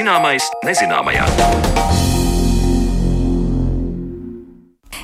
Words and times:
Zināmais 0.00 0.46
nezināmajā. 0.64 1.26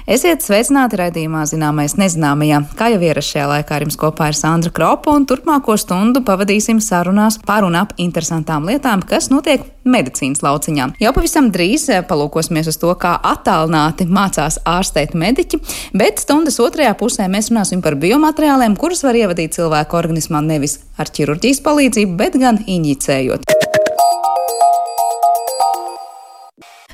Esiet 0.08 0.40
sveicināti 0.40 0.96
raidījumā 0.96 1.42
Zināmais 1.50 1.98
nezināmajā. 2.00 2.62
Kā 2.78 2.88
jau 2.94 3.02
ierasts 3.04 3.34
šajā 3.34 3.48
laikā 3.50 3.76
ar 3.76 3.84
jums 3.84 3.98
kopā 4.00 4.30
ir 4.30 4.38
Sandra 4.38 4.72
Kropa, 4.72 5.12
un 5.12 5.26
turpmāko 5.28 5.76
stundu 5.76 6.22
pavadīsim 6.24 6.80
sarunās 6.80 7.36
par 7.44 7.66
un 7.68 7.76
ap 7.76 7.92
interesantām 8.00 8.64
lietām, 8.70 9.02
kas 9.04 9.28
notiek 9.28 9.66
medicīnas 9.84 10.40
lauciņā. 10.46 10.88
Jau 11.04 11.12
pavisam 11.18 11.52
drīz 11.52 11.84
eh, 11.92 12.00
palūkosimies 12.06 12.72
uz 12.72 12.80
to, 12.80 12.94
kā 12.96 13.18
attālināti 13.34 14.08
mācās 14.08 14.62
ārstēt 14.64 15.12
mediķi, 15.12 15.60
bet 15.92 16.24
stundas 16.24 16.56
otrajā 16.64 16.96
pusē 16.96 17.28
mēs 17.28 17.52
runāsim 17.52 17.84
par 17.84 18.00
biomateriāliem, 18.00 18.80
kurus 18.80 19.04
var 19.04 19.20
ievadīt 19.20 19.60
cilvēku 19.60 20.00
organismā 20.00 20.40
nevis 20.46 20.80
ar 20.96 21.12
ķirurģijas 21.12 21.64
palīdzību, 21.68 22.16
bet 22.24 22.40
gan 22.40 22.64
injicējot. 22.64 23.44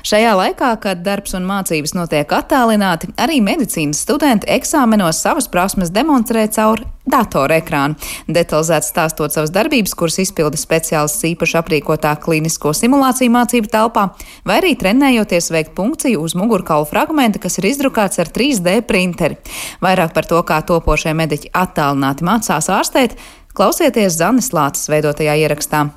Šajā 0.03 0.33
laikā, 0.35 0.69
kad 0.83 0.99
darbs 0.99 1.31
un 1.37 1.45
mācības 1.47 1.93
notiek 1.95 2.31
attālināti, 2.35 3.07
arī 3.23 3.37
medicīnas 3.39 4.01
studenti 4.03 4.49
eksāmenos 4.51 5.21
savas 5.23 5.47
prasmes 5.47 5.93
demonstrē 5.95 6.43
caur 6.51 6.81
datoru 7.07 7.55
ekrānu. 7.55 7.95
Detalizēti 8.27 8.89
stāstot 8.89 9.31
savas 9.31 9.53
darbības, 9.55 9.93
kuras 9.95 10.19
izpilda 10.19 10.59
speciālists 10.59 11.23
īpaši 11.29 11.55
aprīkotā 11.61 12.11
klīnisko 12.19 12.73
simulāciju 12.75 13.31
mācību 13.31 13.71
telpā, 13.71 14.09
vai 14.43 14.59
arī 14.59 14.73
trenējoties 14.75 15.47
veikt 15.55 15.71
punkciju 15.79 16.19
uz 16.19 16.35
mugurkaula 16.35 16.89
fragmenta, 16.89 17.39
kas 17.39 17.61
ir 17.61 17.71
izdrukāts 17.71 18.19
ar 18.19 18.27
3D 18.27 18.81
printeri. 18.89 19.39
Vairāk 19.79 20.11
par 20.19 20.27
to, 20.27 20.43
kā 20.43 20.59
topošie 20.67 21.15
mediķi 21.15 21.55
attālināti 21.55 22.27
mācās 22.27 22.67
ārstēt, 22.67 23.15
klausieties 23.55 24.19
Zanes 24.19 24.51
Lācis 24.51 24.91
veidotajā 24.91 25.39
ierakstā. 25.45 25.87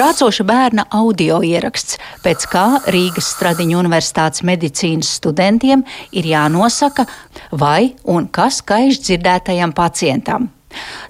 Krācoša 0.00 0.46
bērna 0.48 0.86
audio 0.96 1.42
ieraksts, 1.44 1.98
pēc 2.24 2.46
kā 2.48 2.62
Rīgas 2.88 3.26
Stradiņu 3.34 3.76
universitātes 3.82 4.40
medicīnas 4.48 5.10
studentiem 5.18 5.82
ir 6.16 6.24
jānosaka, 6.24 7.04
vai 7.52 7.90
un 8.08 8.30
kas 8.32 8.62
kaiš 8.64 9.02
dzirdētajam 9.02 9.74
pacientam. 9.76 10.46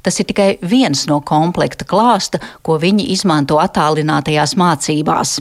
Tas 0.03 0.19
ir 0.19 0.27
tikai 0.33 0.49
viens 0.73 1.05
no 1.07 1.21
komplekta 1.23 1.87
klāsta, 1.87 2.41
ko 2.67 2.81
viņi 2.83 3.07
izmanto 3.15 3.61
attālinātajās 3.63 4.57
mācībās. 4.59 5.37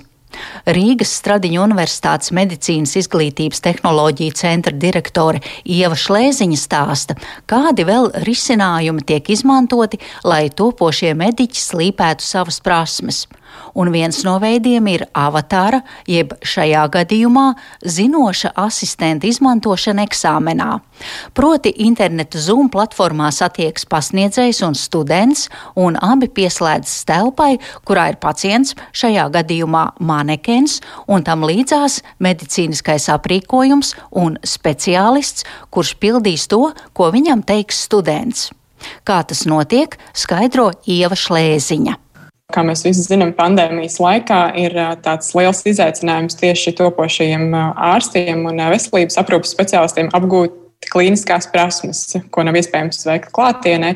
Rīgas 0.70 1.16
Stradiņu 1.18 1.64
Universitātes 1.66 2.30
medicīnas 2.38 2.94
izglītības 3.02 3.66
tehnoloģiju 3.66 4.38
centra 4.38 4.76
direktore 4.78 5.42
Ieva 5.66 5.98
Šlēziņa 5.98 6.62
stāsta, 6.68 7.18
kādi 7.50 7.90
vēl 7.90 8.12
risinājumi 8.30 9.10
tiek 9.10 9.34
izmantoti, 9.34 9.98
lai 10.22 10.52
topošie 10.54 11.18
mediķi 11.18 11.66
slīpētu 11.66 12.30
savas 12.30 12.62
prasmes 12.62 13.26
un 13.76 13.92
viens 13.94 14.24
no 14.26 14.38
veidiem 14.42 14.88
ir 14.92 15.06
avatāra, 15.18 15.82
jeb 16.08 16.34
šajā 16.46 16.86
gadījumā 16.94 17.46
zinoša 17.86 18.54
asistenta 18.60 19.28
izmantošana 19.30 20.06
eksāmenā. 20.08 20.80
Proti, 21.34 21.72
interneta 21.86 22.40
Zoom 22.42 22.70
platformā 22.74 23.30
satiekas 23.32 23.88
pasniedzējs 23.90 24.62
un 24.68 24.76
students, 24.76 25.48
un 25.80 25.98
abi 26.02 26.28
pieslēdzas 26.28 27.06
telpai, 27.08 27.54
kurā 27.88 28.10
ir 28.14 28.20
pacients, 28.22 28.76
šajā 28.92 29.30
gadījumā 29.38 29.86
manekens, 30.00 30.80
un 31.08 31.24
tam 31.24 31.48
līdzās 31.48 32.02
medicīniskais 32.20 33.10
aprīkojums 33.16 33.96
un 34.20 34.38
speciālists, 34.44 35.48
kurš 35.72 35.96
pildīs 36.02 36.50
to, 36.52 36.70
ko 36.94 37.12
viņam 37.16 37.46
teiks 37.48 37.86
students. 37.88 38.50
Kā 39.08 39.22
tas 39.28 39.46
notiek, 39.50 39.98
skaidro 40.16 40.72
Ieva 40.88 41.18
Šlēziņa. 41.20 42.09
Kā 42.50 42.64
mēs 42.66 42.82
visi 42.82 43.04
zinām, 43.06 43.30
pandēmijas 43.38 44.00
laikā 44.02 44.40
ir 44.58 44.74
tāds 45.06 45.36
liels 45.38 45.60
izaicinājums 45.70 46.38
tieši 46.40 46.74
topošajiem 46.80 47.52
ārstiem 47.54 48.48
un 48.50 48.64
veselības 48.72 49.20
aprūpas 49.22 49.54
speciālistiem 49.54 50.10
apgūt 50.18 50.56
klīniskās 50.90 51.46
prasmes, 51.54 52.08
ko 52.34 52.46
nav 52.48 52.58
iespējams 52.58 53.06
veikt 53.06 53.30
klātienē. 53.36 53.94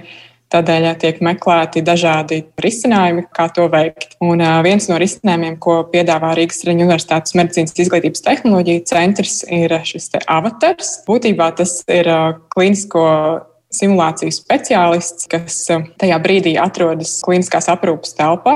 Tādēļ 0.54 0.86
tiek 1.02 1.18
meklēti 1.26 1.82
dažādi 1.82 2.44
risinājumi, 2.62 3.24
kā 3.34 3.48
to 3.56 3.66
veikt. 3.74 4.12
Un 4.22 4.44
viens 4.62 4.86
no 4.86 5.00
risinājumiem, 5.02 5.56
ko 5.58 5.80
piedāvā 5.90 6.36
Rīgas 6.38 6.62
Reņģa 6.68 6.86
Universitātes 6.86 7.34
medicīnas 7.40 7.74
izglītības 7.74 8.22
tehnoloģija 8.28 8.84
centrs, 8.92 9.40
ir 9.50 9.74
šis 9.90 10.12
avatars. 10.30 11.00
Būtībā 11.10 11.50
tas 11.58 11.80
ir 11.90 12.12
klīnisko 12.54 13.08
simulāciju 13.74 14.34
speciālists, 14.34 15.28
kas 15.32 15.58
eh, 15.74 15.88
tajā 16.02 16.20
brīdī 16.24 16.54
atrodas 16.62 17.18
klīniskās 17.26 17.70
aprūpas 17.74 18.16
telpā 18.18 18.56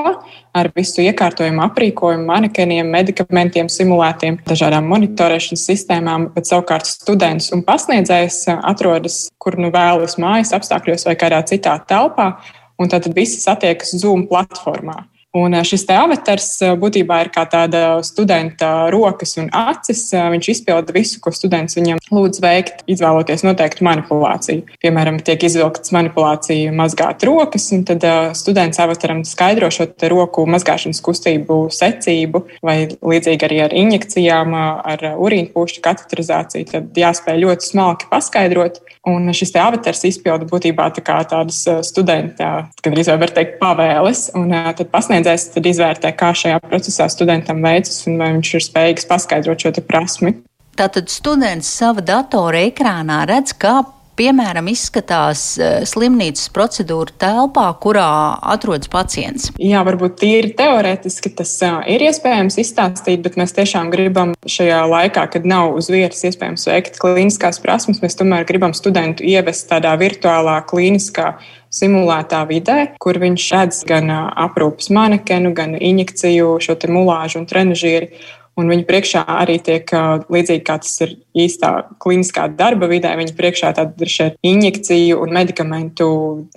ar 0.58 0.70
visu 0.76 1.02
iekārtojumu, 1.04 1.62
aprīkojumu, 1.66 2.26
manekeniem, 2.28 2.88
medikamentiem, 2.92 3.70
simulētiem, 3.72 4.40
dažādām 4.48 4.88
monitorēšanas 4.90 5.66
sistēmām, 5.70 6.30
bet 6.34 6.50
savukārt 6.50 6.88
students 6.88 7.52
un 7.54 7.64
pasniedzējs 7.66 8.40
eh, 8.48 8.62
atrodas, 8.70 9.26
kur 9.42 9.58
nu 9.60 9.72
vēlas 9.74 10.18
mājas 10.22 10.54
apstākļos 10.56 11.08
vai 11.10 11.18
kādā 11.20 11.42
citā 11.50 11.76
telpā, 11.88 12.32
un 12.78 12.90
tad 12.90 13.10
visi 13.14 13.40
satiekas 13.42 13.96
Zoom 13.98 14.26
platformā. 14.30 15.02
Un 15.36 15.52
šis 15.60 15.82
te 15.84 15.92
avatars 15.92 16.46
būtībā 16.80 17.18
ir 17.20 17.28
kā 17.34 17.42
tāda 17.52 17.98
studenta 18.06 18.88
rokas 18.88 19.36
un 19.36 19.50
acis. 19.52 20.06
Viņš 20.14 20.48
izpilda 20.54 20.94
visu, 20.96 21.20
ko 21.20 21.28
students 21.36 21.76
viņam 21.76 22.00
lūdz 22.08 22.40
veikt, 22.40 22.80
izvēloties 22.88 23.44
noteiktu 23.44 23.84
manipulāciju. 23.84 24.64
Piemēram, 24.80 25.18
tiek 25.20 25.44
izvilktas 25.44 25.92
manipulācija 25.92 26.72
mazgāt 26.72 27.26
rokas, 27.28 27.68
un 27.76 27.84
tad 27.88 28.06
students 28.40 28.80
avataram 28.80 29.20
skaidro 29.28 29.68
šo 29.74 29.90
roku 30.08 30.46
mazgāšanas 30.48 31.02
kustību 31.04 31.58
secību, 31.76 32.46
vai 32.64 32.78
līdzīgi 32.88 33.48
arī 33.50 33.60
ar 33.66 33.76
injekcijām, 33.76 34.56
ar 34.56 35.06
urīnpūšķu 35.12 35.84
kateterizāciju. 35.84 36.70
Tad 36.72 37.02
jāspēj 37.04 37.42
ļoti 37.44 37.68
smalki 37.74 38.08
paskaidrot. 38.08 38.80
Un 39.08 39.30
šis 39.36 39.52
te 39.54 39.60
avatars 39.62 40.02
izpilda 40.08 40.48
būtībā 40.48 40.88
tā 40.96 41.20
tādas 41.28 41.62
studenta, 41.86 42.50
gan 42.84 42.96
arī 42.96 43.06
var 43.20 43.36
teikt, 43.36 43.56
pavēles. 43.60 44.26
Un 44.36 44.52
tad 44.52 44.88
pasniedz 44.92 45.27
tad 45.54 45.66
izvērtē, 45.68 46.12
kā 46.16 46.32
šajā 46.36 46.60
procesā 46.64 47.08
studentam 47.12 47.62
veicas 47.64 48.06
un 48.08 48.18
vai 48.20 48.32
viņš 48.36 48.54
ir 48.54 48.64
spējīgs 48.64 49.08
paskaidrot 49.10 49.66
šo 49.66 49.72
prasmi. 49.86 50.34
Tātad 50.78 51.10
students 51.10 51.66
sava 51.66 52.00
datora 52.06 52.60
ekrānā 52.68 53.24
redz, 53.26 53.52
kā 53.58 53.82
piemēram, 54.18 54.68
izskatās 54.72 55.42
eh, 55.58 55.80
slimnīcas 55.88 56.50
procedūra 56.54 57.14
telpā, 57.22 57.68
kurā 57.82 58.08
atrodas 58.54 58.90
pacients? 58.92 59.52
Jā, 59.62 59.84
varbūt 59.86 60.18
tīri 60.22 60.52
teorētiski 60.58 61.32
tas 61.38 61.54
ir 61.90 62.04
iespējams 62.08 62.58
izstāstīt, 62.62 63.22
bet 63.24 63.38
mēs 63.40 63.54
tiešām 63.56 63.92
gribam 63.94 64.34
šajā 64.48 64.82
laikā, 64.90 65.28
kad 65.34 65.46
nav 65.48 65.76
uz 65.78 65.90
vietas 65.92 66.24
iespējams 66.28 66.66
veikt 66.70 66.98
klīniskās 67.02 67.62
prasmes, 67.62 68.02
mēs 68.04 68.18
tomēr 68.18 68.46
gribam 68.48 68.74
studentu 68.76 69.26
ievest 69.26 69.68
tādā 69.70 69.94
virtuālā 70.00 70.60
klīniskā 70.68 71.36
simulētā 71.74 72.42
vidē, 72.48 72.78
kur 73.02 73.18
viņš 73.20 73.46
redz 73.54 73.82
gan 73.88 74.10
aprūpas 74.12 74.88
manekenu, 74.94 75.52
gan 75.56 75.76
injekciju, 75.76 76.56
šo 76.64 76.78
mulāžu 76.88 77.42
un 77.42 77.48
trenižieri. 77.48 78.12
Un 78.58 78.70
viņa 78.72 78.86
priekšā 78.88 79.22
arī 79.30 79.58
tiek 79.62 79.90
līdzīgi 80.34 80.64
kā 80.66 80.78
tas 80.82 80.96
ir 81.04 81.14
īstā 81.38 81.70
kliniskā 82.02 82.48
darba 82.58 82.88
vidē. 82.90 83.12
Viņa 83.20 83.36
priekšā 83.38 83.70
ir 83.86 84.10
šie 84.10 84.32
injekciju 84.46 85.20
un 85.22 85.36
medikamentu 85.36 86.08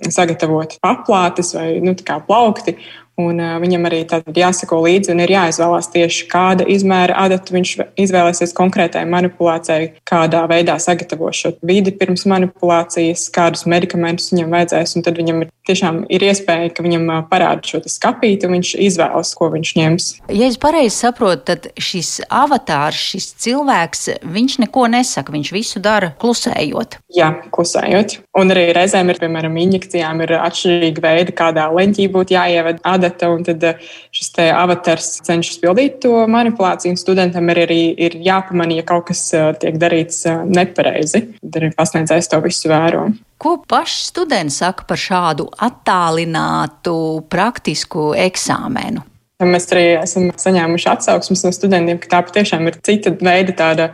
sagatavoti 0.02 0.80
paplātes 0.82 1.54
vai 1.54 1.76
nu, 1.84 1.94
plaukti. 2.26 2.76
Un, 3.20 3.40
uh, 3.42 3.58
viņam 3.60 3.88
arī 3.88 4.02
jāsako 4.36 4.78
līdzi 4.86 5.12
un 5.12 5.20
ir 5.20 5.34
jāizvēlās 5.34 5.90
tieši 5.92 6.28
kāda 6.32 6.64
izmēra 6.72 7.18
adatu 7.26 7.52
viņš 7.58 7.74
izvēlēsies 8.00 8.54
konkrētai 8.56 9.04
manipulācijai, 9.10 9.90
kādā 10.08 10.46
veidā 10.48 10.78
sagatavos 10.80 11.42
šo 11.42 11.52
vidi 11.66 11.92
pirms 11.92 12.24
manipulācijas, 12.30 13.26
kādus 13.34 13.66
medikamentus 13.68 14.32
viņam 14.32 14.56
vajadzēs. 14.56 14.96
Tad 15.02 15.18
viņam 15.18 15.44
ir 15.44 15.52
tiešām 15.68 16.02
ir 16.12 16.24
iespēja, 16.26 16.70
ka 16.74 16.84
viņam 16.84 17.10
parāda 17.30 17.66
šo 17.66 17.82
skapīti 17.90 18.48
un 18.48 18.56
viņš 18.56 18.72
izvēlas, 18.86 19.32
ko 19.38 19.50
viņš 19.52 19.72
ņems. 19.78 20.08
Ja 20.32 20.48
es 20.48 20.58
pareizi 20.60 20.94
saprotu, 20.96 21.44
tad 21.52 21.68
šis 21.80 22.20
avatārs, 22.32 23.00
šis 23.12 23.28
cilvēks, 23.44 24.04
viņš 24.34 24.58
neko 24.64 24.86
nesaka, 24.92 25.34
viņš 25.34 25.52
visu 25.54 25.82
dara 25.82 26.12
klusējot. 26.22 26.98
Jā, 27.16 27.30
klusējot. 27.54 28.18
Un 28.38 28.54
arī 28.54 28.68
reizēm 28.76 29.12
ir, 29.12 29.20
piemēram, 29.22 29.58
injekcijām 29.62 30.22
ir 30.24 30.36
atšķirīgi 30.38 31.04
veidi, 31.04 31.36
kādā 31.36 31.68
leņķī 31.72 32.08
būtu 32.14 32.36
jāievada 32.36 32.82
adata, 32.88 33.11
un 33.28 33.44
tad 33.44 33.66
šis 34.14 34.32
avatars 34.52 35.10
cenšas 35.26 35.60
pildīt 35.62 36.00
to 36.06 36.24
manipulāciju, 36.30 36.96
studentam 37.00 37.50
ir 37.52 37.62
arī 37.66 37.82
ir 38.08 38.16
jāpamanī, 38.24 38.80
ja 38.80 38.88
kaut 38.88 39.10
kas 39.10 39.26
tiek 39.60 39.76
darīts 39.82 40.24
nepareizi. 40.48 41.26
Tad 41.42 41.60
arī 41.60 41.72
pasniedzējs 41.76 42.32
to 42.32 42.40
visu 42.44 42.72
vēro. 42.72 43.06
Ko 43.42 43.56
paši 43.68 44.04
studenti 44.06 44.54
saka 44.54 44.86
par 44.86 45.00
šādu 45.02 45.48
attālinātu 45.66 46.96
praktisku 47.32 48.12
eksāmenu? 48.14 49.02
Mēs 49.42 49.66
arī 49.74 49.86
esam 49.98 50.28
saņēmuši 50.38 50.88
atsauksmes 50.92 51.42
no 51.42 51.50
studentiem, 51.54 51.98
ka 51.98 52.10
tā 52.12 52.20
patiešām 52.28 52.68
ir 52.70 52.76
cita 52.86 53.10
veida 53.18 53.54
tāda 53.58 53.88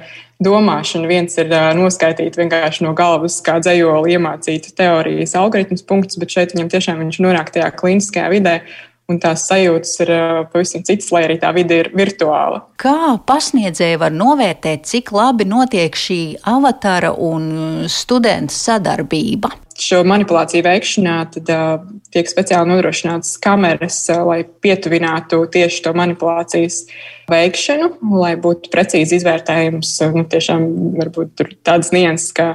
domāšana. 0.44 1.08
Viens 1.08 1.38
ir 1.40 1.48
noskaidrot 1.78 2.36
vienkārši 2.38 2.84
no 2.84 2.92
galvas, 2.98 3.38
kā 3.44 3.56
dzējoli 3.62 4.18
iemācīt 4.18 4.70
teorijas 4.78 5.32
algoritmus 5.38 5.86
punktus, 5.88 6.20
bet 6.20 6.34
šeit 6.34 6.52
viņam 6.54 6.68
tiešām 6.74 7.00
viņš 7.04 7.20
nonāk 7.24 7.54
tajā 7.54 7.70
kliniskajā 7.80 8.28
vidē 8.34 8.58
un 9.08 9.16
tās 9.22 9.46
sajūtas 9.48 9.94
ir 10.04 10.10
pavisam 10.52 10.82
citas, 10.84 11.08
lai 11.14 11.22
arī 11.24 11.38
tā 11.40 11.48
vide 11.56 11.78
ir 11.80 11.88
virtuāla. 11.96 12.60
Kā 12.80 13.16
pasniedzēji 13.28 14.00
var 14.02 14.12
novērtēt, 14.12 14.84
cik 14.88 15.14
labi 15.16 15.46
notiek 15.48 15.96
šī 15.96 16.20
avatara 16.48 17.14
un 17.16 17.86
studenta 17.88 18.52
sadarbība? 18.52 19.54
Šo 19.78 20.02
manipulāciju 20.10 20.66
veikšanā 20.66 21.14
tad, 21.32 21.50
uh, 21.54 22.02
tiek 22.12 22.28
speciāli 22.28 22.68
nodrošinātas 22.72 23.36
kameras, 23.40 24.00
uh, 24.12 24.24
lai 24.28 24.42
pietuvinātu 24.44 25.40
tieši 25.54 25.84
to 25.86 25.92
manipulācijas 25.96 26.82
veikšanu, 27.30 27.92
lai 28.18 28.34
būtu 28.42 28.72
precīzi 28.74 29.20
izvērtējums. 29.22 29.94
Nu, 30.18 30.26
tiešām 30.28 30.66
varbūt 30.98 31.46
tādas 31.62 31.94
nianses, 31.94 32.34
ka 32.36 32.50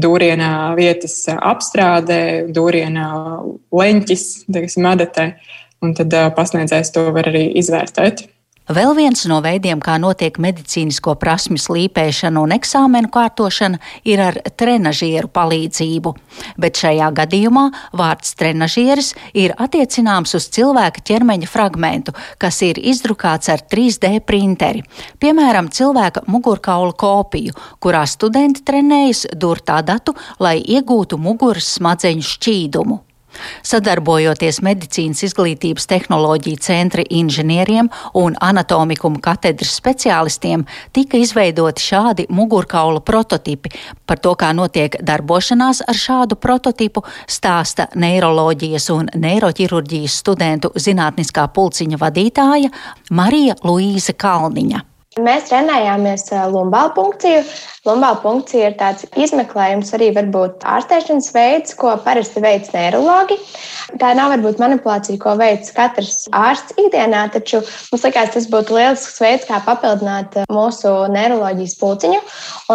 dūrienā 0.00 0.72
vietas 0.80 1.20
apstrādē, 1.36 2.48
dūrienā 2.56 3.10
leņķis, 3.76 4.26
teiksim, 4.56 4.88
adatē 4.90 5.28
un 5.84 5.94
tad 5.98 6.14
pasniedzējs 6.36 6.94
to 6.94 7.10
var 7.16 7.28
arī 7.32 7.48
izvērtēt. 7.60 8.26
Vēl 8.66 8.96
viens 8.98 9.20
no 9.30 9.36
veidiem, 9.44 9.78
kā 9.78 9.94
notiek 10.02 10.40
medicīnisko 10.42 11.12
prasmu 11.22 11.54
slīpēšana 11.62 12.40
un 12.42 12.54
eksāmenu 12.56 13.12
kārtošana, 13.14 13.78
ir 14.02 14.22
ar 14.24 14.40
trenažieru 14.58 15.30
palīdzību. 15.30 16.12
Bet 16.58 16.82
šajā 16.82 17.12
gadījumā 17.14 17.68
vārds 17.94 18.34
trenažieris 18.34 19.12
ir 19.38 19.54
attiecināms 19.54 20.34
uz 20.34 20.50
cilvēka 20.58 21.06
ķermeņa 21.06 21.52
fragmentu, 21.52 22.16
kas 22.42 22.58
ir 22.66 22.82
izdrukāts 22.82 23.54
ar 23.54 23.62
3D 23.70 24.16
printeri. 24.26 24.82
Piemēram, 25.22 25.70
cilvēka 25.70 26.26
mugurkaula 26.26 26.98
kopiju, 26.98 27.54
kurā 27.78 28.02
studenti 28.10 28.66
trenējas 28.66 29.28
durtā 29.30 29.78
datu, 29.86 30.18
lai 30.42 30.58
iegūtu 30.58 31.22
muguras 31.22 31.76
smadzeņu 31.78 32.32
šķīdumu. 32.34 33.05
Sadarbojoties 33.66 34.60
medicīnas 34.64 35.22
izglītības 35.26 35.88
tehnoloģiju 35.90 36.60
centra 36.62 37.04
inženieriem 37.10 37.90
un 38.14 38.36
anatomikumu 38.40 39.20
katedras 39.22 39.76
speciālistiem, 39.80 40.64
tika 40.92 41.20
izveidoti 41.20 41.84
šādi 41.84 42.26
mugurkaula 42.30 43.00
prototipi. 43.00 43.72
Par 44.06 44.20
to, 44.22 44.34
kā 44.38 44.52
notiek 44.56 44.98
darbošanās 45.02 45.82
ar 45.86 46.00
šādu 46.00 46.40
prototipu, 46.40 47.04
stāsta 47.28 47.88
neiroloģijas 47.94 48.90
un 48.94 49.12
neiroķirurģijas 49.14 50.20
studentu 50.24 50.72
zinātniskā 50.74 51.48
pulciņa 51.54 52.02
vadītāja 52.02 52.74
Marija 53.10 53.58
Luīza 53.64 54.16
Kalniņa. 54.16 54.95
Mēs 55.16 55.46
trenējāmies 55.48 56.26
lumbālu 56.52 56.90
punkciju. 56.92 57.38
Lumbālu 57.88 58.18
punkcija 58.20 58.66
ir 58.68 58.74
tāds 58.76 59.06
izmeklējums, 59.16 59.94
arī 59.96 60.10
varbūt 60.12 60.66
ārstēšanas 60.68 61.30
veids, 61.32 61.72
ko 61.80 61.94
parasti 62.04 62.42
veids 62.44 62.68
neiroloģi. 62.74 63.38
Tā 63.96 64.10
nav 64.18 64.34
varbūt 64.34 64.60
manipulācija, 64.60 65.16
ko 65.22 65.32
veids 65.40 65.72
katrs 65.72 66.26
ārsts 66.36 66.76
ikdienā, 66.76 67.24
taču 67.32 67.62
mums 67.64 68.04
likās, 68.04 68.34
tas 68.36 68.50
būtu 68.52 68.76
lielisks 68.76 69.16
veids, 69.24 69.48
kā 69.48 69.62
papildināt 69.64 70.36
mūsu 70.52 70.92
neiroloģijas 71.16 71.78
pulciņu. 71.80 72.20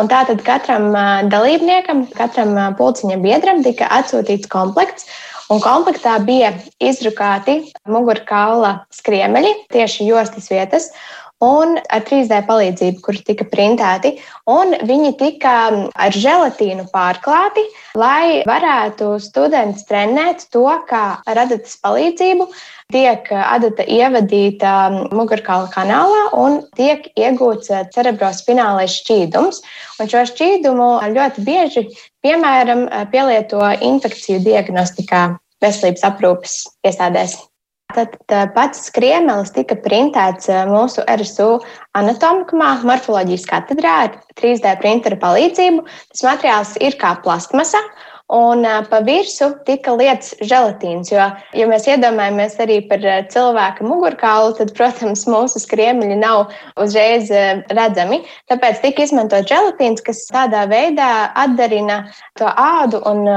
Un 0.02 0.10
tātad 0.10 0.42
katram 0.48 0.90
dalībniekam, 1.30 2.08
katram 2.18 2.58
pulciņa 2.82 3.22
biedram 3.22 3.62
tika 3.68 3.92
atsūtīts 4.02 4.50
komplekts. 4.50 5.06
Un 5.52 5.60
komplektā 5.60 6.14
bija 6.24 6.54
izdrukāti 6.80 7.58
mugurkaula 7.92 8.86
skriemeļi, 8.96 9.50
tieši 9.76 10.06
jostas 10.08 10.48
vietas, 10.48 10.94
un 11.42 11.78
ar 11.90 12.04
3D 12.06 12.42
palīdzību, 12.48 13.02
kur 13.06 13.18
tika 13.26 13.46
printēti. 13.50 14.14
Viņi 14.88 15.12
tika 15.20 15.56
ar 15.94 16.16
želatīnu 16.16 16.88
pārklāti, 16.94 17.64
lai 17.98 18.44
varētu 18.48 19.16
students 19.24 19.86
trenēt 19.90 20.48
to, 20.54 20.68
kā 20.90 21.06
ar 21.26 21.44
adatas 21.46 21.78
palīdzību 21.82 22.48
tiek 22.92 23.28
adata 23.32 23.86
ievadīta 23.88 24.72
mugurkaula 25.16 25.70
kanālā 25.74 26.24
un 26.38 26.60
tiek 26.78 27.08
iegūts 27.16 27.72
cerebrospinālais 27.96 28.98
šķīdums. 29.02 29.62
Un 30.02 30.12
šo 30.12 30.26
šķīdumu 30.32 30.90
ļoti 31.16 31.46
bieži, 31.48 31.88
piemēram, 32.26 32.88
pielieto 33.14 33.64
infekciju 33.92 34.44
diagnostikā 34.46 35.30
veselības 35.62 36.06
aprūpes 36.12 36.60
iestādēs. 36.88 37.40
Tad 37.96 38.16
pats 38.56 38.86
skriemelis 38.90 39.52
tika 39.56 39.76
printēts 39.84 40.50
mūsu 40.70 41.04
RSU 41.10 41.58
anatomikumā, 41.98 42.78
morfoloģijas 42.88 43.48
katedrā 43.50 43.98
ar 44.06 44.16
3D 44.40 44.78
printeru 44.82 45.20
palīdzību. 45.22 45.84
Tas 46.14 46.26
materiāls 46.28 46.78
ir 46.84 46.98
kā 47.02 47.16
plastmasa. 47.26 47.82
Un 48.32 48.64
pa 48.88 49.02
virsmu 49.04 49.58
tika 49.68 49.92
lietas 50.00 50.32
želatīns. 50.40 51.10
Jo, 51.12 51.26
ja 51.52 51.66
mēs 51.68 51.84
iedomājamies 51.92 52.54
arī 52.64 52.78
par 52.88 53.04
cilvēka 53.34 53.84
mugurkaulu, 53.84 54.54
tad, 54.56 54.72
protams, 54.78 55.26
mūsu 55.28 55.60
skriemeļi 55.60 56.16
nav 56.22 56.54
uzreiz 56.80 57.28
redzami. 57.76 58.22
Tāpēc 58.48 58.80
tika 58.86 59.04
izmantot 59.04 59.52
želatīns, 59.52 60.00
kas 60.08 60.24
tādā 60.32 60.64
veidā 60.72 61.12
atdarina 61.44 62.06
to 62.40 62.48
ādu 62.48 63.04
un 63.12 63.28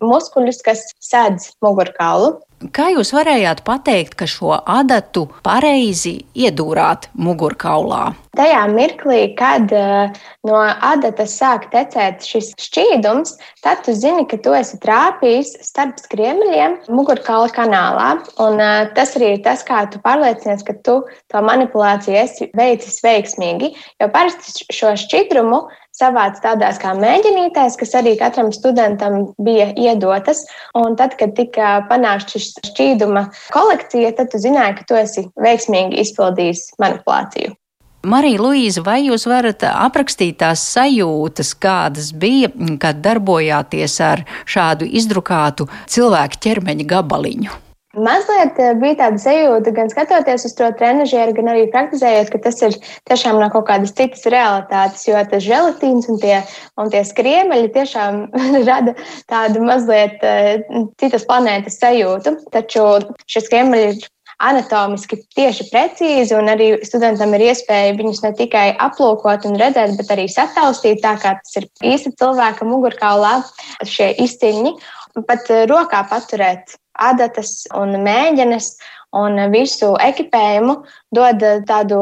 muskuļus, 0.00 0.64
kas 0.64 0.86
sedz 0.96 1.52
mugurkaulu. 1.60 2.38
Kā 2.74 2.88
jūs 2.90 3.12
varējāt 3.14 3.60
pateikt, 3.62 4.16
ka 4.18 4.26
šo 4.26 4.56
adatu 4.58 5.28
pareizi 5.46 6.16
iedūrāt 6.34 7.06
mugurkaulā? 7.14 8.16
Tajā 8.38 8.64
mirklī, 8.72 9.20
kad 9.38 9.70
uh, 9.74 10.10
no 10.46 10.58
adatas 10.66 11.36
sāk 11.38 11.68
tecēt 11.70 12.26
šis 12.26 12.50
šķīdums, 12.58 13.36
tad 13.62 13.84
tu 13.86 13.94
zini, 13.94 14.26
ka 14.30 14.40
tu 14.42 14.56
esi 14.58 14.78
trāpījis 14.82 15.54
starp 15.68 16.02
skriemeļiem 16.02 16.76
mugurkaula 16.90 17.50
kanālā. 17.54 18.10
Un, 18.42 18.58
uh, 18.58 18.90
tas 18.98 19.14
arī 19.18 19.36
ir 19.36 19.44
tas, 19.46 19.62
kā 19.66 19.84
tu 19.92 20.02
pārliecinies, 20.02 20.66
ka 20.66 20.74
tu 20.82 21.00
to 21.30 21.44
manipulāciju 21.46 22.18
esi 22.24 22.50
veicis 22.58 22.98
veiksmīgi. 23.06 23.76
Jo 24.02 24.10
parasti 24.14 24.66
šo 24.74 24.96
šķidrumu 24.98 25.62
savāc 25.98 26.40
tādās 26.44 26.80
kā 26.82 26.94
mēģinītēs, 26.98 27.76
kas 27.80 27.94
arī 27.98 28.14
katram 28.20 28.50
studentam 28.54 29.32
bija 29.42 29.70
iedotas. 29.76 30.44
Un 30.78 30.96
tad, 30.98 31.18
kad 31.20 31.34
tika 31.38 31.78
panākts 31.90 32.36
šis 32.36 32.50
šķīduma 32.70 33.28
kolekcija, 33.54 34.14
tad 34.18 34.32
tu 34.32 34.42
zināji, 34.42 34.78
ka 34.80 34.88
tu 34.88 34.98
esi 34.98 35.28
veiksmīgi 35.42 36.00
izpildījis 36.04 36.68
manipulāciju. 36.82 37.56
Marija 38.08 38.38
Luīza, 38.38 38.82
vai 38.86 39.00
jūs 39.08 39.26
varat 39.26 39.64
aprakstīt 39.68 40.38
tās 40.38 40.62
sajūtas, 40.70 41.50
kādas 41.58 42.12
bija, 42.14 42.52
kad 42.80 43.02
darbojāties 43.02 43.98
ar 44.06 44.22
šādu 44.46 44.86
izdrukātu 44.86 45.66
cilvēku 45.90 46.38
ķermeņa 46.46 46.86
gabaliņu? 46.94 47.64
Mazliet 48.04 48.58
eh, 48.62 48.74
bija 48.78 48.98
tāda 49.02 49.20
sajūta, 49.22 49.72
gan 49.76 49.90
skatoties 49.92 50.46
uz 50.48 50.54
to 50.58 50.68
trenižieru, 50.78 51.34
gan 51.36 51.52
arī 51.52 51.66
praktizējot, 51.72 52.32
ka 52.32 52.42
tas 52.46 52.60
ir 52.66 52.76
tiešām 53.10 53.40
no 53.40 53.48
kaut 53.52 53.68
kādas 53.70 53.94
citas 53.98 54.26
realitātes, 54.30 55.06
jo 55.08 55.22
tas 55.30 55.44
želatīns 55.44 56.10
un 56.12 56.20
tie, 56.22 56.42
un 56.80 56.92
tie 56.92 57.02
skriemeļi 57.06 57.72
tiešām 57.76 58.20
rada 58.70 58.94
tādu 59.30 59.64
mazliet 59.64 60.22
uh, 60.26 60.84
citas 61.00 61.26
planētas 61.28 61.80
sajūtu. 61.82 62.36
Taču 62.54 62.86
šie 63.26 63.44
skriemeļi 63.46 63.90
ir 63.92 64.06
anatomiski 64.38 65.18
tieši 65.34 65.66
precīzi, 65.72 66.34
un 66.38 66.50
arī 66.52 66.70
studentam 66.86 67.32
ir 67.34 67.48
iespēja 67.50 67.96
viņus 67.98 68.22
ne 68.22 68.32
tikai 68.38 68.68
aplūkot 68.86 69.48
un 69.48 69.58
redzēt, 69.58 69.96
bet 69.98 70.12
arī 70.14 70.28
sataustīt 70.30 71.02
tā, 71.02 71.16
kā 71.22 71.34
tas 71.40 71.58
ir 71.58 71.66
īsti 71.94 72.14
cilvēka 72.20 72.68
mugurkaulā, 72.68 73.40
šie 73.82 74.12
izciņi, 74.24 74.76
pat 75.26 75.50
eh, 75.50 75.66
rokā 75.70 76.04
paturēt 76.10 76.78
adatas 76.98 77.66
un 77.76 77.96
mēģines 78.04 78.74
un 79.16 79.40
visu 79.52 79.94
ekipējumu 80.02 80.80
dod 81.16 81.44
tādu 81.68 82.00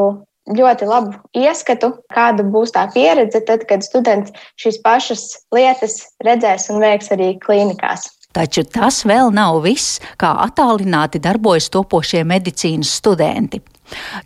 ļoti 0.57 0.87
labu 0.87 1.15
ieskatu, 1.35 1.91
kāda 2.13 2.45
būs 2.47 2.73
tā 2.75 2.85
pieredze 2.93 3.41
tad, 3.47 3.65
kad 3.67 3.83
students 3.83 4.31
šīs 4.59 4.79
pašas 4.83 5.25
lietas 5.55 5.99
redzēs 6.23 6.69
un 6.71 6.79
veiks 6.83 7.11
arī 7.15 7.33
klīnikās. 7.43 8.07
Taču 8.37 8.63
tas 8.69 9.01
vēl 9.07 9.31
nav 9.33 9.63
viss, 9.63 9.97
kā 10.19 10.29
attālināti 10.45 11.19
darbojas 11.23 11.71
topošie 11.73 12.21
medicīnas 12.27 12.91
studenti. 12.99 13.61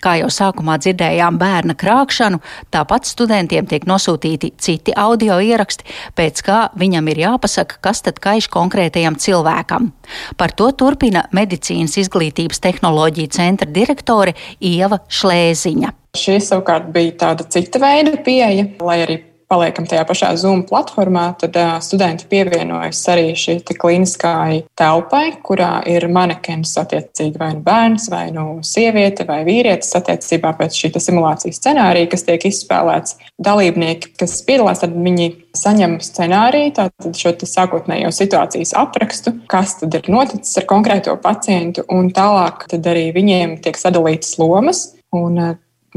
Kā 0.01 0.15
jau 0.20 0.30
sākumā 0.32 0.77
dzirdējām 0.82 1.38
bērna 1.41 1.75
krākšanu, 1.77 2.41
tāpat 2.74 3.10
studentiem 3.10 3.68
tiek 3.70 3.86
nosūtīti 3.89 4.53
citi 4.62 4.96
audio 4.98 5.39
ieraksti, 5.41 5.88
pēc 6.18 6.44
kā 6.46 6.60
viņam 6.77 7.10
ir 7.13 7.24
jāpasaka, 7.25 7.80
kas 7.82 8.03
tad 8.06 8.22
kaiš 8.24 8.50
konkrētajam 8.53 9.18
cilvēkam. 9.22 9.91
Par 10.38 10.53
to 10.58 10.72
turpina 10.75 11.25
medicīnas 11.36 11.98
izglītības 12.01 12.62
tehnoloģija 12.63 13.36
centra 13.38 13.70
direktore 13.70 14.36
Ieva 14.60 15.03
Šlēziņa. 15.08 15.98
Šī 16.18 16.41
savukārt 16.44 16.89
bija 16.91 17.13
tāda 17.25 17.46
cita 17.48 17.80
veida 17.80 18.18
pieeja, 18.25 18.68
lai 18.84 18.98
arī 19.06 19.22
paliekam 19.51 19.88
tajā 19.89 20.05
pašā 20.08 20.31
Zoom 20.39 20.63
platformā, 20.67 21.25
tad 21.41 21.58
uh, 21.60 21.75
studenti 21.84 22.27
pievienojas 22.31 23.01
arī 23.12 23.34
šī 23.38 23.60
klīniskai 23.72 24.63
telpai, 24.79 25.25
kurā 25.43 25.81
ir 25.91 26.08
manekens 26.12 26.74
attiecīgi 26.79 27.41
vai 27.41 27.51
nu 27.58 27.63
bērns, 27.65 28.08
vai 28.13 28.25
nu 28.36 28.46
sieviete, 28.65 29.25
vai 29.27 29.41
vīrietis 29.48 29.96
attiecībā 30.00 30.53
pēc 30.60 30.79
šī 30.79 30.93
simulācijas 30.98 31.60
scenārija, 31.60 32.10
kas 32.12 32.25
tiek 32.27 32.48
izspēlēts. 32.48 33.17
Dalībnieki, 33.41 34.13
kas 34.22 34.38
piedalās, 34.48 34.84
tad 34.84 34.96
viņi 34.96 35.29
saņem 35.58 35.98
scenāriju, 36.03 36.75
tātad 36.77 37.17
šo 37.17 37.34
sākotnējo 37.48 38.12
situācijas 38.15 38.75
aprakstu, 38.77 39.36
kas 39.51 39.77
tad 39.81 39.98
ir 39.98 40.08
noticis 40.13 40.62
ar 40.62 40.67
konkrēto 40.70 41.17
pacientu, 41.22 41.86
un 41.91 42.12
tālāk 42.15 42.67
arī 42.79 43.10
viņiem 43.15 43.60
tiek 43.63 43.79
sadalītas 43.79 44.38
lomas. 44.41 44.91
Un, 45.12 45.39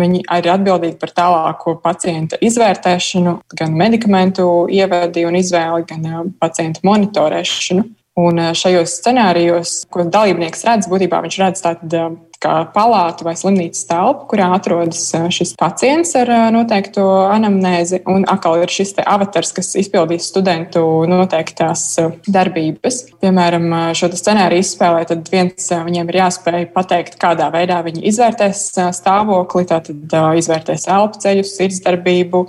Viņi 0.00 0.24
ir 0.26 0.48
atbildīgi 0.50 0.96
par 0.98 1.12
tālāko 1.14 1.76
pacienta 1.82 2.38
izvērtēšanu, 2.42 3.36
gan 3.54 3.76
medikamentu 3.78 4.66
ievadi 4.74 5.22
un 5.28 5.38
izvēli, 5.38 5.86
gan 5.90 6.32
pacienta 6.42 6.82
monitorēšanu. 6.86 7.84
Un 8.14 8.38
šajos 8.54 9.00
scenārijos, 9.00 9.80
ko 9.90 10.04
dalībnieks 10.06 10.62
redz, 10.68 10.86
būtībā 10.86 11.18
viņš 11.24 11.38
redz 11.42 11.64
tādu 11.64 12.04
kā 12.44 12.52
palātu 12.74 13.24
vai 13.26 13.32
slimnīcas 13.38 13.86
telpu, 13.88 14.26
kurā 14.30 14.50
atrodas 14.54 15.00
šis 15.32 15.54
pacients 15.58 16.12
ar 16.20 16.30
noteikto 16.54 17.04
anamnēzi. 17.32 18.02
Un 18.10 18.26
atkal 18.30 18.60
ir 18.62 18.72
šis 18.72 18.94
avatars, 19.00 19.50
kas 19.56 19.72
izpildīs 19.80 20.28
studentu 20.30 20.82
noteiktās 21.10 21.86
darbības. 22.28 23.00
Piemēram, 23.24 23.66
šo 23.96 24.12
scenāriju 24.14 24.62
izspēlē, 24.62 25.06
tad 25.10 25.30
viens 25.32 25.70
viņiem 25.72 26.12
ir 26.12 26.20
jāspēj 26.20 26.68
pateikt, 26.76 27.18
kādā 27.22 27.48
veidā 27.54 27.80
viņi 27.86 28.04
izvērtēs 28.12 28.66
stāvokli, 29.00 29.66
tātad 29.72 30.18
izvērtēs 30.38 30.86
elpu 30.92 31.24
ceļus, 31.24 31.56
sirdsdarbību 31.58 32.44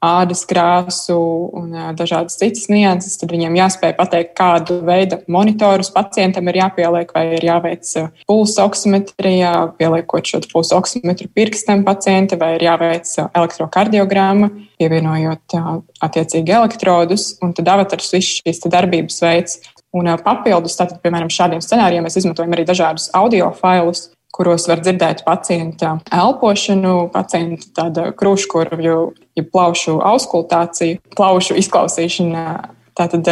ādas 0.00 0.46
krāsu 0.48 1.16
un 1.56 1.74
dažādas 1.96 2.38
citas 2.40 2.68
nianses, 2.72 3.18
tad 3.20 3.32
viņiem 3.34 3.58
jāspēj 3.58 3.94
pateikt, 3.98 4.32
kādu 4.38 4.78
veidu 4.86 5.20
monitorus 5.28 5.92
pacientam 5.92 6.48
ir 6.48 6.60
jāpieliek, 6.62 7.12
vai 7.14 7.26
ir 7.36 7.44
jāveic 7.44 7.90
pulsa 8.28 8.64
oksimetrijā, 8.68 9.52
pieliekot 9.80 10.32
šo 10.32 10.40
pulsa 10.52 10.78
oksimetru 10.80 11.28
pirkstam 11.36 11.84
pacienta, 11.84 12.38
vai 12.40 12.54
ir 12.56 12.64
jāveic 12.70 13.12
elektrokardiogramma, 13.28 14.48
pievienojot 14.80 15.58
attiecīgi 16.00 16.56
elektrodus, 16.56 17.34
un 17.44 17.52
tad 17.56 17.68
avatars 17.68 18.14
viss 18.16 18.40
šīs 18.40 18.64
darbības 18.72 19.20
veids. 19.26 19.60
Un 19.90 20.06
papildus, 20.22 20.76
tātad, 20.78 21.00
piemēram, 21.02 21.28
šādiem 21.34 21.60
scenārijiem 21.64 22.04
mēs 22.06 22.20
izmantojam 22.20 22.52
arī 22.54 22.62
dažādus 22.68 23.08
audio 23.18 23.48
failus, 23.58 24.06
kuros 24.34 24.66
var 24.70 24.82
dzirdēt 24.84 25.24
pacienta 25.26 25.96
elpošanu, 26.14 27.10
pacienta 27.14 27.70
tāda 27.76 28.10
krūškurvju, 28.16 28.98
ja 29.38 29.46
plaušu 29.46 29.98
auskultāciju, 30.12 31.00
plaušu 31.16 31.58
izklausīšana. 31.60 32.44
Tā 32.98 33.06
tad 33.08 33.28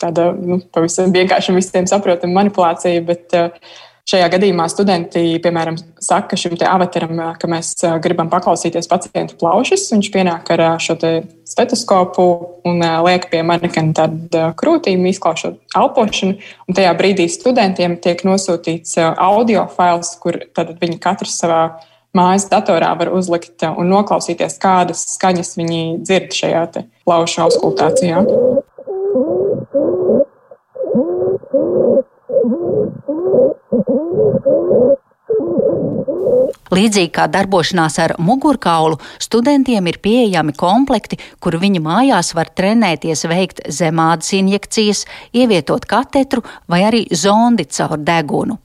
tāda 0.00 0.30
nu, 0.34 0.58
pavisam 0.74 1.12
vienkārši 1.14 1.52
un 1.52 1.58
visiem 1.60 1.86
saprotama 1.88 2.40
manipulācija, 2.40 3.02
bet 3.06 3.34
Šajā 4.04 4.26
gadījumā 4.34 4.66
studenti, 4.68 5.20
piemēram, 5.40 5.78
saka 6.04 6.36
šim 6.36 6.58
avataram, 6.68 7.22
ka 7.40 7.48
mēs 7.48 7.70
gribam 8.04 8.28
paklausīties 8.28 8.88
pacientu 8.90 9.38
plaušas. 9.40 9.86
Viņš 9.94 10.10
pienāk 10.12 10.50
ar 10.52 10.62
šo 10.76 10.98
stetoskopu 11.48 12.26
un 12.68 12.84
liek 13.06 13.24
pie 13.32 13.40
manekena 13.48 14.10
krūtīm, 14.60 15.06
izklaušot 15.08 15.56
elpošanu. 15.80 16.36
Un 16.68 16.76
tajā 16.76 16.92
brīdī 17.00 17.30
studentiem 17.32 17.96
tiek 18.04 18.20
nosūtīts 18.28 18.98
audio 19.00 19.64
fails, 19.72 20.12
kur 20.20 20.36
viņi 20.52 21.00
katrs 21.00 21.40
savā 21.40 21.62
mājas 22.14 22.44
datorā 22.52 22.92
var 23.00 23.08
uzlikt 23.08 23.64
un 23.72 23.88
noklausīties, 23.88 24.60
kādas 24.60 25.00
skaņas 25.16 25.56
viņi 25.56 25.82
dzird 26.04 26.36
šajā 26.36 26.66
plaušu 27.08 27.46
auskultācijā. 27.48 28.20
Līdzīgi 36.74 37.12
kā 37.14 37.28
darbošanās 37.30 38.00
ar 38.02 38.16
mugurkaulu, 38.18 38.98
studentiem 39.22 39.86
ir 39.86 40.00
pieejami 40.02 40.56
komplekti, 40.58 41.20
kur 41.38 41.54
viņi 41.62 41.82
mājās 41.84 42.32
var 42.34 42.50
trenēties 42.50 43.26
veikt 43.30 43.62
zemādas 43.70 44.32
injekcijas, 44.34 45.04
ievietot 45.36 45.86
katetru 45.86 46.42
vai 46.66 46.82
arī 46.88 47.04
zondi 47.14 47.68
caur 47.70 48.00
degunu. 48.02 48.58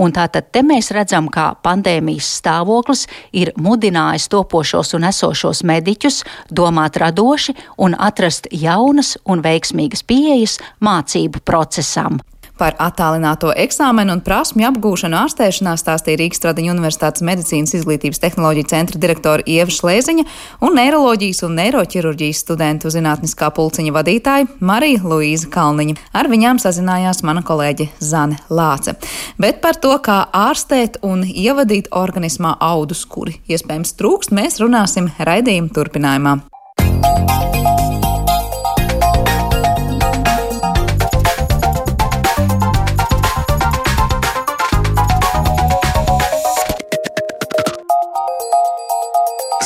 Un 0.00 0.14
tātad 0.14 0.48
te 0.52 0.62
mēs 0.64 0.92
redzam, 0.94 1.28
kā 1.32 1.50
pandēmijas 1.64 2.30
stāvoklis 2.38 3.04
ir 3.36 3.52
mudinājis 3.58 4.30
topošos 4.32 4.94
un 4.96 5.08
esošos 5.10 5.64
mediķus 5.68 6.22
domāt 6.48 6.96
radoši 7.02 7.56
un 7.84 7.98
atrast 7.98 8.48
jaunas 8.52 9.16
un 9.26 9.44
veiksmīgas 9.44 10.06
pieejas 10.08 10.58
mācību 10.84 11.44
procesam. 11.44 12.22
Par 12.58 12.74
attālināto 12.82 13.52
eksāmenu 13.54 14.16
un 14.16 14.20
prasmju 14.26 14.66
apgūšanu 14.72 15.14
ārstēšanā 15.20 15.76
stāstīja 15.78 16.18
Rīgas 16.18 16.42
Tradiņu 16.42 16.72
Universitātes 16.74 17.22
medicīnas 17.22 17.76
izglītības 17.78 18.18
tehnoloģiju 18.24 18.68
centra 18.72 18.98
direktora 18.98 19.46
Ieva 19.46 19.70
Šlēziņa 19.70 20.24
un 20.66 20.74
neiroloģijas 20.80 21.44
un 21.46 21.54
neiroķirurģijas 21.60 22.42
studentu 22.42 22.90
zinātniskā 22.90 23.52
pulciņa 23.54 23.94
vadītāja 23.94 24.50
Marija 24.58 25.04
Luīza 25.06 25.52
Kalniņa. 25.54 25.96
Ar 26.18 26.30
viņām 26.32 26.58
sazinājās 26.62 27.22
mana 27.22 27.46
kolēģe 27.46 27.92
Zane 28.02 28.42
Lāce. 28.50 28.98
Bet 29.38 29.62
par 29.62 29.78
to, 29.78 29.94
kā 30.02 30.24
ārstēt 30.34 30.98
un 31.06 31.22
ievadīt 31.22 31.92
organismā 31.94 32.56
audus, 32.58 33.06
kuri 33.06 33.38
iespējams 33.46 33.94
trūkst, 34.00 34.34
mēs 34.34 34.58
runāsim 34.58 35.12
raidījuma 35.22 35.70
turpinājumā. 35.78 36.38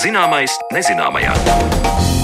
Zināmais 0.02 0.50
nezināmajā. 0.74 2.21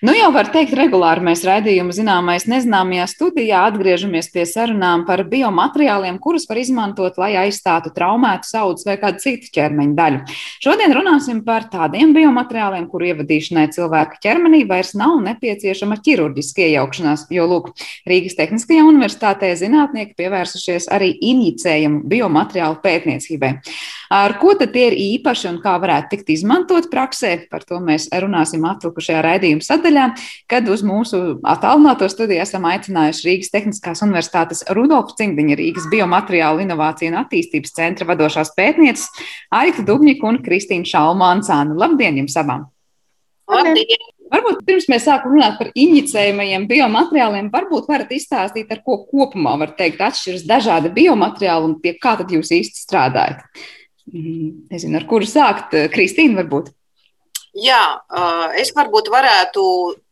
Nu, 0.00 0.14
jau 0.16 0.30
var 0.32 0.48
teikt, 0.48 0.72
regulāri 0.72 1.20
mēs 1.20 1.42
raidījuma 1.44 1.92
zināmais 1.92 2.46
nezināmajā 2.48 3.04
studijā 3.10 3.66
atgriežamies 3.68 4.30
pie 4.32 4.46
sarunām 4.48 5.02
par 5.04 5.20
biomateriāliem, 5.28 6.16
kurus 6.24 6.46
var 6.48 6.56
izmantot, 6.56 7.18
lai 7.20 7.34
aizstātu 7.42 7.92
traumētu 7.92 8.48
audus 8.62 8.86
vai 8.88 8.94
kādu 9.02 9.20
citu 9.20 9.50
ķermeņa 9.58 9.92
daļu. 9.98 10.22
Šodien 10.64 10.96
runāsim 10.96 11.42
par 11.44 11.66
tādiem 11.68 12.14
biomateriāliem, 12.16 12.86
kuru 12.88 13.10
ievadīšanai 13.10 13.66
cilvēka 13.76 14.22
ķermenī 14.24 14.62
vairs 14.70 14.94
nav 14.96 15.18
nepieciešama 15.26 16.00
ķirurģiska 16.00 16.64
iejaukšanās, 16.70 17.26
jo, 17.36 17.44
lūk, 17.52 17.68
Rīgas 18.08 18.40
Tehniskajā 18.40 18.88
universitātē 18.88 19.52
zinātnieki 19.60 20.16
pievērsušies 20.16 20.88
arī 20.96 21.12
injicējumu 21.34 22.06
biomateriālu 22.08 22.80
pētniecībai. 22.80 23.52
Ar 24.10 24.32
ko 24.40 24.56
tad 24.58 24.72
tie 24.74 24.88
ir 24.88 24.96
īpaši 24.98 25.46
un 25.52 25.60
kā 25.62 25.76
varētu 25.78 26.16
tikt 26.16 26.32
izmantot 26.34 26.88
praksē? 26.90 27.36
Par 27.52 27.62
to 27.68 27.78
mēs 27.84 28.08
runāsim 28.10 28.64
atlikušajā 28.66 29.20
raidījuma 29.22 29.62
sadaļā, 29.62 29.89
kad 30.50 30.68
uz 30.70 30.84
mūsu 30.86 31.40
attālināto 31.46 32.08
studiju 32.10 32.42
esam 32.44 32.66
aicinājuši 32.70 33.26
Rīgas 33.26 33.52
Tehniskās 33.54 34.04
Universitātes 34.06 34.62
Rudolfa 34.76 35.16
Cimdiņa 35.18 35.58
Rīgas 35.60 35.88
Biomateriālu 35.92 36.64
Inovāciju 36.66 37.12
un 37.12 37.18
attīstības 37.22 37.74
centra 37.76 38.08
vadošās 38.12 38.54
pētnieces 38.56 39.08
Aita 39.54 39.84
Dubņika 39.86 40.30
un 40.30 40.40
Kristīna 40.44 40.88
Šalmānsāna. 40.88 41.76
Labdien 41.78 42.22
jums 42.22 42.38
abām! 42.40 42.68
Labdien! 43.50 44.08
Varbūt 44.30 44.60
pirms 44.62 44.86
mēs 44.90 45.08
sākam 45.08 45.34
runāt 45.34 45.56
par 45.58 45.72
injicējumiem 45.74 46.68
biomateriāliem, 46.70 47.48
varbūt 47.50 47.88
varat 47.90 48.12
izstāstīt, 48.14 48.70
ar 48.70 48.78
ko 48.86 49.00
kopumā 49.08 49.56
var 49.58 49.72
teikt 49.78 50.02
atšķiras 50.06 50.44
dažādi 50.46 50.92
biomateriāli 50.94 51.66
un 51.66 51.74
pie 51.82 51.96
kā 51.98 52.14
tad 52.20 52.30
jūs 52.30 52.52
īsti 52.54 52.84
strādājat. 52.84 53.42
Mhm. 54.12 54.68
Nezinu, 54.70 55.00
ar 55.00 55.06
kuru 55.10 55.26
sākt. 55.26 55.74
Kristīna, 55.90 56.38
varbūt. 56.42 56.70
Jā, 57.56 57.82
es 58.54 58.70
varbūt 58.76 59.08
varētu 59.10 59.62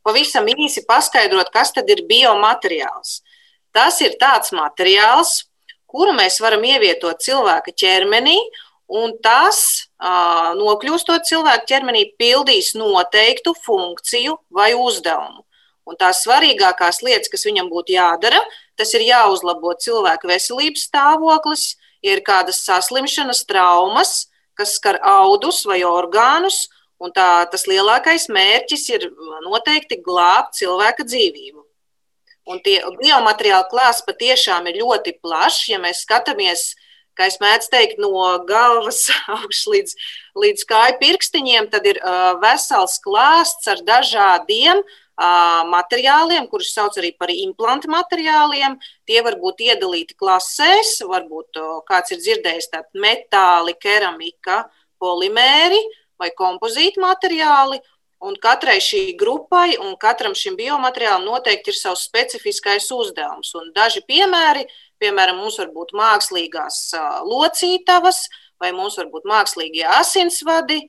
pavisam 0.03 0.49
īsi 0.51 0.83
paskaidrot, 0.89 1.53
kas 1.55 1.71
tad 1.77 1.91
ir 1.91 2.03
biomateriāls. 2.09 3.21
Tas 3.71 4.01
ir 4.03 4.17
tāds 4.19 4.51
materiāls, 4.57 5.45
kuru 5.87 6.17
mēs 6.17 6.41
varam 6.43 6.65
ievietot 6.67 7.21
cilvēka 7.23 7.75
ķermenī, 7.79 8.39
un 8.89 9.15
tas, 9.23 9.87
nokļūstot 10.59 11.29
cilvēka 11.29 11.69
ķermenī, 11.69 12.09
pildīs 12.19 12.73
noteiktu 12.75 13.55
funkciju 13.67 14.39
vai 14.51 14.73
uzdevumu. 14.75 15.45
Un 15.89 15.97
tās 15.97 16.25
svarīgākās 16.25 17.01
lietas, 17.05 17.31
kas 17.33 17.47
viņam 17.47 17.71
būtu 17.71 17.95
jādara, 17.95 18.41
tas 18.77 18.91
ir 18.97 19.07
jāuzlabo 19.07 19.73
cilvēka 19.81 20.29
veselības 20.29 20.89
stāvoklis, 20.91 21.77
ja 22.05 22.17
ir 22.17 22.25
kādas 22.27 22.61
saslimšanas, 22.67 23.45
traumas, 23.49 24.27
kas 24.59 24.75
skar 24.77 24.99
audus 25.07 25.63
vai 25.69 25.81
orgānus, 25.87 26.67
un 27.03 27.15
tā, 27.15 27.47
tas 27.51 27.67
lielākais 27.71 28.29
mērķis 28.33 28.85
ir 28.97 29.09
noteikti 29.47 30.01
glābt 30.05 30.59
cilvēka 30.59 31.07
dzīvību. 31.07 31.65
Un 32.49 32.61
tie 32.65 32.79
biomateriāli 33.01 33.69
klāsts 33.71 34.07
patiešām 34.07 34.71
ir 34.71 34.81
ļoti 34.81 35.19
plašs. 35.21 35.67
Ja 35.69 35.81
mēs 35.83 36.01
skatāmies, 36.07 36.71
kā 37.19 37.29
es 37.29 37.37
mēdzu 37.43 37.69
teikt, 37.75 38.01
no 38.01 38.23
galvas 38.49 39.05
augšas 39.37 39.67
līdz, 39.75 39.99
līdz 40.45 40.65
kāju 40.71 40.97
pirkstiņiem, 41.03 41.69
tad 41.75 41.87
ir 41.91 42.01
vesels 42.43 42.97
klāsts 43.05 43.69
ar 43.69 43.85
dažādiem 43.85 44.83
materiāliem, 45.69 46.47
kurus 46.49 46.71
sauc 46.73 46.97
arī 47.01 47.11
par 47.19 47.31
implantu 47.35 47.91
materiāliem. 47.91 48.79
Tie 49.05 49.21
var 49.27 49.37
būt 49.43 49.65
iedalīti 49.67 50.17
klasēs, 50.17 51.01
varbūt 51.05 51.59
kāds 51.91 52.15
ir 52.15 52.23
dzirdējis 52.23 52.71
tādu 52.73 53.03
metāli, 53.03 53.75
keramika, 53.83 54.63
polimēri 55.03 55.83
vai 56.21 56.31
kompozīti 56.37 57.01
materiāli. 57.03 57.81
Un 58.19 58.35
katrai 58.43 58.81
šī 58.83 59.13
grupai 59.19 59.77
un 59.79 59.93
katram 60.01 60.35
šim 60.35 60.57
biomateriālam 60.59 61.23
noteikti 61.23 61.71
ir 61.71 61.77
savs 61.79 62.03
specifiskais 62.09 62.89
uzdevums. 62.91 63.53
Un 63.55 63.71
daži 63.77 64.03
piemēri, 64.09 64.65
piemēram, 64.99 65.39
mums 65.39 65.61
var 65.63 65.71
būt 65.71 65.95
mākslīgās 65.95 66.81
locītavas, 67.29 68.25
vai 68.59 68.73
mums 68.75 68.99
var 68.99 69.07
būt 69.13 69.29
mākslīgie 69.31 69.87
asinsvadi, 70.01 70.81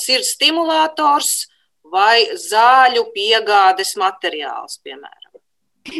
sirds 0.00 0.32
stimulators 0.38 1.44
vai 1.92 2.24
zāļu 2.40 3.04
piegādes 3.12 3.92
materiāls, 4.00 4.80
piemēram. 4.80 5.36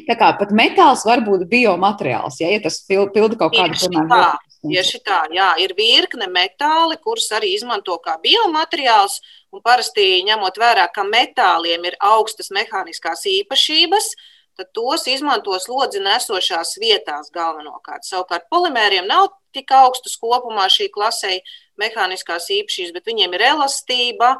Tā 0.08 0.16
kā 0.18 0.32
pat 0.40 0.50
metāls 0.56 1.04
var 1.06 1.20
būt 1.26 1.44
biomateriāls, 1.50 2.40
ja, 2.40 2.50
ja 2.50 2.62
tas 2.64 2.80
pilda 2.88 3.36
kaut 3.38 3.54
kādu 3.54 3.76
piemēram. 3.92 4.40
Tieši 4.70 5.00
tā, 5.06 5.22
jā, 5.34 5.48
ir 5.62 5.74
virkne 5.78 6.28
metāli, 6.32 6.98
kurus 7.02 7.28
arī 7.36 7.54
izmanto 7.56 7.96
kā 8.02 8.16
biomateriāls. 8.22 9.20
Un 9.54 9.62
parasti 9.64 10.22
ņemot 10.26 10.58
vērā, 10.60 10.88
ka 10.92 11.04
metāliem 11.06 11.84
ir 11.88 11.96
augstas 12.04 12.50
mehāniskās 12.52 13.24
īpašības, 13.30 14.10
tad 14.56 14.72
tos 14.76 15.06
izmanto 15.12 15.56
slodzi 15.60 16.00
nesošās 16.04 16.76
vietās 16.80 17.30
galvenokārt. 17.32 18.04
Savukārt 18.08 18.48
polimēriem 18.52 19.08
nav 19.08 19.30
tik 19.56 19.72
augstas 19.72 20.16
kopumā 20.20 20.66
šī 20.72 20.88
klasē 20.92 21.38
mehāniskās 21.80 22.48
īpašības, 22.52 22.94
bet 22.96 23.08
viņiem 23.08 23.36
ir 23.36 23.46
elastība, 23.52 24.36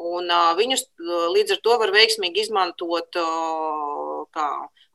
un 0.00 0.30
viņus 0.58 0.86
līdz 1.34 1.56
ar 1.56 1.62
to 1.64 1.76
var 1.82 1.92
veiksmīgi 1.94 2.46
izmantot 2.46 3.18
kā 4.34 4.46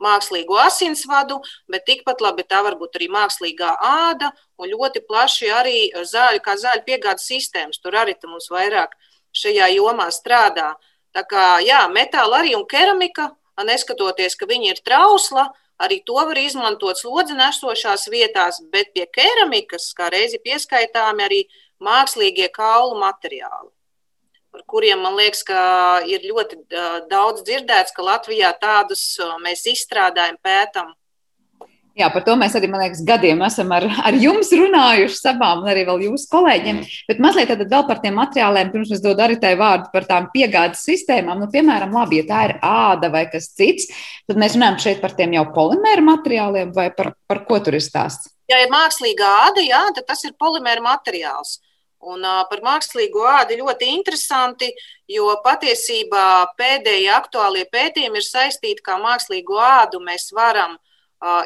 mākslīgo 0.04 0.58
asinsvadu, 0.60 1.40
bet 1.72 1.86
tikpat 1.88 2.22
labi 2.24 2.44
tā 2.48 2.62
var 2.66 2.78
būt 2.80 2.98
arī 3.00 3.08
mākslīgā 3.14 3.76
āda 3.82 4.32
un 4.60 4.72
ļoti 4.72 5.04
plaši 5.08 5.52
arī 5.52 5.78
zāļu, 5.96 6.42
kā 6.44 6.58
zāļu 6.60 6.84
piegādes 6.88 7.28
sistēmas. 7.30 7.80
Tur 7.80 7.96
arī 8.02 8.16
mums 8.26 8.50
vairāk 8.52 8.96
šajā 9.36 9.70
jomā 9.76 10.10
strādā. 10.12 10.74
Tā 11.16 11.24
kā 11.24 11.46
jā, 11.64 11.86
metāla 11.92 12.42
arī 12.44 12.56
un 12.56 12.66
keramika, 12.68 13.32
neskatoties, 13.64 14.36
ka 14.36 14.48
viņi 14.50 14.74
ir 14.74 14.82
trausla, 14.84 15.48
arī 15.80 16.02
to 16.08 16.16
var 16.16 16.38
izmantot 16.40 17.00
slodzi 17.00 17.36
nesošās 17.36 18.10
vietās, 18.12 18.60
bet 18.72 18.92
pie 18.96 19.08
keramikas 19.08 19.94
kā 19.96 20.12
reizi 20.12 20.42
pieskaitāmi 20.44 21.24
arī 21.24 21.42
mākslīgie 21.84 22.52
kaulu 22.52 23.00
materiāli 23.00 23.72
par 24.56 24.64
kuriem 24.72 25.02
man 25.04 25.18
liekas, 25.20 25.44
ka 25.44 25.62
ir 26.08 26.24
ļoti 26.24 26.62
daudz 27.12 27.44
dzirdēts, 27.44 27.96
ka 27.96 28.06
Latvijā 28.06 28.54
tādus 28.62 29.18
mēs 29.44 29.66
izstrādājam, 29.68 30.40
pētam. 30.44 30.94
Jā, 31.96 32.10
par 32.12 32.26
to 32.28 32.34
mēs 32.36 32.52
arī, 32.60 32.68
man 32.68 32.82
liekas, 32.84 33.06
gadiem 33.08 33.40
esam 33.46 33.70
ar, 33.72 33.86
ar 34.04 34.16
jums 34.20 34.50
runājuši, 34.52 35.16
savām 35.16 35.62
un 35.64 35.70
arī 35.72 35.86
vēl 35.88 36.02
jūsu 36.10 36.28
kolēģiem. 36.28 36.82
Bet 37.08 37.22
mazliet 37.24 37.54
tad 37.54 37.64
vēl 37.72 37.86
par 37.88 38.02
tiem 38.04 38.18
materiāliem, 38.20 38.72
pirms 38.74 38.92
es 38.98 39.04
dodu 39.04 39.24
arī 39.24 39.38
tai 39.40 39.54
vārdu 39.60 39.88
par 39.94 40.08
tām 40.10 40.28
piegādes 40.34 40.84
sistēmām. 40.84 41.40
Nu, 41.40 41.48
piemēram, 41.54 41.96
labi, 41.96 42.20
ja 42.20 42.28
tā 42.28 42.42
ir 42.50 42.56
āda 42.60 43.12
vai 43.14 43.24
kas 43.32 43.48
cits, 43.56 43.88
tad 44.28 44.40
mēs 44.42 44.58
runājam 44.58 44.82
šeit 44.88 45.00
par 45.04 45.16
tiem 45.16 45.38
jau 45.38 45.46
polimēru 45.56 46.04
materiāliem 46.10 46.76
vai 46.76 46.90
par, 46.96 47.14
par 47.32 47.46
ko 47.48 47.62
tur 47.64 47.80
ir 47.80 47.88
stāsts? 47.88 48.28
Ja 48.52 48.60
ir 48.60 48.68
mākslīgā 48.76 49.32
āda, 49.48 49.64
jā, 49.64 49.86
tad 49.96 50.12
tas 50.12 50.28
ir 50.28 50.36
polimēra 50.36 50.84
materiāls. 50.84 51.62
Un 52.06 52.22
par 52.22 52.62
mākslīgo 52.62 53.24
ādu 53.26 53.56
ļoti 53.62 53.88
interesanti, 53.96 54.68
jo 55.10 55.30
patiesībā 55.44 56.54
pēdējie 56.58 57.10
aktuālie 57.16 57.64
pētījumi 57.72 58.20
ir 58.22 58.26
saistīti, 58.28 58.84
kā 58.86 59.00
mākslīgo 59.02 59.58
ādu 59.58 60.02
mēs 60.04 60.30
varam 60.36 60.78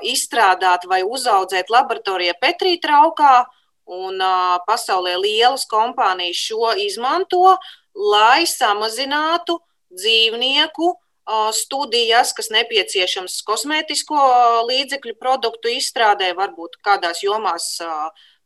izstrādāt 0.04 0.88
vai 0.90 1.04
uzaudzēt 1.04 1.70
laboratorijā 1.70 2.34
Petrī 2.42 2.80
traukā. 2.82 3.46
Un 3.90 4.20
pasaulē 4.68 5.16
lielas 5.18 5.64
kompānijas 5.66 6.38
šo 6.38 6.76
izmanto, 6.78 7.56
lai 7.96 8.46
samazinātu 8.46 9.56
dzīvnieku 9.90 10.92
studijas, 11.54 12.34
kas 12.38 12.52
nepieciešams 12.54 13.40
kosmētisko 13.46 14.20
līdzekļu 14.70 15.16
produktu 15.18 15.74
izstrādē, 15.74 16.34
varbūt 16.38 16.78
kādās 16.86 17.24
jomās 17.24 17.80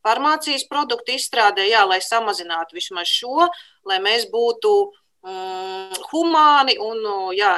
farmācijas 0.03 0.67
produktu 0.69 1.15
izstrādē, 1.15 1.65
jā, 1.69 1.83
lai 1.87 2.01
samazinātu 2.03 2.77
vismaz 2.77 3.09
šo, 3.09 3.47
lai 3.87 3.99
mēs 4.03 4.27
būtu 4.31 4.73
mm, 5.25 6.03
humāni 6.11 6.77
un 6.81 7.03
jā, 7.37 7.55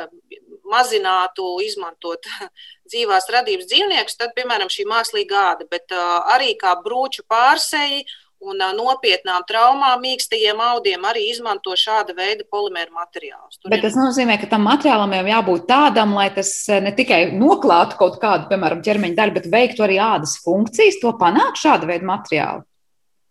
mazinātu 0.69 1.45
izmantot 1.65 2.25
dzīvās 2.89 3.29
radības 3.33 3.69
dzīvniekus, 3.69 4.19
tad, 4.19 4.35
piemēram, 4.37 4.71
šī 4.71 4.87
mākslīgā 4.89 5.47
āda, 5.53 5.67
bet 5.69 5.93
uh, 5.93 6.21
arī 6.35 6.53
kā 6.59 6.75
brūču 6.85 7.25
pārseji 7.29 8.05
un 8.45 8.61
nopietnām 8.77 9.45
traumām, 9.49 10.01
mīkstajiem 10.03 10.61
audiem 10.71 11.07
arī 11.09 11.27
izmanto 11.31 11.75
šāda 11.79 12.15
veida 12.17 12.45
polimēru 12.51 12.93
materiālus. 12.95 13.59
Tur 13.59 13.73
Bet 13.73 13.83
tas 13.85 13.97
nozīmē, 13.99 14.37
ka 14.41 14.49
tam 14.51 14.67
materiālam 14.69 15.15
jau 15.17 15.25
jābūt 15.31 15.65
tādam, 15.69 16.15
lai 16.17 16.29
tas 16.35 16.51
ne 16.83 16.93
tikai 16.95 17.25
noklātu 17.35 17.99
kaut 17.99 18.19
kādu, 18.21 18.49
piemēram, 18.51 18.83
ķermeņa 18.85 19.19
daļu, 19.19 19.35
bet 19.39 19.51
veiktu 19.51 19.85
arī 19.87 19.99
ādas 20.01 20.37
funkcijas. 20.45 21.01
To 21.01 21.15
panāk 21.19 21.59
šāda 21.59 21.89
veida 21.89 22.07
materiāli. 22.07 22.65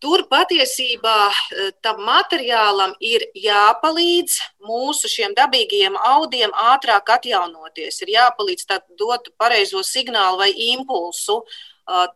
Tur 0.05 0.27
patiesībā 0.29 1.19
tam 1.81 2.03
materiālam 2.05 2.93
ir 3.01 3.23
jāpalīdz 3.41 4.35
mūsu 4.69 5.09
šiem 5.09 5.33
dabīgajiem 5.39 5.97
audiem 6.11 6.53
ātrāk 6.75 7.15
atjaunoties. 7.15 8.03
Ir 8.05 8.13
jāpalīdz 8.19 8.67
dot 9.01 9.31
pareizo 9.41 9.81
signālu 9.87 10.43
vai 10.43 10.51
impulsu, 10.75 11.39
uh, 11.41 11.63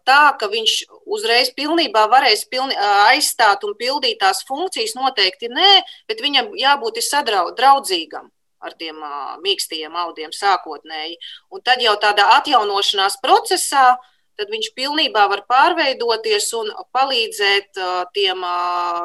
tā, 0.09 0.22
ka 0.40 0.48
viņš 0.48 0.74
uzreiz 1.07 1.52
pilnībā 1.57 2.07
varēs 2.09 2.46
pilni, 2.50 2.76
aizstāt 3.11 3.64
un 3.68 3.76
pildīt 3.78 4.20
tās 4.20 4.44
funkcijas, 4.48 4.96
noteikti 4.96 5.50
nē, 5.52 5.72
bet 6.09 6.22
viņam 6.24 6.52
jābūt 6.57 7.02
sadraudzīgam 7.04 8.31
ar 8.59 8.74
tiem 8.78 8.96
mīkstajiem 9.44 9.94
audiem 9.94 10.33
sākotnēji. 10.35 11.18
Un 11.54 11.62
tad 11.62 11.83
jau 11.83 11.94
tādā 12.00 12.26
atjaunošanās 12.38 13.20
procesā 13.22 13.98
tad 14.38 14.50
viņš 14.54 14.72
pilnībā 14.78 15.26
var 15.31 15.44
pārveidoties 15.50 16.48
un 16.59 16.70
palīdzēt 16.94 17.78
tiem 18.14 18.42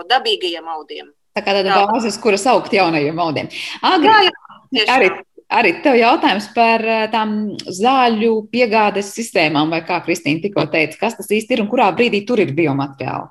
dabīgajiem 0.10 0.72
audiem. 0.76 1.12
Tā 1.34 1.42
kā 1.42 1.56
tāda 1.58 1.86
bāzes, 1.90 2.20
kuras 2.22 2.46
augt 2.50 2.74
jaunajiem 2.76 3.20
audiem. 3.20 3.50
Agri, 3.82 4.10
jā, 4.10 4.34
jā, 4.78 4.84
arī 4.94 5.08
Arī 5.54 5.76
tev 5.84 6.00
jautājums 6.00 6.48
par 6.56 6.82
eh, 6.82 7.06
tām 7.14 7.54
zāļu 7.62 8.34
piegādes 8.54 9.12
sistēmām, 9.14 9.70
vai 9.74 9.84
kā 9.86 10.00
Kristīna 10.06 10.42
tikko 10.42 10.66
teica, 10.74 10.98
kas 11.06 11.18
tas 11.20 11.30
īsti 11.30 11.58
ir 11.58 11.64
un 11.66 11.70
kurā 11.70 11.92
brīdī 11.94 12.24
tur 12.28 12.42
ir 12.42 12.56
biomateriāli? 12.58 13.30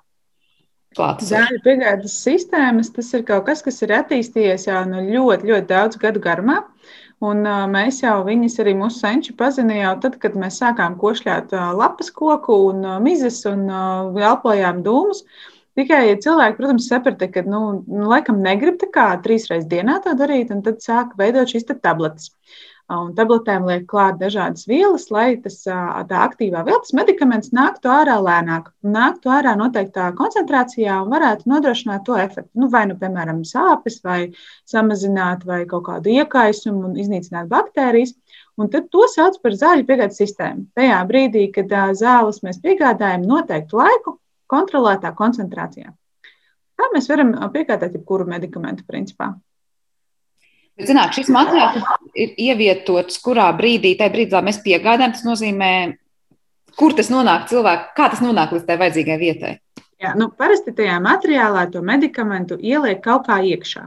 Zāļu 0.93 1.63
piegādes 1.65 2.15
sistēmas 2.21 2.91
tas 2.93 3.09
ir 3.17 3.25
kaut 3.25 3.47
kas, 3.47 3.63
kas 3.65 3.81
ir 3.83 3.95
attīstījies 3.97 4.67
jau 4.69 4.83
no 4.91 5.01
ļoti, 5.01 5.49
ļoti 5.49 5.67
daudz 5.71 5.99
gadu 5.99 6.21
garumā. 6.23 6.61
Un 7.23 7.47
uh, 7.47 7.65
mēs 7.71 8.03
jau 8.03 8.17
viņas 8.27 8.59
arī 8.61 8.75
mūsu 8.77 8.99
senči 8.99 9.33
pazina 9.39 9.77
jau 9.79 9.93
tad, 10.03 10.19
kad 10.23 10.35
mēs 10.39 10.59
sākām 10.61 10.99
košļāt 11.01 11.55
uh, 11.55 11.71
lapas 11.79 12.11
koku 12.13 12.59
un 12.69 12.83
uh, 12.85 12.99
mizes 13.03 13.41
un 13.49 13.69
elpojām 13.71 14.83
dūmus. 14.85 15.23
Tikai 15.79 16.03
cilvēki, 16.21 16.59
protams, 16.59 16.87
saprata, 16.91 17.31
ka, 17.33 17.43
nu, 17.49 17.61
nu, 17.87 18.03
laikam 18.11 18.43
negrib 18.45 18.77
tā 18.81 18.91
kā 18.93 19.07
trīs 19.25 19.49
reizes 19.49 19.71
dienā 19.71 20.03
to 20.05 20.13
darīt, 20.19 20.53
un 20.53 20.61
tad 20.67 20.85
sāk 20.85 21.15
veidot 21.17 21.49
šīs 21.49 21.65
tabletes. 21.71 22.29
Un 22.93 23.13
tabletēm 23.17 23.65
liek 23.65 23.87
klāt 23.89 24.19
dažādas 24.21 24.67
vielas, 24.69 25.07
lai 25.15 25.39
tas 25.41 25.55
tā 25.65 26.19
aktīvā 26.27 26.65
viela, 26.67 26.81
tas 26.83 26.93
medikaments 26.99 27.53
nāktu 27.57 27.89
ārā 27.89 28.19
lēnāk, 28.21 28.69
nāktu 28.85 29.33
ārā 29.33 29.55
noteiktā 29.57 30.11
koncentrācijā 30.19 30.99
un 31.01 31.13
varētu 31.15 31.49
nodrošināt 31.49 32.05
to 32.05 32.19
efektu. 32.21 32.51
Nu, 32.59 32.69
vai 32.75 32.85
nu, 32.91 32.99
piemēram, 33.01 33.41
sāpes, 33.49 34.03
vai 34.05 34.19
samazināt 34.69 35.47
vai 35.49 35.63
kaut 35.71 35.87
kādu 35.89 36.13
iekaisumu 36.19 36.91
un 36.91 36.99
iznīcināt 37.01 37.49
baktērijas. 37.53 38.13
Un 38.61 38.69
tad 38.69 38.91
to 38.93 39.07
sauc 39.09 39.39
par 39.41 39.57
zāļu 39.57 39.87
piegādes 39.89 40.21
sistēmu. 40.21 40.67
Tajā 40.77 40.99
brīdī, 41.09 41.47
kad 41.55 41.73
zāles 41.97 42.43
mēs 42.45 42.61
piegādājam 42.61 43.25
noteiktu 43.25 43.81
laiku, 43.81 44.19
kontrolētā 44.53 45.15
koncentrācijā. 45.17 45.95
Tā 46.79 46.91
mēs 46.95 47.09
varam 47.11 47.33
piegādāt 47.55 47.97
jebkuru 47.97 48.29
medikamentu 48.29 48.85
principā. 48.89 49.33
Bet, 50.73 50.89
zināt, 50.89 51.13
šis 51.17 51.29
materiāls 51.33 51.85
ir 52.17 52.33
ievietots 52.41 53.19
kurā 53.23 53.51
brīdī, 53.57 53.93
tajā 53.99 54.13
brīdī, 54.15 54.31
kad 54.33 54.47
mēs 54.47 54.63
piegādājam, 54.65 55.13
tas 55.13 55.27
nozīmē, 55.27 55.73
kur 56.81 56.97
tas 56.97 57.13
nonāk 57.13 57.51
cilvēkam, 57.51 57.93
kā 57.99 58.09
tas 58.15 58.23
nonāk 58.25 58.55
līdz 58.57 58.65
tai 58.69 58.79
vajadzīgai 58.81 59.19
vietai. 59.21 59.53
Jā, 60.03 60.15
nu, 60.19 60.31
parasti 60.35 60.73
tajā 60.75 60.97
materiālā 61.05 61.67
to 61.71 61.83
medikamentu 61.87 62.57
ieliek 62.59 63.03
kaut 63.05 63.29
kā 63.29 63.37
iekšā. 63.47 63.85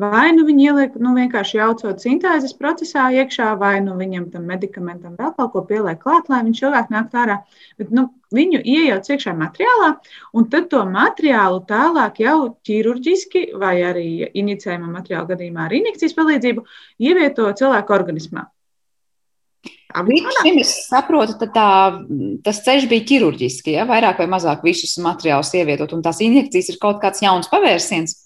Vai 0.00 0.30
nu 0.32 0.46
viņi 0.48 0.64
ieliek 0.70 0.94
nu, 1.02 1.12
vienkārši 1.16 1.58
jaucot 1.58 2.00
sintēzes 2.00 2.54
procesā 2.58 3.10
iekšā, 3.12 3.50
vai 3.60 3.74
nu 3.84 3.98
viņam 3.98 4.30
tam 4.32 4.46
medikamentam 4.48 5.18
vēl 5.18 5.34
kaut 5.36 5.52
ko 5.52 5.64
pieliek 5.68 6.00
klāt, 6.00 6.30
lai 6.32 6.40
viņš 6.46 6.62
ilgāk 6.64 6.94
nāktu 6.94 7.20
ārā. 7.22 7.36
Bet, 7.80 7.92
nu, 7.92 8.06
viņu 8.32 8.62
iejauc 8.62 9.10
iekšā 9.12 9.34
materiālā, 9.36 9.90
un 10.32 10.48
tad 10.52 10.70
to 10.72 10.80
materiālu 10.88 11.60
tālāk 11.68 12.22
jau 12.24 12.38
ķirurģiski 12.64 13.44
vai 13.60 13.76
arī 13.90 14.08
inicējuma 14.32 14.88
materiāla 14.96 15.28
gadījumā 15.34 15.68
ar 15.68 15.76
injekcijas 15.82 16.16
palīdzību 16.16 16.66
ievieto 17.10 17.52
cilvēku 17.60 18.00
organismā. 18.00 18.48
Līdz 19.92 20.38
šim 20.40 20.58
es 20.62 20.72
saprotu, 20.88 21.34
ka 21.36 21.46
tā, 21.52 21.68
tas 22.44 22.62
ceļš 22.64 22.88
bija 22.88 23.04
ķirurģiski, 23.10 23.74
ja 23.76 23.84
vairāk 23.88 24.22
vai 24.22 24.28
mazāk 24.30 24.64
visus 24.64 24.94
materiālus 25.04 25.52
ievietot, 25.58 25.92
un 25.92 26.04
tās 26.04 26.22
injekcijas 26.24 26.72
ir 26.72 26.78
kaut 26.80 27.02
kāds 27.02 27.20
jauns 27.24 27.50
pavērsiens. 27.52 28.16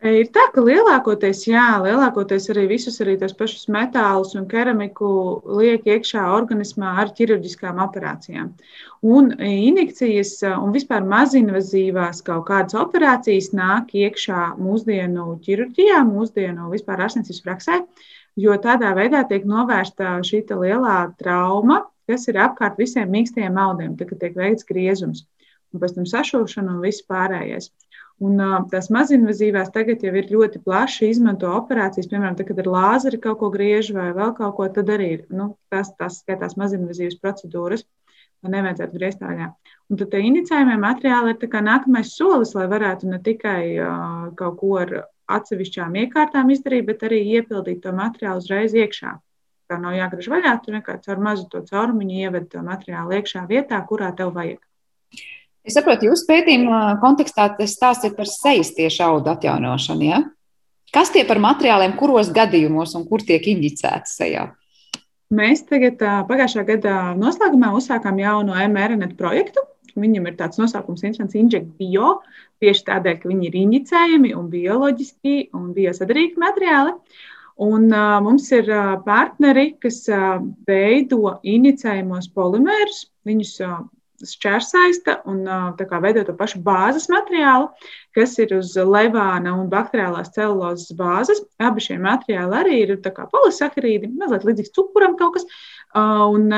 Ir 0.00 0.30
tā, 0.32 0.46
ka 0.54 0.62
lielākoties, 0.64 1.42
jā, 1.44 1.62
lielākoties 1.84 2.46
arī 2.54 2.62
visus 2.70 2.94
arī 3.04 3.18
tos 3.20 3.34
pašus 3.36 3.66
metālus 3.68 4.32
un 4.38 4.46
keramiku 4.48 5.10
liek 5.58 5.84
iekšā 5.84 6.22
organismā 6.38 6.94
ar 7.02 7.10
ķirurģiskām 7.18 7.82
operācijām. 7.84 8.54
Un 9.04 9.28
injekcijas 9.44 10.38
un 10.54 10.72
vispār 10.72 11.04
mazinvazīvās 11.04 12.24
kaut 12.24 12.46
kādas 12.48 12.78
operācijas 12.80 13.50
nāk 13.52 13.92
iekšā 13.92 14.54
mūsdienu 14.56 15.34
ķirurģijā, 15.44 16.00
mūsdienu 16.08 16.72
vispār 16.72 17.04
ārstniecības 17.04 17.44
praksē. 17.44 17.78
Jo 18.40 18.56
tādā 18.56 18.94
veidā 18.96 19.26
tiek 19.28 19.44
novērsta 19.44 20.16
šī 20.24 20.46
lielā 20.48 20.96
trauma, 21.20 21.82
kas 22.08 22.24
ir 22.32 22.40
apkārt 22.40 22.80
visiem 22.80 23.12
mīkstajiem 23.12 23.60
audiem, 23.66 24.00
tad, 24.00 24.14
kad 24.14 24.24
tiek 24.24 24.40
veikts 24.46 24.64
griezums, 24.64 25.26
un 25.74 25.84
pēc 25.84 25.98
tam 25.98 26.08
sašūšana 26.08 26.78
un 26.78 26.80
viss 26.88 27.04
pārējais. 27.04 27.68
Un, 28.20 28.40
tās 28.68 28.90
mazinvazīvās 28.92 29.70
tagad 29.72 30.02
jau 30.04 30.10
ir 30.12 30.26
ļoti 30.28 30.60
plaši 30.64 31.08
izmanto 31.08 31.48
operācijas, 31.56 32.08
piemēram, 32.10 32.34
tad, 32.36 32.50
kad 32.50 32.58
ar 32.60 32.66
lāzeri 32.74 33.20
kaut 33.22 33.38
ko 33.40 33.48
griež 33.54 33.94
vai 33.96 34.10
vēl 34.16 34.34
kaut 34.36 34.58
ko, 34.58 34.66
tad 34.74 34.92
arī 34.92 35.06
ir 35.14 35.22
nu, 35.32 35.54
tas, 35.72 35.88
tas 35.96 36.18
skaitās 36.20 36.58
mazinvazīvas 36.60 37.16
procedūras, 37.22 37.86
lai 38.44 38.52
nevajadzētu 38.58 38.98
griezt 38.98 39.24
vaļā. 39.24 39.48
Un 39.88 40.02
tad 40.02 40.18
inicējumie 40.20 40.76
materiāli 40.82 41.32
ir 41.32 41.56
nākamais 41.70 42.12
solis, 42.12 42.52
lai 42.58 42.68
varētu 42.68 43.08
ne 43.08 43.22
tikai 43.24 43.62
uh, 43.80 44.28
kaut 44.36 44.60
ko 44.60 44.76
ar 44.82 44.94
atsevišķām 45.40 45.96
iekārtām 46.04 46.52
izdarīt, 46.52 46.86
bet 46.92 47.08
arī 47.08 47.24
iepildīt 47.38 47.80
to 47.86 47.96
materiālu 47.96 48.44
uzreiz 48.44 48.76
iekšā. 48.76 49.16
Tā 49.70 49.78
nav 49.80 49.96
jāgriež 49.96 50.28
vaļā, 50.28 50.56
tur 50.60 50.76
vienkārši 50.76 51.12
ar 51.14 51.20
mazu 51.24 51.48
to 51.48 51.64
caurumiņu 51.72 52.22
ieved 52.26 52.52
to 52.52 52.60
materiālu 52.66 53.16
iekšā 53.16 53.46
vietā, 53.48 53.80
kurā 53.88 54.12
tev 54.18 54.34
vajag. 54.36 54.60
Es 55.70 55.76
saprotu, 55.78 56.08
jūsu 56.08 56.26
pētījuma 56.26 56.96
kontekstā 56.98 57.44
tas 57.54 57.76
stāsta 57.76 58.08
par 58.16 58.26
sejas 58.26 58.72
tieši 58.74 59.04
audu 59.06 59.30
atjaunošanu. 59.30 60.02
Ja? 60.02 60.16
Kas 60.90 61.12
tie 61.14 61.22
par 61.28 61.38
materiāliem, 61.38 61.92
kuros 61.94 62.32
gadījumos 62.34 62.96
un 62.98 63.04
kur 63.06 63.22
tiek 63.22 63.44
injicēti 63.52 64.10
sejā? 64.10 64.48
Mēs 65.30 65.62
tagad 65.68 66.00
pagājušā 66.26 66.64
gada 66.66 66.94
noslēgumā 67.14 67.70
uzsākām 67.78 68.18
jaunu 68.18 68.56
mRNA 68.72 69.12
projektu. 69.20 69.62
Viņam 69.94 70.26
ir 70.26 70.34
tāds 70.40 70.58
nosaukums, 70.58 71.04
Instants 71.06 71.38
Inject 71.38 71.70
Bio, 71.78 72.16
tieši 72.58 72.82
tādēļ, 72.90 73.20
ka 73.22 73.30
viņi 73.30 73.46
ir 73.46 73.60
injicējami 73.62 74.34
un 74.34 74.50
bioloģiski 74.50 75.36
un 75.54 75.70
biosadarīgi 75.76 76.34
materiāli. 76.42 76.96
Un, 77.62 77.86
uh, 77.94 78.18
mums 78.26 78.50
ir 78.56 78.66
uh, 78.74 78.96
partneri, 79.06 79.76
kas 79.78 80.02
uh, 80.10 80.42
veido 80.66 81.36
injicējamos 81.46 82.32
polimērus. 82.34 83.04
Viņus 83.30 83.56
uh, 83.62 83.82
šķērsaista 84.26 85.20
un 85.30 85.42
uh, 85.48 86.00
veido 86.04 86.24
to 86.26 86.34
pašu 86.38 86.60
bāzes 86.64 87.08
materiālu, 87.12 87.70
kas 88.16 88.36
ir 88.42 88.54
uz 88.58 88.74
levāna 88.76 89.54
un 89.56 89.70
bakteriālās 89.72 90.32
celulozes 90.34 90.92
bāzes. 90.98 91.42
Abi 91.60 91.84
šie 91.84 91.98
materiāli 92.02 92.60
arī 92.60 92.82
ir 92.84 92.94
polisakarīdi, 93.00 94.12
mazliet 94.20 94.46
līdzīgs 94.48 94.74
cukuram 94.76 95.16
kaut 95.20 95.38
kas. 95.38 95.46
Un, 95.94 96.50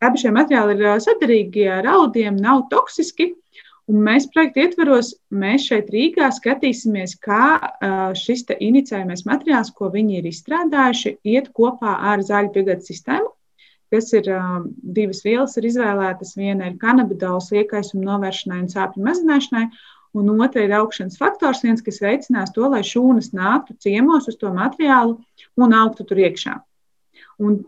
abi 0.00 0.22
šie 0.22 0.32
materiāli 0.34 0.76
ir 0.78 1.02
sadarīgi 1.04 1.68
ar 1.70 1.88
audiem, 1.98 2.38
nav 2.40 2.66
toksiski. 2.72 3.34
Un 3.90 4.04
mēs 4.06 4.28
projekta 4.30 4.62
ietvaros, 4.62 5.16
mēs 5.34 5.64
šeit 5.66 5.88
Rīgā 5.90 6.28
skatīsimies, 6.36 7.16
kā 7.24 7.58
šis 8.14 8.44
inicējumais 8.54 9.24
materiāls, 9.26 9.72
ko 9.74 9.90
viņi 9.90 10.20
ir 10.20 10.28
izstrādājuši, 10.30 11.16
iet 11.26 11.50
kopā 11.56 11.96
ar 12.12 12.22
zāļu 12.22 12.52
piegādes 12.54 12.86
sistēmu, 12.92 13.32
kas 13.90 14.12
ir 14.16 14.28
divas 14.98 15.22
vielas, 15.26 15.56
ir 15.58 15.68
izvēlētas. 15.70 16.36
Viena 16.38 16.70
ir 16.70 16.78
kanabidols 16.80 17.50
iekaisuma 17.54 18.06
novēršanai 18.06 18.60
un 18.64 18.70
sāpju 18.72 19.04
mazināšanai, 19.06 19.66
un 20.18 20.32
otra 20.42 20.64
ir 20.66 20.74
augšanas 20.78 21.18
faktors, 21.20 21.62
viens, 21.66 21.82
kas 21.86 22.00
veicinās 22.02 22.54
to, 22.54 22.66
lai 22.70 22.82
šūnas 22.86 23.32
nāktu 23.36 23.76
ciemos 23.82 24.30
uz 24.30 24.38
to 24.40 24.50
materiālu 24.54 25.18
un 25.60 25.76
augtu 25.82 26.06
tur 26.06 26.22
iekšā. 26.22 26.56
Un, 27.40 27.62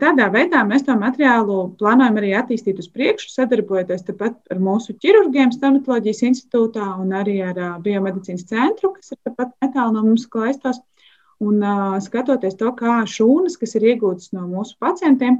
tādā 0.00 0.28
veidā 0.32 0.62
mēs 0.66 0.84
to 0.86 0.94
materiālu 0.96 1.56
plānojam 1.80 2.18
arī 2.20 2.32
attīstīt 2.38 2.78
uz 2.78 2.88
priekšu, 2.92 3.30
sadarbojoties 3.32 4.04
ar 4.14 4.60
mūsu 4.62 4.94
ķirurģiem, 5.02 5.52
stomatoloģijas 5.52 6.22
institūtā 6.30 6.86
un 7.02 7.12
arī 7.12 7.40
ar 7.44 7.58
biomedicīnas 7.84 8.46
centru, 8.48 8.92
kas 8.94 9.12
ir 9.12 9.18
tepat 9.26 9.52
netālu 9.64 9.96
no 9.96 10.04
mums 10.06 10.26
klaistos. 10.30 10.80
Un 11.44 11.62
skatoties 12.02 12.56
to, 12.58 12.72
kā 12.74 13.00
šūnas, 13.06 13.58
kas 13.60 13.76
ir 13.78 13.92
iegūtas 13.92 14.32
no 14.34 14.48
mūsu 14.50 14.74
pacientiem, 14.82 15.38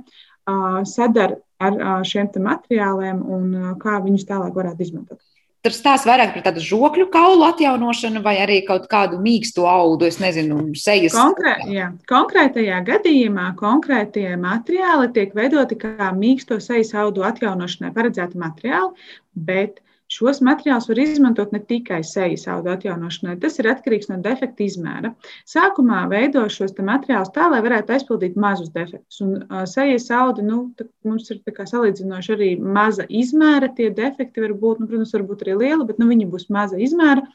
sadara 0.87 1.41
ar 1.59 2.05
šiem 2.07 2.31
materiāliem 2.45 3.25
un 3.27 3.75
kā 3.83 3.99
viņus 4.05 4.29
tālāk 4.29 4.55
varētu 4.55 4.87
izmantot. 4.87 5.19
Tur 5.67 5.75
stāsta 5.75 6.07
vairāk 6.07 6.37
par 6.37 6.43
tādu 6.47 6.63
žokļu 6.63 7.09
kaulu 7.11 7.43
atjaunošanu 7.49 8.21
vai 8.23 8.37
arī 8.45 8.61
kaut 8.67 8.85
kādu 8.91 9.19
mīkstu 9.19 9.65
audu, 9.67 10.07
es 10.07 10.21
nezinu, 10.23 10.61
sejas. 10.79 11.17
Konkrē, 11.19 11.57
jā, 11.75 11.89
konkrētajā 12.07 12.79
gadījumā 12.87 13.49
konkrētie 13.59 14.37
materiāli 14.39 15.11
tiek 15.17 15.35
veidoti 15.35 15.81
kā 15.83 16.13
mīksto 16.15 16.61
sejas 16.63 16.95
audu 16.95 17.27
atjaunošanai 17.27 17.91
paredzēti 17.97 18.39
materiāli, 18.39 19.11
bet 19.35 19.83
Šos 20.09 20.41
materiālus 20.41 20.89
var 20.89 20.99
izmantot 21.03 21.51
ne 21.53 21.61
tikai 21.71 21.99
sejas 22.07 22.47
audu 22.49 22.71
atjaunošanai, 22.73 23.35
tas 23.43 23.59
ir 23.61 23.69
atkarīgs 23.69 24.09
no 24.09 24.17
defekta 24.25 24.65
izmēra. 24.65 25.11
Sākumā 25.53 26.07
veido 26.09 26.47
šos 26.53 26.73
materiālus 26.79 27.35
tā, 27.35 27.51
lai 27.53 27.61
varētu 27.65 27.93
aizpildīt 27.97 28.39
mazus 28.41 28.73
defektus. 28.73 29.21
Un 29.25 29.35
uh, 29.43 29.67
sejas 29.69 30.09
audu 30.15 30.47
nu, 30.47 30.63
mums 31.05 31.29
ir 31.35 31.43
salīdzinoši 31.45 32.35
arī 32.39 32.51
maza 32.79 33.05
izmēra. 33.09 33.69
Tie 33.77 33.91
defekti 33.93 34.47
var 34.47 34.57
būt, 34.57 34.81
nu, 34.81 34.89
protams, 34.89 35.13
varbūt 35.19 35.45
arī 35.45 35.59
lieli, 35.65 35.89
bet 35.91 36.01
nu, 36.01 36.09
viņi 36.09 36.31
būs 36.33 36.49
maza 36.57 36.81
izmēra. 36.81 37.27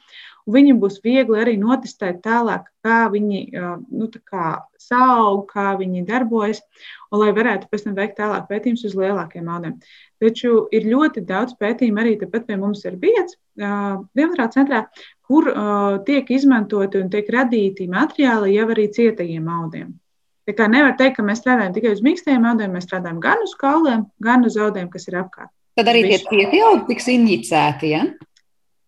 Viņam 0.44 0.76
būs 0.82 0.98
viegli 1.00 1.38
arī 1.40 1.54
notestēt 1.56 2.18
tālāk, 2.24 2.66
kā 2.84 3.06
viņi 3.08 3.38
nu, 3.54 4.08
kā 4.28 4.48
saug, 4.76 5.46
kā 5.48 5.70
viņi 5.80 6.02
darbojas, 6.04 6.60
un 7.08 7.22
lai 7.22 7.30
varētu 7.32 7.70
pēc 7.70 7.86
tam 7.86 7.94
veikt 7.96 8.18
tālāk 8.18 8.44
pētījumus 8.50 8.84
uz 8.90 8.96
lielākiem 8.98 9.48
audiem. 9.48 9.78
Taču 10.20 10.66
ir 10.68 10.84
ļoti 10.90 11.24
daudz 11.24 11.56
pētījumu 11.56 12.02
arī 12.02 12.12
tepat 12.20 12.44
pie 12.50 12.58
mums 12.60 12.84
ir 12.84 12.98
bijis 13.00 13.38
Dienvidā 13.56 14.50
centrā, 14.52 14.82
kur 15.24 15.48
tiek 16.04 16.30
izmantoti 16.36 17.00
un 17.00 17.08
tiek 17.12 17.28
radīti 17.32 17.88
materiāli 17.88 18.56
jau 18.58 18.68
arī 18.74 18.88
cietajiem 18.92 19.48
audiem. 19.48 19.94
Tā 20.44 20.52
kā 20.58 20.68
nevar 20.68 20.92
teikt, 20.98 21.16
ka 21.16 21.24
mēs 21.24 21.40
strādājam 21.40 21.72
tikai 21.72 21.94
uz 21.96 22.02
mīkstajiem 22.04 22.44
audiem, 22.50 22.74
mēs 22.76 22.84
strādājam 22.84 23.20
gan 23.22 23.40
uz 23.46 23.54
kauliem, 23.56 24.04
gan 24.20 24.44
uz 24.44 24.58
audiem, 24.60 24.90
kas 24.92 25.08
ir 25.08 25.22
apkārt. 25.22 25.48
Tad 25.78 25.88
arī 25.88 26.04
tie 26.04 26.18
cietie 26.20 26.60
audi 26.66 26.84
tiks 26.90 27.08
injicēti. 27.14 27.94
Ja? 27.94 28.02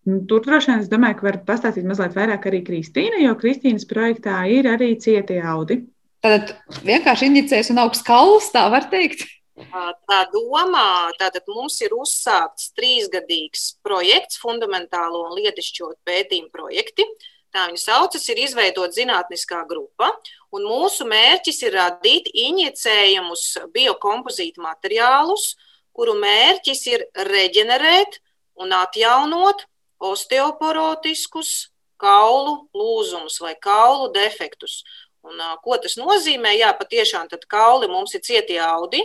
Nu, 0.06 0.20
tur 0.30 0.44
droši 0.44 0.70
vien 0.70 0.82
es 0.84 0.90
domāju, 0.90 1.18
ka 1.18 1.26
var 1.26 1.40
pastāstīt 1.48 1.86
mazliet 1.88 2.14
vairāk 2.14 2.44
arī 2.46 2.60
Kristīna, 2.66 3.18
jo 3.24 3.32
Kristīnas 3.40 3.88
projektā 3.90 4.44
ir 4.46 4.68
arī 4.70 4.92
cietie 5.02 5.40
audi. 5.42 5.80
Tad 6.22 6.52
vienkārši 6.86 7.26
injicēs 7.26 7.72
un 7.74 7.82
augsts 7.82 8.06
kauls, 8.06 8.52
tā 8.54 8.68
var 8.70 8.86
teikt. 8.92 9.26
Tā 9.56 10.20
domā, 10.30 11.10
tātad 11.18 11.46
mums 11.48 11.80
ir 11.82 11.94
uzsākts 11.96 12.70
trīsgadīgs 12.76 13.68
projekts, 13.82 14.38
fundamentālo 14.38 15.24
un 15.26 15.36
lietišķo 15.40 15.94
pētījumu 16.06 16.52
projekti. 16.54 17.06
Tā 17.54 17.66
viņa 17.70 17.80
saucas, 17.80 18.26
ir 18.30 18.42
izveidot 18.44 18.94
zinātniskā 18.94 19.62
grupa, 19.66 20.10
un 20.54 20.66
mūsu 20.68 21.06
mērķis 21.08 21.62
ir 21.64 21.78
radīt 21.80 22.28
injicējumus 22.30 23.46
biokompozītu 23.74 24.62
materiālus, 24.62 25.54
kuru 25.96 26.14
mērķis 26.20 26.82
ir 26.92 27.06
reģenerēt 27.26 28.20
un 28.60 28.76
atjaunot 28.76 29.64
osteoporotiskus 30.00 31.70
kaulu 31.96 32.68
lūzumus 32.76 33.40
vai 33.40 33.54
kaulu 33.56 34.10
defektus. 34.12 34.82
Un, 35.26 35.40
ko 35.64 35.78
tas 35.82 35.96
nozīmē? 35.98 36.54
Jā, 36.54 36.70
patiešām 36.76 37.28
kauli 37.48 37.88
mums 37.90 38.14
ir 38.14 38.22
cietie 38.22 38.60
audi, 38.62 39.02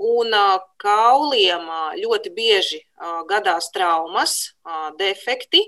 Un 0.00 0.32
kauliem 0.80 1.66
ļoti 2.00 2.30
bieži 2.32 2.78
gadās 3.28 3.68
traumas, 3.74 4.54
defekti, 4.96 5.60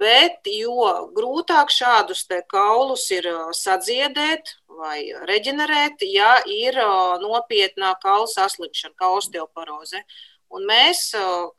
bet 0.00 0.48
jo 0.50 0.88
grūtāk 1.14 1.70
šādus 1.70 2.24
kaulus 2.50 3.06
ir 3.14 3.28
sadziedēt 3.54 4.50
vai 4.66 5.12
reģenerēt, 5.30 6.02
ja 6.10 6.40
ir 6.46 6.74
nopietnā 7.22 7.94
kaula 8.02 8.26
saslimšana, 8.26 8.94
kā 8.98 9.12
osteoporoze. 9.14 10.02
Un 10.54 10.64
mēs 10.68 11.10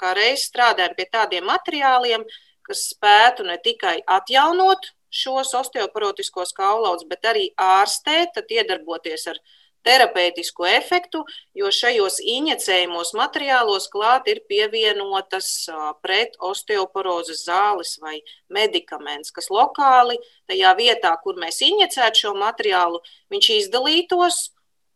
kā 0.02 0.13
reiz 0.17 0.47
strādājam 0.49 0.95
pie 0.97 1.06
tādiem 1.12 1.45
materiāliem, 1.45 2.25
kas 2.65 2.89
spētu 2.93 3.45
ne 3.45 3.58
tikai 3.62 3.99
atjaunot 4.06 4.91
šos 5.10 5.54
osteoporotiskos 5.58 6.54
kaulaudus, 6.58 7.08
bet 7.10 7.25
arī 7.25 7.49
ārstēt, 7.58 8.36
tad 8.36 8.52
iedarboties 8.54 9.25
ar 9.32 9.39
terapeitisku 9.86 10.65
efektu, 10.67 11.23
jo 11.56 11.69
šajos 11.73 12.19
injicējumos 12.19 13.13
materiālos 13.17 13.88
klāt 13.93 14.28
ir 14.28 14.41
pievienotas 14.49 15.69
pret 16.04 16.36
osteoporozes 16.49 17.45
zāles 17.47 17.95
vai 18.04 18.19
medikaments, 18.52 19.32
kas 19.32 19.49
lokāli 19.54 20.19
tajā 20.49 20.75
vietā, 20.78 21.13
kur 21.23 21.39
mēs 21.39 21.62
injicētu 21.65 22.25
šo 22.25 22.36
materiālu, 22.38 23.02
viņš 23.32 23.49
izdalītos 23.56 24.41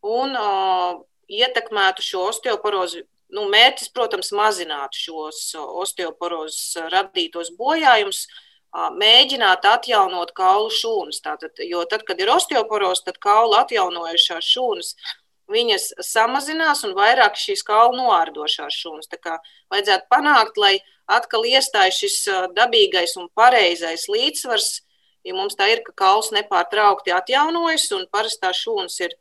un 0.04 0.36
uh, 0.36 1.00
ietekmētu 1.32 2.04
šo 2.04 2.28
osteoporozi. 2.34 3.06
Nu, 3.34 3.48
mērķis, 3.50 3.90
protams, 3.96 4.32
mazināt 4.36 4.94
šos 4.94 5.56
osteoporozes 5.58 6.90
radītos 6.94 7.50
bojājumus, 7.58 8.28
mēģināt 8.74 9.66
atjaunot 9.70 10.34
kaulu 10.38 10.70
šūnas. 10.74 11.22
Tātad, 11.26 11.58
jo 11.66 11.82
tad, 11.90 12.06
kad 12.08 12.22
ir 12.22 12.30
osteoporoze, 12.34 13.08
tad 13.10 13.20
kaulu 13.22 13.58
atjaunojušās 13.62 14.54
šūnas 14.54 14.94
viņas 15.52 15.90
samazinās 16.06 16.84
un 16.88 16.96
vairāk 16.98 17.36
šīs 17.38 17.64
kaulu 17.68 17.98
noārdošās 18.00 18.76
šūnas. 18.80 19.10
Tā 19.12 19.20
kā 19.22 19.38
vajadzētu 19.74 20.10
panākt, 20.12 20.58
lai 20.58 20.78
atkal 21.12 21.46
iestājas 21.46 22.00
šis 22.00 22.18
dabīgais 22.56 23.18
un 23.20 23.30
pareizais 23.36 24.08
līdzsvars, 24.12 24.70
ja 25.28 25.36
mums 25.36 25.58
tā 25.60 25.70
ir, 25.74 25.84
ka 25.86 25.96
kauls 26.06 26.32
nepārtraukti 26.36 27.14
atjaunojas 27.16 27.90
un 27.98 28.08
parastās 28.12 28.62
šūnas 28.64 29.00
ir 29.04 29.18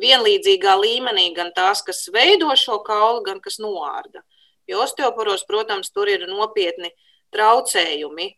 vienlīdzīgā 0.00 0.74
līmenī 0.80 1.30
gan 1.36 1.52
tās, 1.56 1.84
kas 1.86 2.06
veido 2.12 2.50
šo 2.56 2.80
kaulu, 2.86 3.22
gan 3.26 3.40
kas 3.44 3.58
noārda. 3.62 4.24
Jo 4.68 4.84
osteoporos, 4.84 5.44
protams, 5.48 5.90
tur 5.90 6.08
ir 6.08 6.26
nopietni 6.30 6.92
traucējumi 7.34 8.28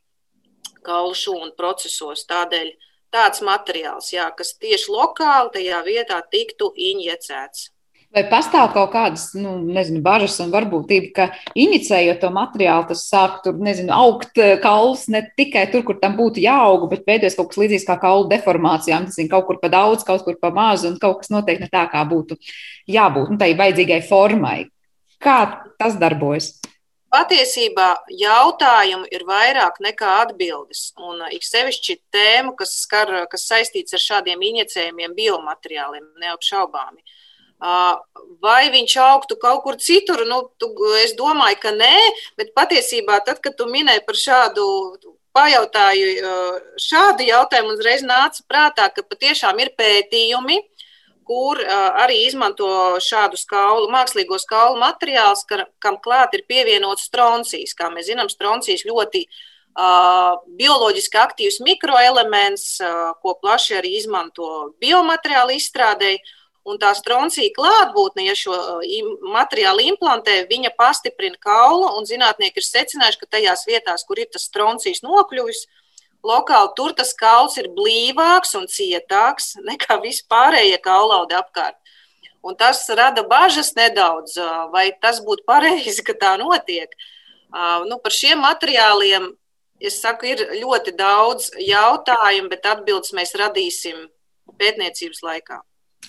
kaulu 0.86 1.14
šūnu 1.16 1.52
procesos. 1.58 2.24
Tādēļ 2.30 2.72
tāds 3.12 3.42
materiāls, 3.44 4.12
jā, 4.14 4.28
kas 4.36 4.54
tieši 4.60 4.92
lokāli 4.92 5.52
tajā 5.58 5.82
vietā 5.86 6.18
tiktu 6.32 6.72
injicēts. 6.76 7.70
Vai 8.12 8.26
pastāv 8.28 8.74
kaut 8.74 8.90
kādas, 8.92 9.30
nu, 9.32 9.54
nezinu, 9.72 10.02
bažas 10.04 10.34
un 10.44 10.50
varbūtība, 10.52 11.08
ka 11.16 11.24
inicējot 11.56 12.18
to 12.20 12.28
materiālu, 12.34 12.84
tas 12.90 13.06
sāk 13.08 13.38
tur, 13.44 13.56
nezinu, 13.56 13.88
augt 13.96 14.36
eh, 14.36 14.58
kauls 14.60 15.06
ne 15.12 15.22
tikai 15.38 15.62
tur, 15.72 15.80
kur 15.86 15.96
tam 16.02 16.18
būtu 16.18 16.42
jāaug, 16.44 16.84
bet 16.90 17.06
veidojas 17.08 17.38
kaut 17.38 17.48
kas 17.54 17.62
līdzīgs 17.62 17.86
kā 17.88 17.96
kaulu 18.02 18.28
deformācijām, 18.34 19.06
tas 19.08 19.16
ir 19.16 19.30
kaut 19.32 19.46
kur 19.48 19.56
pa 19.62 19.70
daudz, 19.72 20.04
kaut 20.04 20.26
kur 20.26 20.36
pa 20.36 20.50
maz, 20.52 20.84
un 20.84 20.98
kaut 21.00 21.22
kas 21.22 21.32
noteikti 21.32 21.64
ne 21.64 21.70
tā, 21.72 21.86
kā 21.88 22.04
būtu 22.10 22.36
jābūt, 22.92 23.32
nu, 23.32 23.40
tai 23.40 23.54
vajadzīgai 23.56 24.02
formai. 24.10 24.58
Kā 25.22 25.38
tas 25.80 25.96
darbojas? 25.96 26.52
Patiesībā 27.12 27.88
jautājumu 28.16 29.08
ir 29.12 29.24
vairāk 29.28 29.80
nekā 29.84 30.12
atbildes. 30.22 30.90
Un 31.00 31.20
ik 31.32 31.44
sevišķi 31.44 31.98
tēma, 32.12 32.54
kas, 32.56 32.72
skar, 32.86 33.12
kas 33.32 33.44
saistīts 33.50 33.92
ar 33.96 34.00
šādiem 34.00 34.40
injicējumiem, 34.52 35.12
biomateriāliem, 35.16 36.06
neapšaubāmi. 36.20 37.04
Vai 38.42 38.70
viņš 38.74 38.96
augtu 38.98 39.36
kaut 39.38 39.62
kur 39.62 39.76
citur? 39.78 40.24
Nu, 40.26 40.40
tu, 40.58 40.72
es 40.98 41.12
domāju, 41.14 41.60
ka 41.62 41.70
nē, 41.76 41.94
bet 42.40 42.50
patiesībā 42.58 43.20
tad, 43.26 43.38
kad 43.44 43.54
tu 43.54 43.68
minēji 43.70 44.02
par 44.06 44.18
šādu 44.18 44.64
pajautāju, 45.32 46.32
šādu 46.82 47.24
jautājumu 47.28 47.76
uzreiz 47.76 48.02
nāca 48.04 48.42
prātā, 48.50 48.88
ka 48.92 49.06
patiešām 49.06 49.62
ir 49.62 49.70
pētījumi, 49.78 50.58
kur 51.22 51.62
arī 52.02 52.18
izmanto 52.26 52.98
šādus 53.00 53.46
kaulu, 53.48 53.86
mākslīgos 53.94 54.44
kaulu 54.50 54.82
materiālus, 54.82 55.46
kam 55.78 55.96
klāt 56.02 56.34
ir 56.34 56.42
pievienots 56.50 57.06
stroncijs. 57.06 57.76
Kā 57.78 57.88
mēs 57.94 58.10
zinām, 58.10 58.28
stroncijs 58.28 58.82
ļoti 58.90 59.22
bioloģiski 60.58 61.16
aktīvs 61.22 61.62
mikroelements, 61.64 62.82
ko 63.22 63.38
plaši 63.40 63.78
arī 63.78 63.96
izmanto 64.02 64.74
biomateriālu 64.82 65.56
izstrādēji. 65.56 66.20
Un 66.62 66.78
tā 66.78 66.92
stroncija 66.94 67.50
klātbūtne, 67.56 68.22
ja 68.28 68.36
šo 68.38 68.54
materiālu 69.34 69.82
implantē, 69.90 70.44
viņa 70.46 70.70
pastiprina 70.78 71.34
kaulu, 71.42 71.88
zinātnieki 72.06 72.62
ir 72.62 72.66
secinājuši, 72.68 73.18
ka 73.18 73.32
tajās 73.34 73.64
vietās, 73.66 74.04
kur 74.06 74.20
ir 74.22 74.28
tas 74.30 74.46
stroncijs 74.46 75.02
nokļuvis, 75.02 75.64
uh, 75.66 75.82
lokāli 76.22 76.70
tur 76.76 76.94
tas 76.96 77.12
kauls 77.18 77.58
ir 77.58 77.68
blīvāks 77.76 78.54
un 78.58 78.68
cietāks 78.70 79.56
nekā 79.70 79.98
vispārējie 80.02 80.78
kaulaudi 80.82 81.38
apkārt. 81.38 81.78
Un 82.42 82.56
tas 82.58 82.82
rada 82.98 83.22
bažas 83.22 83.70
nedaudz, 83.78 84.34
vai 84.72 84.88
tas 84.98 85.20
būtu 85.22 85.46
pareizi, 85.46 86.02
ka 86.02 86.16
tā 86.18 86.32
notiek. 86.40 86.90
Nu, 87.86 88.00
par 88.02 88.10
šiem 88.10 88.40
materiāliem 88.42 89.28
es 89.78 90.00
saku, 90.02 90.26
ir 90.32 90.42
ļoti 90.58 90.96
daudz 90.98 91.52
jautājumu, 91.62 92.50
bet 92.50 92.66
atbildes 92.66 93.14
mēs 93.14 93.36
radīsim 93.38 94.08
pētniecības 94.58 95.22
laikā. 95.22 95.60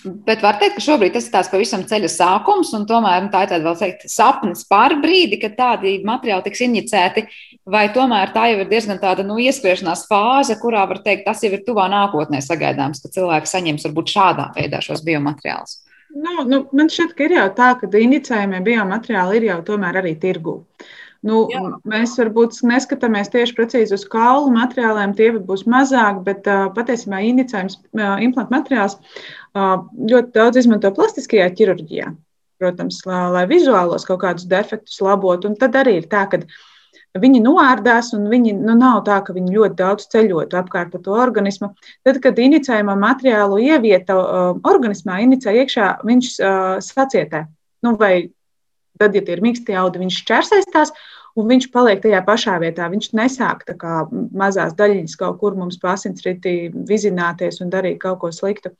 Bet 0.04 0.42
var 0.44 0.58
teikt, 0.60 0.74
ka 0.76 0.82
šobrīd 0.84 1.14
tas 1.14 1.28
ir 1.28 1.32
tāds 1.32 1.48
pavisam 1.48 1.84
ceļa 1.88 2.10
sākums, 2.12 2.74
un 2.76 2.82
tomēr 2.88 3.22
nu, 3.24 3.30
tā 3.32 3.44
ir 3.44 3.52
tāda 3.54 3.64
vēl 3.64 3.76
teikt, 3.78 4.02
sapnis 4.12 4.66
par 4.68 4.96
brīdi, 5.00 5.38
kad 5.40 5.54
tādi 5.56 5.94
materiāli 6.04 6.44
tiks 6.44 6.60
injicēti, 6.66 7.24
vai 7.70 7.86
tomēr 7.94 8.34
tā 8.34 8.50
jau 8.50 8.58
ir 8.60 8.68
diezgan 8.68 9.00
tāda 9.00 9.24
nu, 9.24 9.38
ieskriešanās 9.40 10.04
fāze, 10.10 10.58
kurā 10.60 10.82
var 10.90 11.00
teikt, 11.06 11.24
tas 11.28 11.40
jau 11.46 11.52
ir 11.54 11.62
tuvā 11.64 11.86
nākotnē 11.92 12.42
sagaidāms, 12.44 13.00
ka 13.00 13.12
cilvēki 13.14 13.48
saņems 13.48 13.88
varbūt 13.88 14.12
šādā 14.12 14.50
veidā 14.58 14.82
šos 14.84 15.04
biomateriālus. 15.06 15.78
Nu, 16.14 16.44
nu, 16.46 16.60
man 16.76 16.92
šķiet, 16.92 17.14
ka 17.16 17.24
ir 17.26 17.38
jau 17.38 17.46
tā, 17.56 17.70
ka 17.80 17.88
injicējumie 17.88 18.60
biomateriāli 18.66 19.40
ir 19.40 19.48
jau 19.48 19.62
tomēr 19.72 20.02
arī 20.02 20.12
tirgū. 20.20 20.60
Nu, 21.24 21.46
Jā. 21.48 21.62
mēs 21.88 22.18
varbūt 22.20 22.58
neskatāmies 22.68 23.30
tieši 23.32 23.54
precīzi 23.56 23.94
uz 23.96 24.02
kaulu 24.12 24.50
materiāliem, 24.52 25.14
tie 25.16 25.30
būs 25.32 25.64
mazāk, 25.72 26.20
bet 26.26 26.44
uh, 26.52 26.66
patiesībā 26.76 27.22
inicējums, 27.30 27.78
uh, 27.96 28.18
implantu 28.20 28.52
materiāls 28.52 28.98
ļoti 29.54 30.34
daudz 30.34 30.58
izmanto 30.58 30.90
plastiskajā 30.94 31.48
ķirurģijā, 31.54 32.12
protams, 32.58 33.00
lai, 33.06 33.24
lai 33.34 33.44
vizuālos 33.50 34.06
kaut 34.08 34.22
kādus 34.24 34.48
defektus 34.50 35.00
labotu. 35.04 35.50
Un 35.50 35.58
tad 35.60 35.76
arī 35.78 36.00
ir 36.00 36.08
tā, 36.10 36.24
ka 36.30 36.42
viņi 37.22 37.42
noārdās, 37.44 38.10
un 38.16 38.26
viņi 38.30 38.56
nu, 38.58 38.74
nav 38.78 39.04
tā, 39.06 39.20
ka 39.22 39.34
viņi 39.36 39.54
ļoti 39.54 39.78
daudz 39.78 40.08
ceļotu 40.10 40.58
apkārt 40.58 40.96
to 41.04 41.14
organismu. 41.14 41.74
Tad, 42.06 42.18
kad 42.24 42.38
inicējumā 42.38 42.96
materiālu 42.98 43.60
ievieta 43.62 44.18
uh, 44.18 44.62
organismā, 44.66 45.20
inicē 45.22 45.54
iekšā, 45.62 45.90
viņš 46.06 46.32
uh, 46.40 46.62
sacietē. 46.82 47.46
Nu, 47.86 47.94
vai 48.00 48.30
tad, 48.98 49.14
ja 49.14 49.22
tie 49.22 49.36
ir 49.36 49.44
mīksti 49.44 49.76
audi, 49.78 50.02
viņš 50.02 50.18
šķērsēs 50.24 50.70
tās, 50.74 50.94
un 51.38 51.48
viņš 51.50 51.70
paliek 51.74 52.02
tajā 52.02 52.20
pašā 52.26 52.58
vietā. 52.62 52.86
Viņš 52.90 53.10
nesāk 53.18 53.64
tā 53.68 53.74
kā 53.78 54.04
mazās 54.10 54.74
daļiņas 54.78 55.18
kaut 55.20 55.40
kur 55.42 55.58
mums 55.58 55.78
pasinsritī 55.82 56.72
vizināties 56.90 57.60
un 57.62 57.70
darīt 57.74 58.00
kaut 58.02 58.20
ko 58.22 58.30
sliktu. 58.34 58.74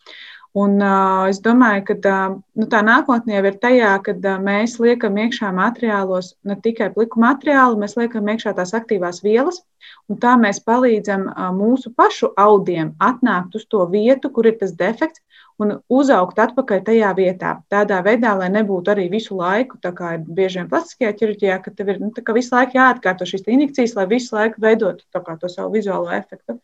Un, 0.54 0.76
uh, 0.78 1.24
es 1.26 1.40
domāju, 1.42 1.82
ka 1.88 1.94
uh, 1.98 2.34
nu, 2.54 2.66
tā 2.70 2.78
nākotnē 2.86 3.34
jau 3.34 3.46
ir 3.48 3.56
tajā, 3.58 3.90
ka 4.06 4.12
uh, 4.14 4.34
mēs 4.38 4.76
liekam 4.78 5.16
iekšā 5.18 5.48
materiālos 5.50 6.28
ne 6.46 6.54
tikai 6.62 6.92
pliku 6.94 7.18
materiālu, 7.24 7.80
mēs 7.80 7.96
liekam 7.98 8.28
iekšā 8.30 8.52
tās 8.54 8.70
aktīvās 8.78 9.18
vielas, 9.24 9.58
un 10.06 10.20
tā 10.22 10.36
mēs 10.38 10.60
palīdzam 10.62 11.24
uh, 11.32 11.48
mūsu 11.56 11.90
pašu 11.98 12.30
audiem 12.38 12.92
atnākt 13.02 13.58
uz 13.58 13.64
to 13.66 13.82
vietu, 13.90 14.30
kur 14.36 14.46
ir 14.46 14.54
tas 14.60 14.76
defekts, 14.78 15.24
un 15.58 15.72
uzaugt 15.90 16.38
atpakaļ 16.44 16.84
tajā 16.86 17.10
vietā. 17.18 17.54
Tādā 17.74 17.98
veidā, 18.06 18.36
lai 18.38 18.50
nebūtu 18.54 18.92
arī 18.94 19.08
visu 19.10 19.34
laiku, 19.38 19.80
tā 19.82 19.90
kā 19.96 20.12
ir 20.18 20.28
bieži 20.38 20.60
vien 20.60 20.70
plastiskajā 20.70 21.16
ķirurģijā, 21.18 21.56
ka 21.64 21.72
tev 21.74 21.90
ir 21.94 21.98
nu, 22.02 22.12
visu 22.38 22.54
laiku 22.54 22.78
jāatkārto 22.78 23.26
šīs 23.26 23.42
injekcijas, 23.56 23.96
lai 23.98 24.06
visu 24.10 24.38
laiku 24.38 24.62
veidotu 24.62 25.02
to 25.10 25.50
savu 25.50 25.74
vizuālo 25.74 26.14
efektu. 26.14 26.60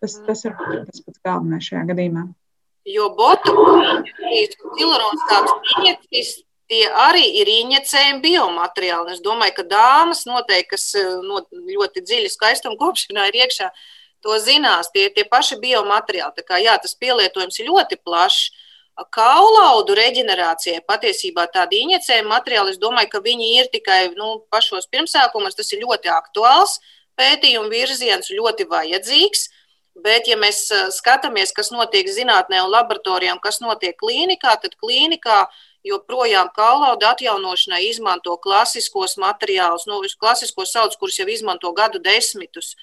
Tas, 0.00 0.16
tas 0.24 0.44
ir 0.48 0.56
tas 0.56 1.04
pats 1.04 1.20
galvenais 1.24 1.68
šajā 1.68 1.84
gadījumā. 1.92 2.24
Jo 2.84 3.08
botuļus 3.16 4.58
un 4.64 4.74
hilaronstātus 4.76 5.76
injekcijas 5.78 6.34
tie 6.68 6.84
arī 6.88 7.24
ir 7.40 7.50
injicējumi 7.50 8.22
biomateriāli. 8.24 9.14
Es 9.14 9.22
domāju, 9.24 9.58
ka 9.58 9.66
dāmas 9.68 10.24
noteikti, 10.28 10.70
kas 10.74 10.88
eh, 10.98 11.16
no 11.24 11.42
ļoti 11.52 12.04
dziļi 12.04 12.32
skaistuma 12.32 12.78
kopšanā 12.80 13.28
ir 13.30 13.40
iekšā, 13.44 13.70
to 14.24 14.36
zinās. 14.40 14.90
Tie 14.92 15.08
ir 15.08 15.16
tie 15.16 15.26
paši 15.28 15.60
biomateriāli. 15.62 16.36
Tā 16.38 16.46
kā, 16.46 16.60
jā, 16.62 16.76
tas 16.80 16.96
pielietojums 17.00 17.60
ir 17.60 17.70
ļoti 17.70 18.00
plašs. 18.04 18.52
Kaulaudu 19.10 19.96
reģenerācijai 19.98 20.84
patiesībā 20.86 21.48
tādi 21.50 21.80
injicējumi 21.82 22.30
materiāli, 22.30 22.70
es 22.70 22.78
domāju, 22.78 23.08
ka 23.10 23.20
viņi 23.24 23.48
ir 23.58 23.66
tikai 23.72 24.12
nu, 24.14 24.36
pašos 24.54 24.86
pirmsākumos. 24.86 25.56
Tas 25.58 25.72
ir 25.74 25.82
ļoti 25.82 26.12
aktuāls 26.14 26.78
pētījuma 27.18 27.72
virziens, 27.72 28.30
ļoti 28.30 28.68
vajadzīgs. 28.70 29.48
Bet, 29.94 30.26
ja 30.26 30.34
mēs 30.34 30.66
skatāmies, 30.96 31.52
kas 31.54 31.70
notiek 31.70 32.08
zinātnē 32.10 32.64
un 32.64 32.72
laboratorijā, 32.72 33.36
un 33.36 33.42
kas 33.42 33.60
notiek 33.62 33.94
klīnikā, 34.00 34.56
tad 34.58 34.74
klīnikā 34.80 35.44
joprojām 35.86 36.50
kaulauda 36.56 37.12
atjaunošanai 37.14 37.84
izmanto 37.86 38.34
klasiskos 38.42 39.14
materiālus, 39.22 39.86
nu, 39.86 40.00
klasiskos 40.18 40.72
sauc, 40.74 40.96
kurus 40.98 41.20
jau 41.20 41.28
izmanto 41.30 41.70
gadu 41.76 42.00
desmitus. 42.02 42.74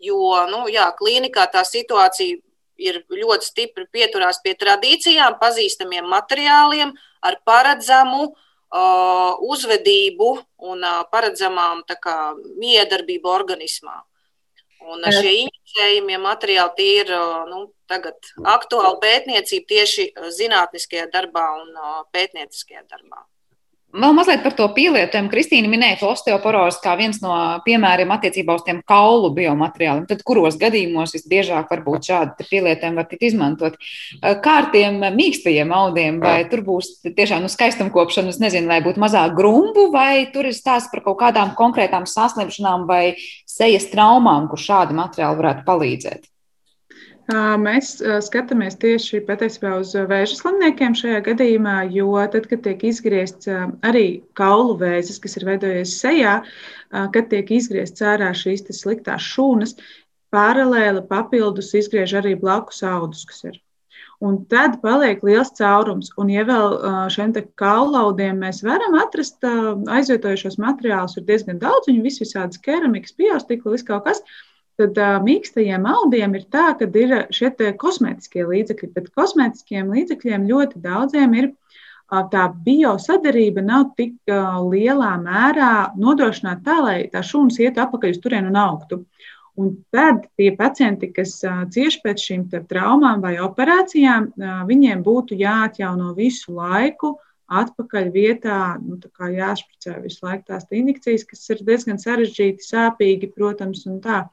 Jo, 0.00 0.16
nu, 0.48 0.64
jā, 0.72 0.86
klīnikā 0.96 1.44
tā 1.52 1.66
situācija 1.68 2.40
ir 2.80 3.02
ļoti 3.10 3.46
stipri 3.46 3.84
pieturās 3.92 4.40
pie 4.44 4.54
tradīcijām, 4.58 5.36
pazīstamiem 5.42 6.08
materiāliem, 6.10 6.94
ar 7.22 7.38
paredzamu 7.46 8.24
uh, 8.24 9.36
uzvedību 9.52 10.32
un 10.70 10.82
uh, 10.82 11.04
paredzamām 11.12 11.84
kā, 12.00 12.34
miedarbību 12.56 13.30
organismā. 13.30 14.00
Un 14.84 15.04
šie 15.08 15.32
injicējumie 15.44 16.18
materiāli 16.20 16.88
ir 17.00 17.12
nu, 17.50 17.60
tagad 17.90 18.32
aktuāli 18.56 19.00
pētniecība 19.04 19.70
tieši 19.72 20.08
zinātniskajā 20.38 21.06
darbā 21.12 21.46
un 21.62 21.72
pētnieciskajā 22.12 22.84
darbā. 22.90 23.24
Vēl 23.94 24.10
mazliet 24.10 24.40
par 24.42 24.56
to 24.58 24.64
pielietojumu. 24.74 25.28
Kristīna 25.30 25.68
minēja 25.70 26.00
osteoporozi 26.08 26.80
kā 26.82 26.96
viens 26.98 27.20
no 27.22 27.30
piemēriem 27.62 28.10
attiecībā 28.10 28.56
uz 28.58 28.64
tiem 28.66 28.80
kaulu 28.90 29.30
biomateriāliem. 29.36 30.08
Tad 30.10 30.24
kuros 30.26 30.58
gadījumos 30.58 31.14
visbiežāk 31.14 31.70
varbūt 31.70 32.10
šādi 32.10 32.48
pielietojumi 32.48 32.98
var 32.98 33.06
tikt 33.12 33.22
izmantot? 33.30 33.78
Kā 34.18 34.56
ar 34.64 34.68
tiem 34.74 34.98
mīkstajiem 35.14 35.70
audiem, 35.78 36.18
vai 36.24 36.40
tur 36.50 36.64
būs 36.66 36.90
tiešām 37.06 37.46
nu, 37.46 37.52
skaistumkopšana, 37.52 38.34
es 38.34 38.42
nezinu, 38.42 38.72
vai 38.72 38.82
būtu 38.82 38.98
mazāk 39.04 39.38
grumbu, 39.38 39.86
vai 39.94 40.26
tur 40.34 40.50
ir 40.50 40.58
stāsts 40.58 40.90
par 40.90 41.04
kaut 41.06 41.20
kādām 41.22 41.54
konkrētām 41.54 42.10
saslimšanām 42.10 42.90
vai 42.90 43.04
sejas 43.46 43.86
traumām, 43.94 44.50
kur 44.50 44.58
šādi 44.58 44.98
materiāli 44.98 45.44
varētu 45.44 45.68
palīdzēt? 45.70 46.33
Mēs 47.32 47.94
skatāmies 48.26 48.74
tieši 48.76 49.22
patiesībā 49.24 49.78
uz 49.80 49.94
vēža 49.96 50.36
slimniekiem 50.36 50.92
šajā 50.98 51.22
gadījumā, 51.24 51.76
jo 51.88 52.12
tad, 52.28 52.44
kad 52.50 52.60
tiek 52.66 52.84
izgriezts 52.84 53.48
arī 53.80 54.20
kaulu 54.36 54.76
vēzis, 54.82 55.22
kas 55.24 55.38
ir 55.40 55.46
veidojies 55.48 55.94
sejā, 56.02 56.34
kad 56.92 57.30
tiek 57.32 57.48
izgriezts 57.56 58.04
ārā 58.04 58.28
šīs 58.36 58.68
sliktās 58.76 59.24
šūnas, 59.24 59.78
paralēli 60.34 61.06
papildus 61.08 61.72
izgriež 61.72 62.12
arī 62.20 62.34
blakus 62.36 62.84
audus, 62.84 63.24
kas 63.24 63.44
ir. 63.48 63.60
Un 64.20 64.42
tad 64.50 64.82
paliek 64.82 65.22
liels 65.24 65.50
caurums. 65.56 66.12
Un, 66.20 66.28
ja 66.32 66.44
vēl 66.44 66.76
šiem 67.12 67.32
kaulaudiem 67.60 68.36
mēs 68.44 68.60
varam 68.66 69.00
atrast 69.00 69.40
aizvietojušos 69.44 70.60
materiālus, 70.60 71.16
ir 71.16 71.24
diezgan 71.28 71.60
daudz, 71.62 71.88
viņu 71.88 72.04
vis 72.04 72.20
visādas 72.20 72.60
keramikas, 72.60 73.16
biostikla, 73.16 73.72
viss 73.72 73.88
kaut 73.88 74.04
kas. 74.04 74.20
Tad 74.80 74.96
uh, 74.98 75.18
mīkstajiem 75.22 75.84
audiem 75.86 76.32
ir 76.34 76.46
tā, 76.50 76.72
ka 76.78 76.88
ir 76.98 77.12
šie 77.34 77.52
kosmētiskie 77.78 78.42
līdzekļi, 78.48 78.88
bet 78.96 79.12
kosmētiskiem 79.14 79.92
līdzekļiem 79.94 80.48
ļoti 80.48 80.82
daudziem 80.82 81.36
ir 81.38 81.50
uh, 81.50 82.24
tā 82.32 82.48
biosadarība 82.66 83.62
nav 83.62 83.92
tik 83.98 84.16
uh, 84.26 84.58
lielā 84.66 85.12
mērā 85.22 85.74
nodrošināta 85.94 86.64
tā, 86.66 86.78
lai 86.82 86.96
tā 87.12 87.22
šūnas 87.22 87.60
ietu 87.62 87.84
atpakaļ 87.84 88.16
uz 88.16 88.20
turieni 88.24 88.50
un 88.50 88.58
augtu. 88.64 89.04
Un 89.54 89.70
tad 89.94 90.24
tie 90.34 90.48
pacienti, 90.58 91.12
kas 91.14 91.36
cieši 91.70 92.00
pēc 92.02 92.22
šīm 92.26 92.40
traumām 92.66 93.20
vai 93.22 93.36
operācijām, 93.38 94.32
viņiem 94.66 95.04
būtu 95.06 95.38
jāatjauno 95.38 96.10
visu 96.16 96.56
laiku 96.56 97.12
atpakaļ 97.48 98.10
vietā, 98.14 98.58
nu, 98.80 98.96
jāspricē 99.34 99.98
visu 100.02 100.24
laiku 100.24 100.46
tās 100.48 100.64
injekcijas, 100.72 101.26
kas 101.28 101.44
ir 101.52 101.62
diezgan 101.66 102.00
sarežģīti, 102.00 102.64
sāpīgi, 102.64 103.30
protams, 103.34 103.84
un 103.90 104.00
tā. 104.04 104.24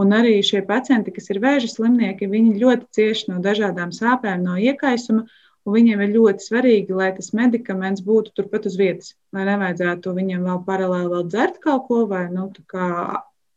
Un 0.00 0.14
arī 0.16 0.38
šie 0.42 0.62
pacienti, 0.66 1.12
kas 1.14 1.28
ir 1.30 1.42
vēža 1.44 1.70
slimnieki, 1.74 2.30
viņi 2.30 2.58
ļoti 2.62 2.88
cieši 2.96 3.32
no 3.32 3.40
dažādām 3.44 3.92
sāpēm, 3.92 4.46
no 4.46 4.56
iekaisuma, 4.56 5.26
viņiem 5.68 6.02
ir 6.04 6.16
ļoti 6.16 6.44
svarīgi, 6.44 6.96
lai 6.96 7.12
tas 7.16 7.32
medikaments 7.36 8.04
būtu 8.04 8.34
turpat 8.36 8.66
uz 8.68 8.76
vietas, 8.80 9.14
lai 9.32 9.46
nevajadzētu 9.48 10.16
viņiem 10.16 10.44
vēl 10.48 10.64
paralēli 10.66 11.12
vēl 11.12 11.28
dzert 11.28 11.60
kaut 11.64 11.86
ko 11.88 12.04
vai, 12.10 12.26
nu, 12.32 12.50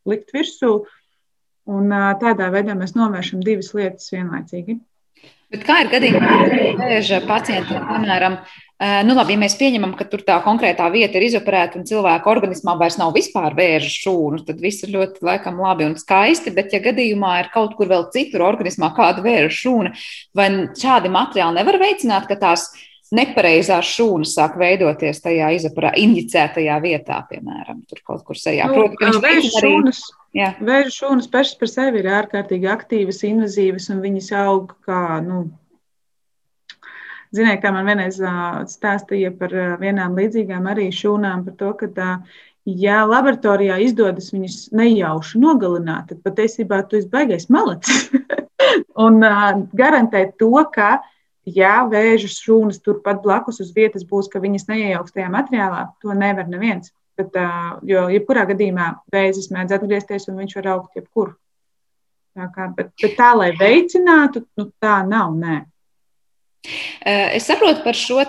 likt 0.07 0.35
virsū. 0.35 0.77
Un 1.67 1.91
tādā 2.21 2.47
veidā 2.53 2.77
mēs 2.79 2.93
novēršam 2.95 3.41
divas 3.43 3.73
lietas 3.75 4.07
vienlaicīgi. 4.13 4.77
Bet 5.51 5.63
kā 5.67 5.81
ir 5.83 5.89
gadījumā, 5.91 6.31
kad 6.43 6.79
vēža 6.79 7.19
pacientiem, 7.27 7.83
piemēram, 7.87 8.37
nu, 8.77 9.15
labi, 9.17 9.33
ja 9.33 9.41
mēs 9.41 9.55
pieņemam, 9.57 9.95
ka 9.97 10.05
tur 10.05 10.21
tā 10.25 10.35
konkrētā 10.45 10.85
vieta 10.93 11.17
ir 11.17 11.27
izoperēta 11.27 11.79
un 11.79 11.85
cilvēka 11.89 12.29
organismā 12.29 12.75
vairs 12.77 12.99
nav 13.01 13.15
vispār 13.15 13.55
vēža 13.57 13.89
šūnu, 13.89 14.43
tad 14.45 14.61
viss 14.61 14.85
ir 14.85 14.93
ļoti 14.93 15.25
laikam 15.25 15.57
labi 15.63 15.87
un 15.87 15.95
skaisti. 15.97 16.53
Bet, 16.53 16.75
ja 16.75 16.81
gadījumā 16.83 17.39
ir 17.41 17.49
kaut 17.53 17.73
kur 17.79 17.89
vēl 17.89 18.05
citur 18.13 18.45
organismā 18.45 18.91
kāda 18.97 19.25
vēža 19.25 19.49
šūna, 19.61 19.95
vai 20.37 20.49
šādi 20.77 21.13
materiāli 21.13 21.57
nevar 21.57 21.81
veicināt, 21.81 22.29
ka 22.29 22.37
tās 22.37 22.69
nepareizās 23.17 23.87
šūnas 23.97 24.33
sāk 24.35 24.57
veidoties 24.59 25.21
tajā 25.23 25.49
izoperā, 25.57 25.93
injicētajā 25.97 26.77
vietā, 26.83 27.21
piemēram, 27.29 27.81
tur 27.89 28.01
kaut 28.05 28.25
kur 28.27 28.39
sejā. 28.39 28.67
Nu, 28.67 28.81
Proti, 28.81 28.99
ka 28.99 29.11
viņš 29.13 29.21
arī... 29.23 29.69
šūnas. 29.71 30.01
Jā. 30.37 30.51
Vēža 30.61 30.91
šūnas 30.93 31.29
pašas 31.33 31.57
par 31.57 31.71
sevi 31.71 32.03
ir 32.03 32.09
ārkārtīgi 32.13 32.67
aktīvas, 32.69 33.23
invazīvas, 33.25 33.87
un 33.93 34.03
viņas 34.03 34.27
aug 34.43 34.75
kā 34.85 35.21
nu, 35.25 35.47
Ziniet, 37.37 37.61
kā 37.61 37.71
man 37.75 37.87
vienreiz 37.87 38.19
stāstīja 38.71 39.31
par 39.37 39.53
vienām 39.81 40.17
līdzīgām 40.17 40.67
arī 40.71 40.89
šūnām, 40.95 41.45
par 41.45 41.57
to, 41.59 41.73
ka, 41.79 42.07
ja 42.67 43.03
laboratorijā 43.07 43.77
izdodas 43.85 44.31
viņus 44.33 44.57
nejauši 44.75 45.39
nogalināt, 45.43 46.09
tad 46.11 46.23
patiesībā 46.25 46.81
tu 46.89 46.99
esi 46.99 47.11
baigais 47.11 47.47
malacis. 47.53 48.09
un 49.05 49.21
garantēt 49.77 50.35
to, 50.41 50.51
ka, 50.73 50.97
ja 51.47 51.79
vēža 51.87 52.29
šūnas 52.33 52.81
turpat 52.83 53.21
blakus 53.23 53.61
uz 53.63 53.71
vietas 53.75 54.05
būs, 54.07 54.29
ka 54.31 54.41
viņas 54.43 54.67
neiejauks 54.71 55.15
tajā 55.15 55.29
materiālā, 55.33 55.87
to 56.03 56.15
nevar 56.17 56.49
neviens. 56.51 56.91
Bet, 57.17 57.33
jo 57.87 58.03
jebkurā 58.13 58.43
gadījumā 58.51 58.91
vēzis 59.13 59.49
mēdz 59.53 59.79
atgriezties 59.79 60.27
un 60.29 60.37
viņš 60.43 60.57
var 60.59 60.73
augt 60.75 60.99
jebkur. 60.99 61.33
Tā 62.37 62.51
kā, 62.53 62.67
bet, 62.77 62.91
bet 63.01 63.15
tā, 63.17 63.31
lai 63.33 63.49
veicinātu, 63.57 64.43
nu, 64.59 64.67
tā 64.83 64.99
nav. 65.07 65.33
Nē. 65.39 65.63
Eh, 67.01 67.37
es 67.37 67.47
saprotu 67.47 67.83
par 67.83 67.95
šo 67.95 68.19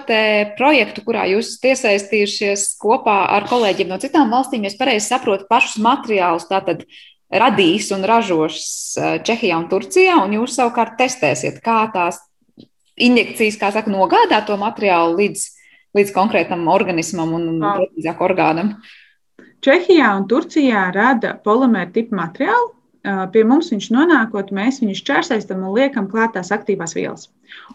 projektu, 0.59 1.03
kurā 1.07 1.27
jūs 1.33 1.57
esat 1.57 1.71
iesaistījušies 1.73 2.65
kopā 2.81 3.19
ar 3.35 3.49
kolēģiem 3.51 3.91
no 3.91 3.99
citām 3.99 4.31
valstīm. 4.31 4.67
Es 4.69 4.79
pareizi 4.79 5.09
saprotu 5.09 5.49
pašus 5.51 5.81
materiālus, 5.83 6.49
tātad 6.51 6.85
radīs 7.29 7.91
un 7.95 8.07
ražos 8.07 8.61
eh, 8.97 9.19
Čehijā 9.25 9.59
un 9.59 9.69
Turcijā, 9.73 10.21
un 10.23 10.37
jūs 10.39 10.57
savukārt 10.59 10.99
testēsiet, 11.01 11.61
kā 11.65 11.81
tās 11.95 12.21
injekcijas, 12.99 13.59
kā 13.59 13.73
saka, 13.75 13.91
nogādā 13.91 14.41
to 14.47 14.57
materiālu 14.59 15.19
līdz, 15.19 15.45
līdz 15.99 16.15
konkrētam 16.15 16.67
organismam 16.71 17.35
un, 17.35 17.51
precīzāk, 17.63 18.23
orgānam. 18.23 18.75
Čehijā 19.65 20.13
un 20.15 20.27
Turcijā 20.31 20.89
rada 20.95 21.35
polimēra 21.43 21.91
tipu 21.95 22.15
materiālu, 22.19 22.71
pie 23.35 23.43
mums 23.47 23.73
viņš 23.73 23.91
nonākot, 23.95 24.53
mēs 24.55 24.79
viņu 24.83 24.99
šķērsēstam 25.01 25.65
un 25.67 25.75
liekam 25.79 26.07
klāt 26.11 26.37
tās 26.37 26.53
aktīvās 26.55 26.95
vielas. 26.99 27.27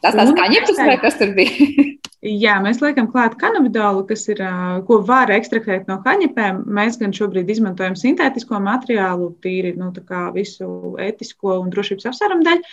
Tas 0.04 0.16
tāds 0.18 0.34
kaņepes 0.38 0.80
vai 0.80 0.98
kas 1.02 1.20
tur 1.20 1.36
bija? 1.38 1.68
Jā, 2.24 2.54
mēs 2.64 2.80
liekam 2.80 3.10
klāt 3.12 3.34
kanabidolu, 3.36 4.06
kas 4.08 4.22
ir, 4.32 4.40
ko 4.88 5.02
var 5.04 5.32
ekstraktēt 5.36 5.90
no 5.92 5.98
kaņepēm. 6.06 6.62
Mēs 6.72 6.96
gan 7.02 7.12
šobrīd 7.16 7.52
izmantojam 7.52 7.98
sintētisko 8.00 8.62
materiālu, 8.64 9.34
tīri 9.44 9.74
nu, 9.76 9.90
visu 10.32 10.94
ētisko 11.04 11.58
un 11.60 11.74
drošības 11.74 12.08
apsvērumu 12.14 12.48
dēļ. 12.48 12.64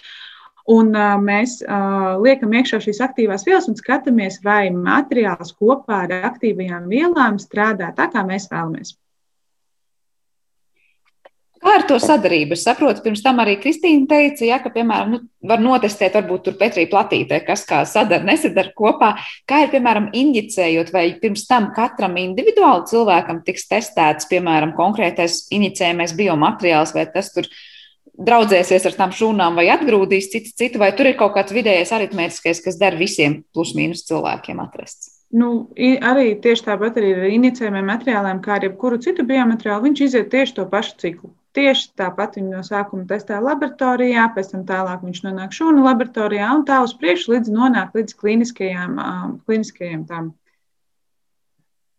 Un 0.70 0.94
uh, 0.94 1.16
mēs 1.18 1.56
uh, 1.64 2.20
liekam 2.22 2.52
iekšā 2.54 2.78
šīs 2.84 3.00
aktīvās 3.02 3.42
vielas 3.48 3.66
un 3.66 3.74
skatāmies, 3.78 4.38
vai 4.44 4.68
materiāls 4.70 5.56
kopā 5.58 6.04
ar 6.04 6.14
aktīvajām 6.30 6.86
vielām 6.92 7.40
strādā 7.42 7.90
tā, 7.96 8.06
kā 8.12 8.22
mēs 8.28 8.46
vēlamies. 8.52 8.94
Kā 11.60 11.74
ar 11.76 11.82
to 11.84 11.98
sadarbību? 12.00 12.56
Es 12.56 12.62
saprotu, 12.64 13.02
pirms 13.04 13.20
tam 13.20 13.40
arī 13.42 13.58
Kristīna 13.60 14.06
teica, 14.08 14.46
ja, 14.48 14.56
ka, 14.64 14.70
piemēram, 14.72 15.10
nu, 15.12 15.18
var 15.44 15.60
notestēt, 15.60 16.14
varbūt 16.16 16.46
tur 16.46 16.54
Petrī 16.56 16.86
platītē, 16.88 17.42
kas 17.44 17.66
kā 17.68 17.82
sadara, 17.88 18.24
nesadara 18.24 18.72
kopā. 18.76 19.10
Kā 19.48 19.58
ir, 19.66 19.72
piemēram, 19.74 20.08
injicējot, 20.16 20.92
vai 20.94 21.04
pirms 21.20 21.44
tam 21.50 21.68
katram 21.76 22.16
individuāli 22.22 22.88
cilvēkam 22.88 23.42
tiks 23.44 23.68
testēts, 23.68 24.28
piemēram, 24.30 24.72
konkrētais 24.78 25.42
injicējamais 25.52 26.16
biomateriāls, 26.16 26.94
vai 26.96 27.04
tas 27.12 27.28
tur 27.34 27.48
draudzēsies 28.20 28.86
ar 28.88 28.96
tām 28.96 29.12
šūnām 29.16 29.60
vai 29.60 29.66
atgrūdīs 29.74 30.30
citu, 30.32 30.54
citu, 30.56 30.80
vai 30.80 30.94
tur 30.96 31.10
ir 31.10 31.18
kaut 31.20 31.34
kāds 31.36 31.52
vidējais 31.52 31.92
aritmētiskais, 31.96 32.62
kas 32.64 32.80
der 32.80 32.96
visiem 33.00 33.42
plus 33.52 33.74
mīnus 33.76 34.06
cilvēkiem 34.08 34.64
atrasts? 34.64 35.18
Nu, 35.30 35.68
arī 35.76 36.32
tieši 36.42 36.64
tāpat 36.66 36.96
arī 36.98 37.12
ar 37.14 37.28
injicējumiem 37.30 37.92
materiāliem, 37.92 38.40
kā 38.42 38.56
arī 38.56 38.70
jebkuru 38.70 38.98
citu 39.04 39.28
biomateriālu, 39.28 39.90
viņš 39.90 40.02
iziet 40.08 40.32
tieši 40.32 40.56
to 40.56 40.66
pašu 40.72 40.96
ciklu. 41.04 41.30
Tieši 41.50 41.88
tāpat 41.98 42.36
viņu 42.38 42.52
no 42.54 42.60
sākuma 42.62 43.08
testē 43.10 43.40
laboratorijā, 43.42 44.28
pēc 44.36 44.52
tam 44.52 44.66
tālāk 44.68 45.00
viņš 45.02 45.24
nonāk 45.24 45.54
šūnu 45.56 45.82
laboratorijā 45.82 46.50
un 46.54 46.62
tā 46.68 46.76
uz 46.84 46.92
priekšu 47.00 47.32
līdz 47.34 47.50
nonāk 47.50 47.96
līdz 47.98 48.14
kliniskajām, 48.20 49.00
kliniskajiem 49.48 50.04
tām 50.06 50.28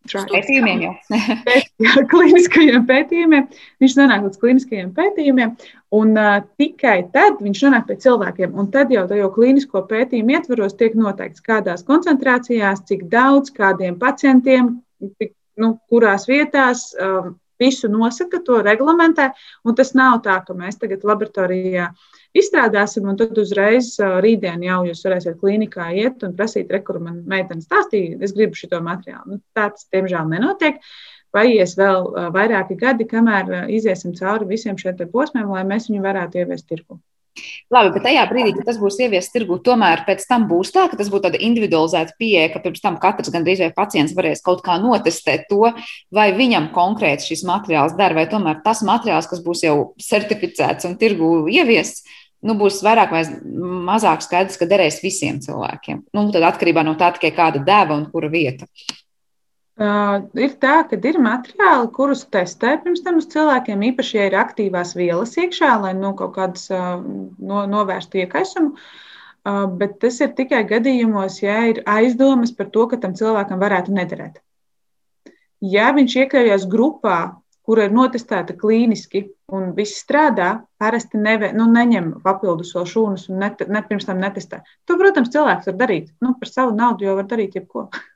pētījumiem. 0.07 0.85
Jau. 0.85 0.93
jā, 1.83 2.05
kliniskajiem 2.13 2.87
pētījumiem. 2.87 3.49
Viņš 3.83 3.97
nonāk 3.99 4.23
līdz 4.29 4.39
kliniskajiem 4.41 4.93
pētījumiem, 4.95 5.53
un 5.99 6.15
uh, 6.15 6.39
tikai 6.57 6.97
tad 7.11 7.43
viņš 7.43 7.65
nonāk 7.67 7.91
pie 7.91 7.99
cilvēkiem. 8.07 8.55
Un 8.55 8.71
tad 8.71 8.95
jau 8.95 9.03
tajā 9.11 9.27
klinisko 9.35 9.83
pētījumu 9.91 10.37
ietvaros 10.37 10.79
tiek 10.79 10.95
noteikts, 10.95 11.43
kādās 11.43 11.83
koncentrācijās, 11.83 12.85
cik 12.87 13.05
daudz, 13.11 13.51
kādiem 13.51 13.99
pacientiem, 13.99 14.77
cik, 15.19 15.35
nu, 15.59 15.75
kurās 15.91 16.27
vietās. 16.31 16.93
Um, 16.95 17.35
visu 17.61 17.89
nosaka, 17.91 18.41
to 18.45 18.59
reglamentē. 18.65 19.29
Tas 19.77 19.93
nav 19.97 20.19
tā, 20.25 20.39
ka 20.47 20.55
mēs 20.57 20.81
tagad 20.81 21.05
laboratorijā 21.07 21.91
izstrādāsim, 22.37 23.07
un 23.11 23.19
tad 23.19 23.37
uzreiz 23.37 23.93
rītdien 24.25 24.65
jau 24.65 24.81
jūs 24.89 25.05
varēsiet 25.07 25.39
klinikā 25.39 25.91
iet 26.01 26.25
un 26.27 26.35
prasīt, 26.37 26.73
kur 26.87 26.99
man 27.03 27.21
meitene 27.29 27.63
stāstīja, 27.63 28.19
es 28.23 28.35
gribu 28.37 28.57
šo 28.57 28.81
materiālu. 28.81 29.37
Nu, 29.37 29.41
tā 29.55 29.69
tas, 29.71 29.87
diemžēl, 29.93 30.29
nenotiek. 30.35 30.83
paies 31.31 31.77
vēl 31.79 32.09
vairāki 32.35 32.75
gadi, 32.75 33.07
kamēr 33.07 33.69
iziesim 33.71 34.11
cauri 34.17 34.49
visiem 34.49 34.75
šiem 34.77 34.99
posmiem, 35.13 35.47
lai 35.47 35.63
mēs 35.63 35.87
viņu 35.89 36.03
varētu 36.03 36.43
ieviest 36.43 36.67
tirgu. 36.67 36.99
Labi, 37.71 37.93
bet 37.95 38.03
tajā 38.03 38.23
brīdī, 38.27 38.51
kad 38.57 38.67
tas 38.67 38.79
būs 38.81 38.97
ieviests 38.99 39.31
tirgū, 39.31 39.57
tomēr 39.63 40.03
pēc 40.07 40.25
tam 40.27 40.49
būs 40.49 40.73
tā, 40.75 40.87
ka 40.91 40.99
tas 40.99 41.07
būs 41.11 41.23
tāda 41.23 41.39
individualizēta 41.39 42.17
pieeja, 42.19 42.49
ka 42.51 42.59
pirms 42.63 42.83
tam 42.83 42.97
katrs 42.99 43.31
gandrīz 43.31 43.63
vai 43.63 43.69
pacients 43.75 44.15
varēs 44.17 44.43
kaut 44.43 44.63
kā 44.65 44.75
notestēt 44.83 45.47
to, 45.47 45.71
vai 46.11 46.27
viņam 46.35 46.71
konkrēti 46.75 47.31
šis 47.31 47.45
materiāls 47.47 47.95
der, 47.99 48.17
vai 48.17 48.27
tomēr 48.31 48.59
tas 48.65 48.83
materiāls, 48.87 49.29
kas 49.31 49.43
būs 49.45 49.63
jau 49.63 49.77
certificēts 50.03 50.89
un 50.89 50.97
tirgū 50.99 51.31
ieviests, 51.55 52.03
nu, 52.43 52.57
būs 52.59 52.81
vairāk 52.83 53.15
vai 53.15 53.23
mazāk 53.87 54.25
skaidrs, 54.25 54.59
ka 54.59 54.67
derēs 54.67 54.99
visiem 55.03 55.39
cilvēkiem. 55.43 56.03
Nu, 56.17 56.27
tad 56.35 56.49
atkarībā 56.51 56.83
no 56.83 56.97
tā 56.99 57.13
tikai 57.15 57.31
kāda 57.37 57.63
deva 57.63 57.95
un 57.95 58.09
kura 58.11 58.31
vieta. 58.33 58.67
Uh, 58.67 59.00
ir 59.81 60.55
tā, 60.61 60.75
ka 60.89 60.97
ir 61.09 61.17
materiāli, 61.21 61.89
kurus 61.95 62.25
testē 62.29 62.75
pirms 62.83 63.01
tam 63.05 63.17
uz 63.21 63.27
cilvēkiem, 63.31 63.85
īpaši, 63.91 64.17
ja 64.17 64.27
ir 64.29 64.37
aktīvās 64.37 64.93
vielas 64.97 65.33
iekšā, 65.39 65.71
lai 65.85 65.93
nu, 65.97 66.13
kaut 66.19 66.35
kādas 66.35 66.67
uh, 66.73 66.99
no, 67.39 67.65
novērstu 67.71 68.21
iekaisumu. 68.21 68.75
Uh, 69.41 69.65
bet 69.79 69.97
tas 70.03 70.19
ir 70.21 70.35
tikai 70.37 70.61
gadījumos, 70.69 71.39
ja 71.41 71.57
ir 71.71 71.81
aizdomas 71.89 72.53
par 72.53 72.69
to, 72.69 72.85
ka 72.91 72.99
tam 73.01 73.15
cilvēkam 73.17 73.61
varētu 73.61 73.95
nederēt. 73.95 74.37
Ja 75.61 75.89
viņš 75.97 76.17
iekļaujas 76.23 76.67
grupā, 76.69 77.17
kura 77.65 77.87
ir 77.87 77.95
notestēta 77.95 78.53
klīniski 78.57 79.23
un 79.53 79.71
viss 79.77 80.01
strādā, 80.03 80.51
parasti 80.81 81.19
neve, 81.21 81.51
nu, 81.57 81.67
neņem 81.71 82.15
papildus 82.25 82.73
vēl 82.75 82.87
šūnas 82.93 83.27
un 83.31 83.41
ne, 83.41 83.51
ne, 83.69 83.81
pirms 83.87 84.07
tam 84.09 84.21
netestē. 84.21 84.61
To, 84.89 84.97
protams, 85.01 85.31
cilvēks 85.33 85.69
var 85.69 85.77
darīt. 85.79 86.09
Nu, 86.21 86.33
par 86.39 86.49
savu 86.51 86.75
naudu 86.77 87.07
jau 87.07 87.17
var 87.19 87.29
darīt 87.29 87.57
jebko. 87.57 87.89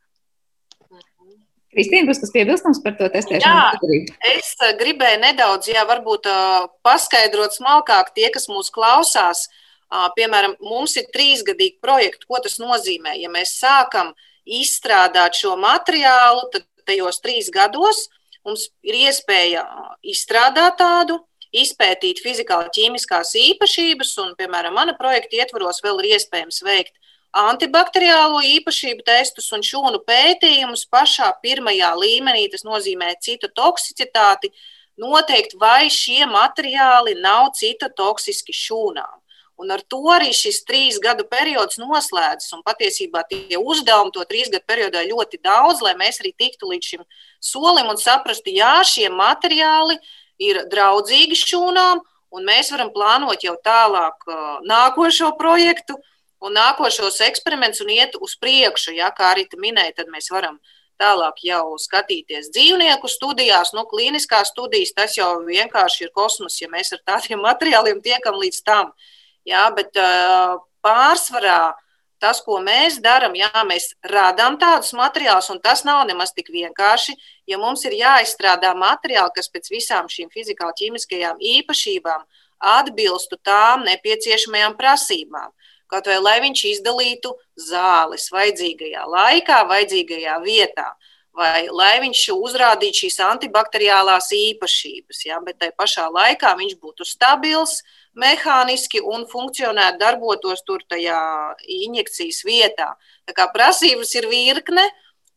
Kristīna, 1.76 2.07
būs 2.09 2.21
kas 2.23 2.34
piebilstams 2.34 2.82
par 2.84 2.95
to 2.99 3.09
testēšanu? 3.11 3.86
Jā, 3.86 3.99
es 4.34 4.53
eh, 4.63 4.73
gribēju 4.80 5.21
nedaudz, 5.26 5.69
jā, 5.73 5.84
varbūt 5.89 6.30
eh, 6.32 6.67
paskaidrot 6.86 7.57
smalkāk 7.57 8.13
tie, 8.15 8.30
kas 8.34 8.49
mūs 8.51 8.71
klausās. 8.73 9.47
Piemēram, 10.17 10.55
mums 10.65 10.95
ir 10.97 11.05
trīsgadīgi 11.13 11.78
projekti. 11.80 12.26
Ko 12.28 12.39
tas 12.43 12.57
nozīmē? 12.59 13.13
Ja 13.21 13.30
mēs 13.32 13.53
sākam 13.61 14.09
izstrādāt 14.43 15.38
šo 15.38 15.53
materiālu, 15.61 16.47
tad 16.51 16.65
tajos 16.89 17.21
trīs 17.23 17.51
gados 17.53 18.07
mums 18.45 18.67
ir 18.86 18.97
iespēja 19.05 19.63
izstrādāt 20.05 20.78
tādu, 20.82 21.19
izpētīt 21.55 22.21
fizikāli-ķīmiskās 22.23 23.34
īpašības, 23.39 24.11
un, 24.23 24.34
piemēram, 24.39 24.76
mana 24.76 24.95
projekta 24.97 25.39
ietvaros 25.39 25.82
vēl 25.86 26.01
ir 26.03 26.15
iespējams 26.17 26.61
veikt 26.65 26.95
antibakteriālo 27.36 28.39
īpašību 28.47 29.03
testus 29.07 29.51
un 29.55 29.63
šūnu 29.65 29.99
pētījumus 30.07 30.86
pašā 30.91 31.27
pirmajā 31.43 31.91
līmenī. 31.99 32.47
Tas 32.51 32.63
nozīmē 32.67 33.11
citu 33.23 33.49
toksicitāti, 33.51 34.53
noteikt, 35.01 35.57
vai 35.59 35.91
šie 35.91 36.23
materiāli 36.31 37.17
nav 37.19 37.51
citotoksiski 37.59 38.55
šūnām. 38.55 39.21
Un 39.55 39.71
ar 39.71 39.79
to 39.88 40.01
arī 40.11 40.33
šis 40.36 40.63
trīs 40.67 40.97
gadu 40.99 41.23
periods 41.31 41.79
noslēdzas. 41.79 42.51
Un 42.57 42.63
patiesībā 42.65 43.23
tie 43.29 43.59
uzdevumi 43.59 44.11
to 44.15 44.23
trīs 44.27 44.51
gadu 44.51 44.67
periodā 44.67 45.03
ir 45.03 45.13
ļoti 45.13 45.39
daudz, 45.43 45.83
lai 45.83 45.95
mēs 45.99 46.19
arī 46.23 46.33
tiktu 46.36 46.71
līdz 46.71 46.89
šim 46.91 47.05
solim 47.39 47.91
un 47.91 47.99
saprastu, 47.99 48.51
jā, 48.51 48.81
šie 48.83 49.07
materiāli 49.11 49.95
ir 50.43 50.65
draudzīgi 50.71 51.39
šūnām, 51.39 52.03
un 52.36 52.43
mēs 52.47 52.73
varam 52.75 52.91
plānot 52.91 53.47
jau 53.47 53.55
tālāk 53.63 54.27
nākošo 54.67 55.31
projektu, 55.39 55.95
un 56.46 56.56
nākošos 56.56 57.20
eksperimentus 57.26 57.84
un 57.84 57.91
iet 57.96 58.18
uz 58.22 58.36
priekšu. 58.41 58.96
Ja, 59.00 59.12
kā 59.16 59.34
arī 59.34 59.48
minēja, 59.60 59.98
tad 60.02 60.12
mēs 60.14 60.30
varam 60.34 60.60
tālāk 61.02 61.41
jau 61.43 61.76
skatīties 61.82 62.52
dzīvnieku 62.56 63.10
studijās, 63.12 63.74
nu, 63.76 63.84
klīniskās 63.89 64.54
studijas. 64.54 64.93
Tas 64.96 65.18
jau 65.18 65.32
vienkārši 65.48 66.08
ir 66.08 66.14
kosmos, 66.16 66.60
ja 66.62 66.70
mēs 66.72 66.93
ar 66.96 67.04
tādiem 67.06 67.43
materiāliem 67.50 68.04
tiekam 68.06 68.38
līdz 68.41 68.62
tam. 68.68 68.93
Jā, 69.46 69.68
bet 69.76 69.93
pārsvarā 70.86 71.76
tas, 72.22 72.39
ko 72.41 72.58
mēs 72.64 72.98
darām, 73.04 73.36
jā, 73.38 73.52
mēs 73.68 73.91
radām 74.10 74.58
tādus 74.62 74.93
materiālus, 74.98 75.52
un 75.54 75.60
tas 75.62 75.84
nav 75.86 76.06
nemaz 76.10 76.32
tik 76.34 76.50
vienkārši. 76.54 77.14
Ja 77.50 77.60
mums 77.62 77.84
ir 77.86 77.98
jāizstrādā 78.00 78.72
materiāli, 78.78 79.34
kas 79.36 79.52
pēc 79.52 79.70
visām 79.74 80.10
šīm 80.10 80.32
fizikāli-ķīmiskajām 80.34 81.41
īpašībām 81.60 82.26
atbilstu 82.80 83.38
tām 83.46 83.86
nepieciešamajām 83.86 84.78
prasībām. 84.80 85.52
Kaut 85.96 86.10
vai 86.12 86.18
lai 86.20 86.39
viņš 86.43 86.62
izdalītu 86.74 87.30
zāles 87.56 88.28
vajadzīgajā 88.34 89.06
laikā, 89.08 89.62
vajadzīgajā 89.70 90.34
vietā, 90.43 90.89
vai 91.32 91.70
lai 91.72 91.93
viņš 92.04 92.24
uzrādītu 92.34 93.06
šīs 93.06 93.22
antibakteriālās 93.24 94.28
īpašības, 94.36 95.22
ja, 95.30 95.39
bet 95.46 95.62
tai 95.64 95.70
pašā 95.72 96.10
laikā 96.12 96.52
viņš 96.60 96.76
būtu 96.84 97.08
stabils, 97.08 97.78
mehāniski 98.20 99.00
un 99.00 99.24
funkcionētu, 99.32 100.02
darbotos 100.04 100.66
tur 100.68 100.84
tajā 100.84 101.22
injekcijas 101.64 102.43
vietā. 102.43 102.91
Tā 103.24 103.36
kā 103.39 103.48
prasības 103.56 104.12
ir 104.20 104.28
virkne, 104.28 104.84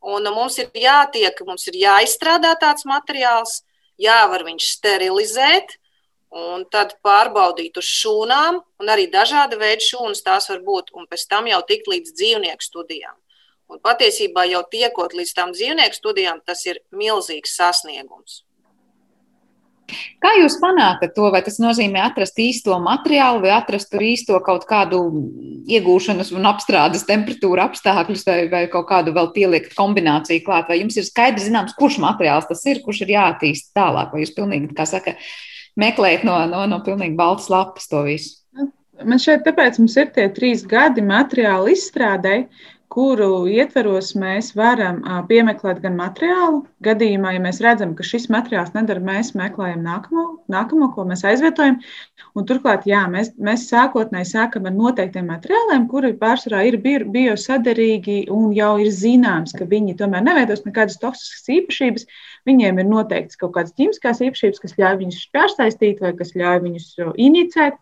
un 0.03 0.27
mums 0.35 0.59
ir 0.59 0.75
jātiek, 0.75 1.39
mums 1.47 1.71
ir 1.71 1.79
jāizstrādā 1.85 2.57
tāds 2.59 2.83
materiāls, 2.87 3.61
jāvar 3.95 4.43
viņš 4.51 4.73
sterilizēt, 4.75 5.79
un 6.35 6.66
tad 6.72 6.97
pārbaudīt 7.05 7.79
uz 7.81 7.89
šūnām, 7.89 8.61
un 8.81 8.93
arī 8.93 9.09
dažāda 9.12 9.59
veida 9.61 9.85
šūnas 9.85 10.24
tās 10.26 10.51
var 10.53 10.61
būt, 10.66 10.93
un 10.95 11.09
pēc 11.09 11.24
tam 11.31 11.49
jau 11.49 11.62
tikt 11.68 11.89
līdz 11.89 12.12
dzīvnieku 12.18 12.64
studijām. 12.64 13.16
Un 13.68 13.81
patiesībā 13.85 14.47
jau 14.49 14.62
tiekot 14.70 15.16
līdz 15.16 15.33
tam 15.37 15.53
dzīvnieku 15.57 15.97
studijām, 15.97 16.41
tas 16.45 16.64
ir 16.66 16.81
milzīgs 16.93 17.57
sasniegums. 17.57 18.43
Kā 20.20 20.35
jūs 20.37 20.59
panākat 20.61 21.14
to? 21.16 21.31
Vai 21.33 21.41
tas 21.45 21.57
nozīmē 21.62 22.03
atrast 22.05 22.37
īsto 22.43 22.76
materiālu, 22.83 23.41
vai 23.45 23.55
atrast 23.57 23.89
tur 23.93 24.05
īsto 24.05 24.37
kaut 24.45 24.66
kādu 24.68 25.01
iegūšanas 25.68 26.33
un 26.37 26.49
apstrādes 26.51 27.07
temperatūru 27.09 27.62
apstākļus, 27.64 28.24
vai, 28.29 28.39
vai 28.53 28.62
kaut 28.72 28.89
kādu 28.91 29.14
vēl 29.16 29.31
pielikt 29.37 29.76
kombināciju 29.79 30.45
klāt? 30.45 30.68
Vai 30.68 30.81
jums 30.83 30.99
ir 31.01 31.09
skaidrs 31.09 31.49
zināms, 31.49 31.76
kurš 31.79 32.01
materiāls 32.05 32.49
tas 32.51 32.64
ir, 32.68 32.83
kurš 32.85 33.07
ir 33.07 33.14
jāattīst 33.16 33.72
tālāk? 33.76 34.12
Vai 34.12 34.24
jūs 34.24 34.35
pilnīgi, 34.37 34.74
kā 34.76 34.85
saka, 34.89 35.16
meklēt 35.81 36.26
no, 36.26 36.41
no, 36.51 36.64
no 36.70 36.81
pilnīgi 36.85 37.16
baltas 37.18 37.49
lapas 37.53 37.89
to 37.91 38.03
visu. 38.07 38.37
Man 39.07 39.20
šeit 39.22 39.45
tāpēc 39.47 39.79
mums 39.79 39.95
ir 40.01 40.09
tie 40.14 40.26
trīs 40.35 40.64
gadi 40.66 41.05
materiāla 41.07 41.70
izstrādē, 41.70 42.41
kuru 42.99 43.46
ietveros 43.46 44.09
mēs 44.18 44.49
varam 44.59 44.96
piemeklēt 45.28 45.78
gan 45.84 45.94
materiālu. 45.94 46.64
Gadījumā, 46.82 47.36
ja 47.36 47.42
mēs 47.44 47.61
redzam, 47.62 47.92
ka 47.94 48.07
šis 48.07 48.26
materiāls 48.34 48.72
nedara, 48.74 49.03
mēs 49.07 49.30
meklējam 49.38 49.84
nākamo, 49.86 50.24
nākamo 50.51 50.88
ko 50.96 51.05
mēs 51.07 51.22
aizvietojam. 51.30 51.78
Un 52.34 52.49
turklāt, 52.49 52.88
jā, 52.90 53.05
mēs, 53.12 53.30
mēs 53.38 53.68
sākotnēji 53.70 54.32
sākam 54.32 54.66
ar 54.66 54.74
noteiktiem 54.74 55.30
materiāliem, 55.30 55.86
kuri 55.92 56.11
pārsvarā 56.18 56.64
ir 56.66 56.80
biosaderīgi 56.82 58.24
un 58.34 58.51
jau 58.57 58.72
ir 58.82 58.90
zināms, 58.94 59.55
ka 59.55 59.68
viņi 59.70 59.94
tomēr 60.03 60.26
neveidos 60.26 60.66
nekādas 60.66 60.99
toksiskas 60.99 61.55
īpašības, 61.61 62.11
Viņiem 62.49 62.78
ir 62.80 62.86
noteikts 62.88 63.36
kaut 63.36 63.53
kādas 63.57 63.74
ķīmiskās 63.76 64.22
īpašības, 64.24 64.61
kas 64.62 64.76
ļauj 64.80 65.01
viņus 65.03 65.24
pārsaistīt 65.36 65.99
vai 66.05 66.14
kas 66.16 66.32
ļauj 66.38 66.62
viņus 66.64 66.86
inicēt. 67.26 67.76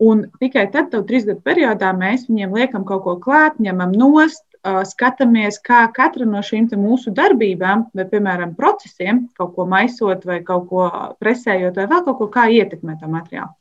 Un 0.00 0.24
tikai 0.40 0.64
tad, 0.72 0.94
trīs 1.06 1.26
gadu 1.28 1.42
periodā, 1.44 1.92
mēs 1.92 2.24
viņiem 2.30 2.54
liekam 2.56 2.86
kaut 2.88 3.04
ko 3.04 3.18
klāt, 3.20 3.58
ņemam 3.60 3.92
nost, 3.92 4.46
skatāmies, 4.64 5.58
kā 5.64 5.86
katra 5.94 6.26
no 6.28 6.42
šīm 6.44 6.68
mūsu 6.76 7.12
darbībām, 7.16 7.86
vai, 7.94 8.04
piemēram, 8.10 8.54
procesiem, 8.58 9.28
kaut 9.36 9.54
ko 9.56 9.66
maisot, 9.66 10.24
vai 10.28 10.42
kaut 10.44 10.68
ko 10.68 10.90
presējot, 11.20 11.76
vai 11.76 11.88
vēl 11.88 12.04
kaut 12.04 12.18
ko, 12.18 12.28
kā 12.28 12.48
ietekmē 12.52 12.98
to 13.00 13.08
materiālu. 13.08 13.54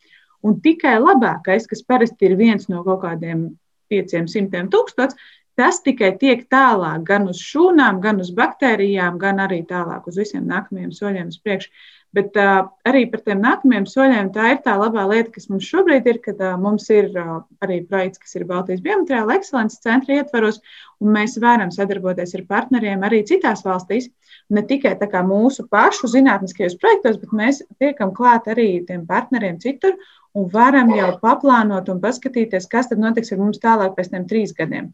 Un 0.43 0.59
tikai 0.63 0.97
labākais, 0.99 1.67
kas 1.67 1.83
parasti 1.83 2.29
ir 2.29 2.37
viens 2.39 2.69
no 2.71 2.83
kaut 2.83 3.01
kādiem 3.03 3.49
pieciem 3.91 4.27
simtiem 4.27 4.69
tūkstošiem, 4.71 5.17
Tas 5.59 5.81
tikai 5.83 6.13
tiek 6.15 6.45
tālāk 6.47 7.01
gan 7.03 7.25
uz 7.27 7.39
šūnām, 7.43 7.97
gan 7.99 8.21
uz 8.23 8.29
baktērijām, 8.31 9.17
gan 9.19 9.41
arī 9.43 9.57
tālāk 9.67 10.05
uz 10.07 10.15
visiem 10.21 10.45
nākamajiem 10.47 10.93
soļiem 10.95 11.33
uz 11.33 11.41
priekšu. 11.43 11.73
Bet 12.18 12.38
uh, 12.41 12.64
arī 12.89 13.03
par 13.12 13.22
tiem 13.22 13.41
nākamajiem 13.43 13.84
soļiem 13.86 14.30
tā 14.34 14.47
ir 14.55 14.62
tā 14.66 14.74
labā 14.80 15.03
lieta, 15.12 15.30
kas 15.36 15.45
mums 15.51 15.68
šobrīd 15.70 16.07
ir, 16.10 16.18
kad 16.24 16.39
uh, 16.41 16.55
mums 16.57 16.88
ir 16.89 17.12
uh, 17.14 17.36
arī 17.62 17.84
projekts, 17.86 18.22
kas 18.24 18.34
ir 18.39 18.47
Baltijas 18.49 18.82
biomateriāla 18.86 19.36
ekscelences 19.38 19.84
centra 19.84 20.18
ietvaros, 20.18 20.57
un 21.03 21.14
mēs 21.14 21.38
varam 21.43 21.70
sadarboties 21.76 22.34
ar 22.39 22.45
partneriem 22.49 23.05
arī 23.05 23.22
citās 23.30 23.62
valstīs. 23.66 24.10
Ne 24.49 24.64
tikai 24.66 24.95
mūsu 25.28 25.68
pašu 25.70 26.10
zinātniskajos 26.10 26.80
projektos, 26.82 27.20
bet 27.22 27.36
mēs 27.41 27.62
tiekam 27.78 28.16
klāt 28.18 28.49
arī 28.49 28.72
tiem 28.88 29.05
partneriem 29.05 29.62
citur 29.62 29.93
un 30.34 30.49
varam 30.49 30.89
jau 30.95 31.12
paplānot 31.22 31.93
un 31.93 32.01
paskatīties, 32.01 32.66
kas 32.74 32.89
tad 32.89 32.97
notiks 33.05 33.32
ar 33.34 33.43
mums 33.43 33.62
tālāk 33.62 33.93
pēc 33.93 34.10
tiem 34.16 34.26
trīs 34.26 34.57
gadiem 34.57 34.89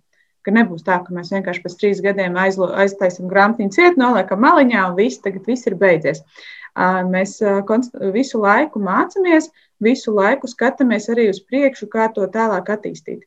ka 0.45 0.53
nebūs 0.53 0.85
tā, 0.85 0.99
ka 1.03 1.15
mēs 1.15 1.33
vienkārši 1.33 1.63
pēc 1.63 1.77
trīs 1.81 2.01
gadiem 2.05 2.37
aizlo, 2.39 2.69
aiztaisam 2.83 3.29
grāmatiņu 3.31 3.73
ciet, 3.75 3.99
noliekam 4.01 4.43
maliņā 4.45 4.89
un 4.91 4.97
viss 4.99 5.23
tagad 5.23 5.47
viss 5.49 5.67
ir 5.69 5.77
beidzies. 5.81 6.21
Mēs 7.09 7.37
visu 8.13 8.41
laiku 8.43 8.81
mācāmies, 8.83 9.49
visu 9.83 10.13
laiku 10.15 10.49
skatāmies 10.51 11.07
arī 11.13 11.29
uz 11.31 11.39
priekšu, 11.41 11.87
kā 11.91 12.09
to 12.13 12.27
tālāk 12.31 12.69
attīstīt. 12.75 13.23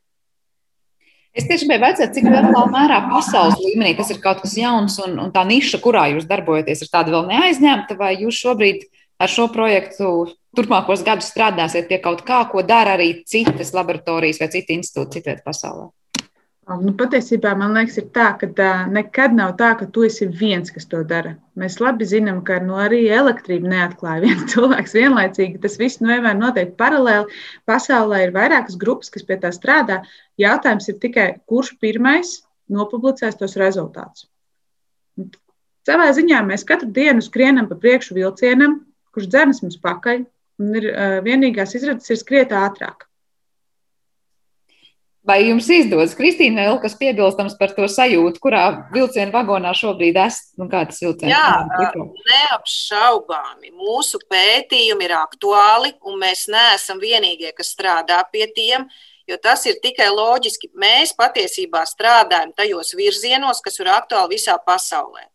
Es 1.37 1.47
tieši 1.47 1.69
gribēju 1.69 1.85
jautāt, 1.85 2.15
cik 2.17 2.27
lielā 2.27 2.63
mērā 2.73 3.03
pasaules 3.11 3.59
līmenī 3.61 3.93
tas 3.99 4.09
ir 4.11 4.19
kaut 4.23 4.41
kas 4.43 4.57
jauns 4.59 4.97
un, 5.05 5.19
un 5.23 5.29
tā 5.35 5.45
niša, 5.47 5.79
kurā 5.85 6.09
jūs 6.15 6.27
darbojaties, 6.27 6.83
ir 6.83 6.91
tāda 6.91 7.15
vēl 7.15 7.29
neaizņemta, 7.29 7.99
vai 8.01 8.15
jūs 8.25 8.41
šobrīd 8.43 8.89
ar 9.23 9.31
šo 9.31 9.47
projektu 9.53 10.09
turpmākos 10.57 11.05
gadus 11.07 11.29
strādāsiet 11.31 11.87
pie 11.91 12.01
kaut 12.03 12.25
kā, 12.27 12.41
ko 12.51 12.65
dara 12.67 12.97
arī 12.97 13.23
citas 13.29 13.75
laboratorijas 13.77 14.41
vai 14.43 14.51
citi 14.57 14.79
institūti 14.79 15.19
citviet 15.19 15.45
pasaulē? 15.47 15.91
Nu, 16.69 16.93
patiesībā 17.01 17.55
man 17.57 17.73
liekas, 17.73 17.95
ir 17.97 18.11
tā, 18.13 18.27
ka 18.37 18.47
tā, 18.53 18.73
nekad 18.93 19.33
nav 19.33 19.55
tā, 19.57 19.71
ka 19.81 19.87
tu 19.93 20.03
esi 20.05 20.27
viens, 20.29 20.69
kas 20.69 20.85
to 20.91 21.01
dara. 21.09 21.31
Mēs 21.57 21.79
labi 21.81 22.05
zinām, 22.05 22.43
ka 22.45 22.59
nu, 22.61 22.77
arī 22.77 23.07
elektrība 23.09 23.71
neatklāja 23.73 24.21
viens 24.27 24.45
cilvēks 24.53 24.93
vienlaicīgi. 24.99 25.63
Tas 25.63 25.79
viss 25.81 26.03
nu, 26.03 26.11
vienmēr 26.13 26.37
notiek 26.37 26.75
paralēli. 26.77 27.33
Pasaulē 27.69 28.21
ir 28.27 28.35
vairākas 28.37 28.77
grupas, 28.81 29.09
kas 29.15 29.25
pie 29.25 29.41
tā 29.41 29.55
strādā. 29.57 30.03
Jautājums 30.37 30.93
ir 30.93 31.01
tikai, 31.01 31.29
kurš 31.49 31.73
pirmais 31.81 32.35
nopublicēs 32.69 33.41
tos 33.41 33.57
rezultātus. 33.57 34.29
Savā 35.89 36.13
ziņā 36.13 36.45
mēs 36.45 36.69
katru 36.69 36.93
dienu 36.93 37.25
skrienam 37.25 37.73
pa 37.73 37.81
priekšu 37.81 38.19
vilcienam, 38.19 38.83
kurš 39.17 39.33
dzenas 39.33 39.65
mums 39.65 39.81
pakaļ, 39.81 40.27
un 40.61 40.81
ir, 40.83 40.93
vienīgās 41.25 41.79
izredzes 41.81 42.13
ir 42.13 42.21
skriet 42.21 42.53
ātrāk. 42.53 43.08
Vai 45.29 45.43
jums 45.45 45.67
izdodas, 45.69 46.15
Kristīna, 46.17 46.63
vēl 46.65 46.79
kas 46.81 46.95
piebilstams 46.97 47.59
par 47.59 47.75
to 47.77 47.85
sajūtu, 47.93 48.41
kurā 48.41 48.63
vilciena 48.95 49.29
vagonā 49.35 49.75
šobrīd 49.77 50.17
esat? 50.23 50.55
Nu, 50.57 50.71
kā 50.73 50.87
tas 50.89 51.03
vilciens? 51.05 51.29
Jā, 51.29 51.93
neapšaubāmi. 52.31 53.75
Mūsu 53.77 54.23
pētījumi 54.33 55.05
ir 55.05 55.13
aktuāli, 55.19 55.93
un 56.09 56.17
mēs 56.23 56.47
neesam 56.49 57.03
vienīgie, 57.03 57.53
kas 57.53 57.75
strādā 57.77 58.23
pie 58.33 58.47
tiem, 58.57 58.87
jo 59.29 59.37
tas 59.37 59.67
ir 59.69 59.77
tikai 59.85 60.09
loģiski. 60.15 60.73
Mēs 60.81 61.13
patiesībā 61.19 61.85
strādājam 61.91 62.55
tajos 62.57 62.95
virzienos, 62.97 63.61
kas 63.61 63.77
ir 63.83 63.93
aktuāli 63.93 64.39
visā 64.39 64.57
pasaulē. 64.65 65.29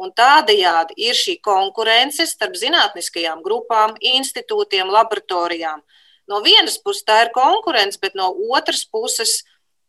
Un 0.00 0.12
tādējādi 0.16 1.00
ir 1.08 1.16
šī 1.16 1.38
konkurence 1.44 2.28
starp 2.28 2.60
zinātniskajām 2.60 3.40
grupām, 3.44 3.96
institūtiem, 4.00 4.92
laboratorijām. 4.92 5.80
No 6.30 6.40
vienas 6.44 6.78
puses 6.78 7.02
tā 7.06 7.24
ir 7.24 7.32
konkurence, 7.34 7.98
bet 8.00 8.14
no 8.14 8.30
otras 8.54 8.84
puses 8.86 9.40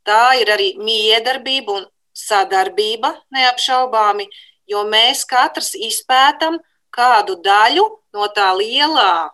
tā 0.08 0.34
ir 0.42 0.50
arī 0.50 0.74
miedarbība 0.82 1.78
un 1.78 1.86
sadarbība 2.18 3.14
neapšaubāmi, 3.36 4.26
jo 4.68 4.82
mēs 4.90 5.24
katrs 5.30 5.76
izpētam 5.78 6.58
kādu 6.92 7.38
daļu 7.46 7.86
no 8.18 8.28
tā 8.34 8.50
lielā 8.58 9.32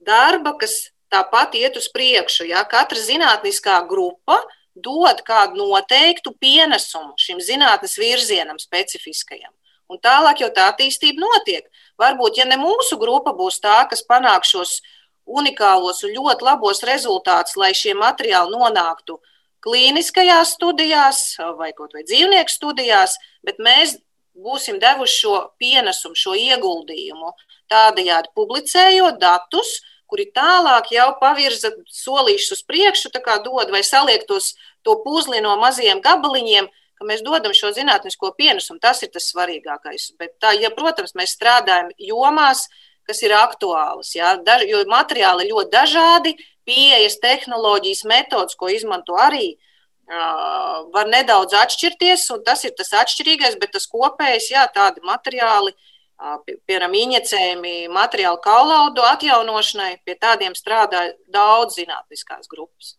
darba, 0.00 0.56
kas 0.58 0.88
tāpat 1.12 1.54
iet 1.60 1.76
uz 1.78 1.88
priekšu. 1.92 2.48
Ja? 2.50 2.64
Katra 2.64 2.98
zinātniskā 2.98 3.78
grupa 3.88 4.40
dod 4.74 5.22
kādu 5.26 5.60
noteiktu 5.60 6.34
pienesumu 6.40 7.14
šim 7.20 7.40
zinātnes 7.40 7.96
virzienam 8.00 8.58
specifiskajam. 8.60 9.52
Un 9.86 10.00
tālāk 10.02 10.42
jau 10.42 10.50
tā 10.50 10.66
attīstība 10.72 11.22
notiek. 11.22 11.68
Varbūt, 12.00 12.40
ja 12.40 12.46
ne 12.48 12.58
mūsu 12.58 12.98
grupa 12.98 13.32
būs 13.36 13.60
tā, 13.62 13.84
kas 13.90 14.02
panāk 14.02 14.44
šos 14.44 14.80
unikālos 15.26 16.02
un 16.06 16.14
ļoti 16.14 16.46
labos 16.46 16.82
rezultātus, 16.86 17.56
lai 17.58 17.72
šie 17.74 17.94
materiāli 17.98 18.54
nonāktu 18.54 19.18
klīniskajās 19.66 20.54
studijās 20.54 21.22
vai 21.58 21.72
kaut 21.74 21.96
vai 21.96 22.04
dzīvnieku 22.06 22.52
studijās, 22.52 23.16
bet 23.46 23.58
mēs 23.58 23.96
būsim 24.36 24.78
devuši 24.78 25.18
šo 25.24 25.36
pienesumu, 25.58 26.14
šo 26.14 26.36
ieguldījumu, 26.38 27.32
tādējādi 27.72 28.32
publicējot 28.36 29.18
datus, 29.20 29.80
kuri 30.06 30.28
tālāk 30.34 30.92
jau 30.94 31.08
pavirza 31.20 31.72
solīšus 31.90 32.58
uz 32.58 32.64
priekšu, 32.68 33.10
dod 33.44 33.70
vai 33.74 33.82
saliektos 33.82 34.54
to 34.86 35.00
puzli 35.02 35.40
no 35.42 35.56
maziem 35.58 36.00
gabaliņiem, 36.04 36.68
ka 36.96 37.04
mēs 37.08 37.24
dodam 37.26 37.52
šo 37.56 37.72
zinātnisko 37.76 38.32
pienesumu. 38.38 38.80
Tas 38.80 39.02
ir 39.02 39.10
tas 39.12 39.26
svarīgākais. 39.32 40.12
Bet 40.20 40.36
tā, 40.40 40.54
ja, 40.56 40.70
protams, 40.70 41.16
mēs 41.18 41.34
strādājam 41.36 41.90
jomās, 41.98 42.68
kas 43.06 43.22
ir 43.22 43.34
aktuālas. 43.36 44.12
Ja? 44.16 44.34
Daž, 44.42 44.66
jo 44.68 44.82
materiāli 44.90 45.48
ļoti 45.50 45.72
dažādi, 45.72 46.34
pieejas, 46.66 47.18
tehnoloģijas, 47.22 48.04
metodas, 48.10 48.58
ko 48.58 48.70
izmanto 48.72 49.18
arī. 49.20 49.54
Uh, 50.06 50.84
var 50.94 51.08
nedaudz 51.10 51.56
atšķirties, 51.58 52.28
un 52.30 52.44
tas 52.46 52.60
ir 52.62 52.76
tas 52.78 52.92
atšķirīgais, 52.94 53.56
bet 53.58 53.72
tas 53.74 53.88
kopējais, 53.90 54.52
jā, 54.52 54.62
tādi 54.70 55.02
materiāli, 55.02 55.72
uh, 55.74 56.36
piemēram, 56.46 56.94
injicējumi 56.94 57.88
materiālu 57.90 58.38
kaulaudu 58.44 59.02
atjaunošanai, 59.02 59.96
pie 60.06 60.14
tādiem 60.22 60.54
strādā 60.54 61.08
daudz 61.26 61.80
zinātniskās 61.80 62.46
grupas. 62.46 62.94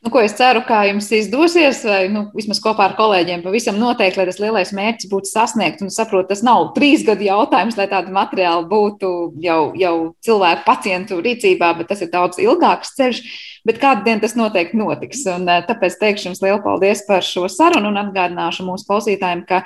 Nu, 0.00 0.08
ko 0.08 0.22
es 0.24 0.32
ceru, 0.32 0.62
ka 0.64 0.78
jums 0.88 1.10
izdosies, 1.12 1.82
vai 1.84 2.06
nu, 2.08 2.22
vismaz 2.32 2.56
kopā 2.64 2.86
ar 2.88 2.94
kolēģiem, 2.96 3.42
pavisam 3.44 3.76
noteikti, 3.76 4.16
lai 4.16 4.24
tas 4.30 4.38
lielais 4.40 4.70
mērķis 4.72 5.10
būtu 5.10 5.28
sasniegts. 5.28 5.84
Un 5.84 5.92
saprotu, 5.92 6.30
tas 6.30 6.40
nav 6.46 6.70
trīs 6.76 7.04
gadu 7.04 7.26
jautājums, 7.26 7.76
lai 7.76 7.84
tāda 7.90 8.08
materiāla 8.16 8.64
būtu 8.70 9.10
jau, 9.44 9.58
jau 9.76 9.94
cilvēku 10.24 10.64
pacientu 10.64 11.20
rīcībā, 11.20 11.74
bet 11.76 11.92
tas 11.92 12.00
ir 12.00 12.08
daudz 12.14 12.40
ilgāks 12.40 12.94
ceļš. 12.96 13.20
Bet 13.66 13.80
kādu 13.80 14.06
dienu 14.06 14.22
tas 14.22 14.34
noteikti 14.38 14.78
notiks. 14.80 15.22
Un, 15.34 15.48
eh, 15.48 15.62
tāpēc 15.68 15.96
teikšu 16.00 16.30
jums 16.30 16.40
lielu 16.40 16.60
paldies 16.64 17.02
par 17.06 17.20
šo 17.20 17.48
sarunu 17.50 17.90
un 17.90 18.00
atgādināšu 18.00 18.64
mūsu 18.64 18.86
klausītājiem, 18.88 19.46
ka 19.46 19.62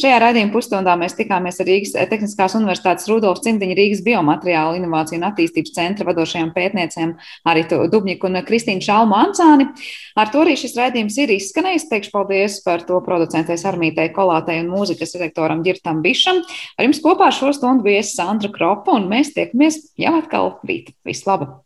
šajā 0.00 0.18
raidījuma 0.20 0.52
pusstundā 0.52 0.94
mēs 1.00 1.16
tikāmies 1.16 1.60
ar 1.60 1.66
Rīgas 1.66 1.94
Tehniskās 2.10 2.56
Universitātes 2.58 3.08
Rudolf 3.08 3.40
Cimdiņa 3.44 3.76
Rīgas 3.78 4.02
biomateriālu 4.04 4.78
inovāciju 4.80 5.20
un 5.20 5.28
attīstības 5.30 5.74
centra 5.76 6.06
vadošajām 6.08 6.52
pētniecēm 6.54 7.14
Aritu 7.48 7.80
Dubņiku 7.88 8.28
un 8.28 8.42
Kristīnu 8.48 8.84
Šalmu 8.84 9.16
Ancāni. 9.16 9.68
Ar 10.16 10.32
to 10.32 10.42
arī 10.44 10.56
šis 10.58 10.76
raidījums 10.78 11.16
ir 11.18 11.32
izskanējis. 11.36 11.88
Teikšu 11.88 12.12
paldies 12.12 12.60
par 12.64 12.84
to 12.88 13.00
producentei 13.04 13.56
Armītei 13.68 14.10
Kolātei 14.14 14.60
un 14.62 14.72
mūzikas 14.72 15.16
redaktoram 15.16 15.64
Girtam 15.66 16.02
Bišam. 16.04 16.42
Ar 16.76 16.88
jums 16.88 17.00
kopā 17.04 17.30
šo 17.34 17.52
stundu 17.56 17.86
bija 17.88 18.04
Sandra 18.06 18.52
Kropa 18.52 18.98
un 18.98 19.08
mēs 19.10 19.32
tiekamies 19.36 19.80
jau 19.98 20.18
atkal 20.20 20.58
rīt. 20.68 20.92
Vislabāk! 21.08 21.62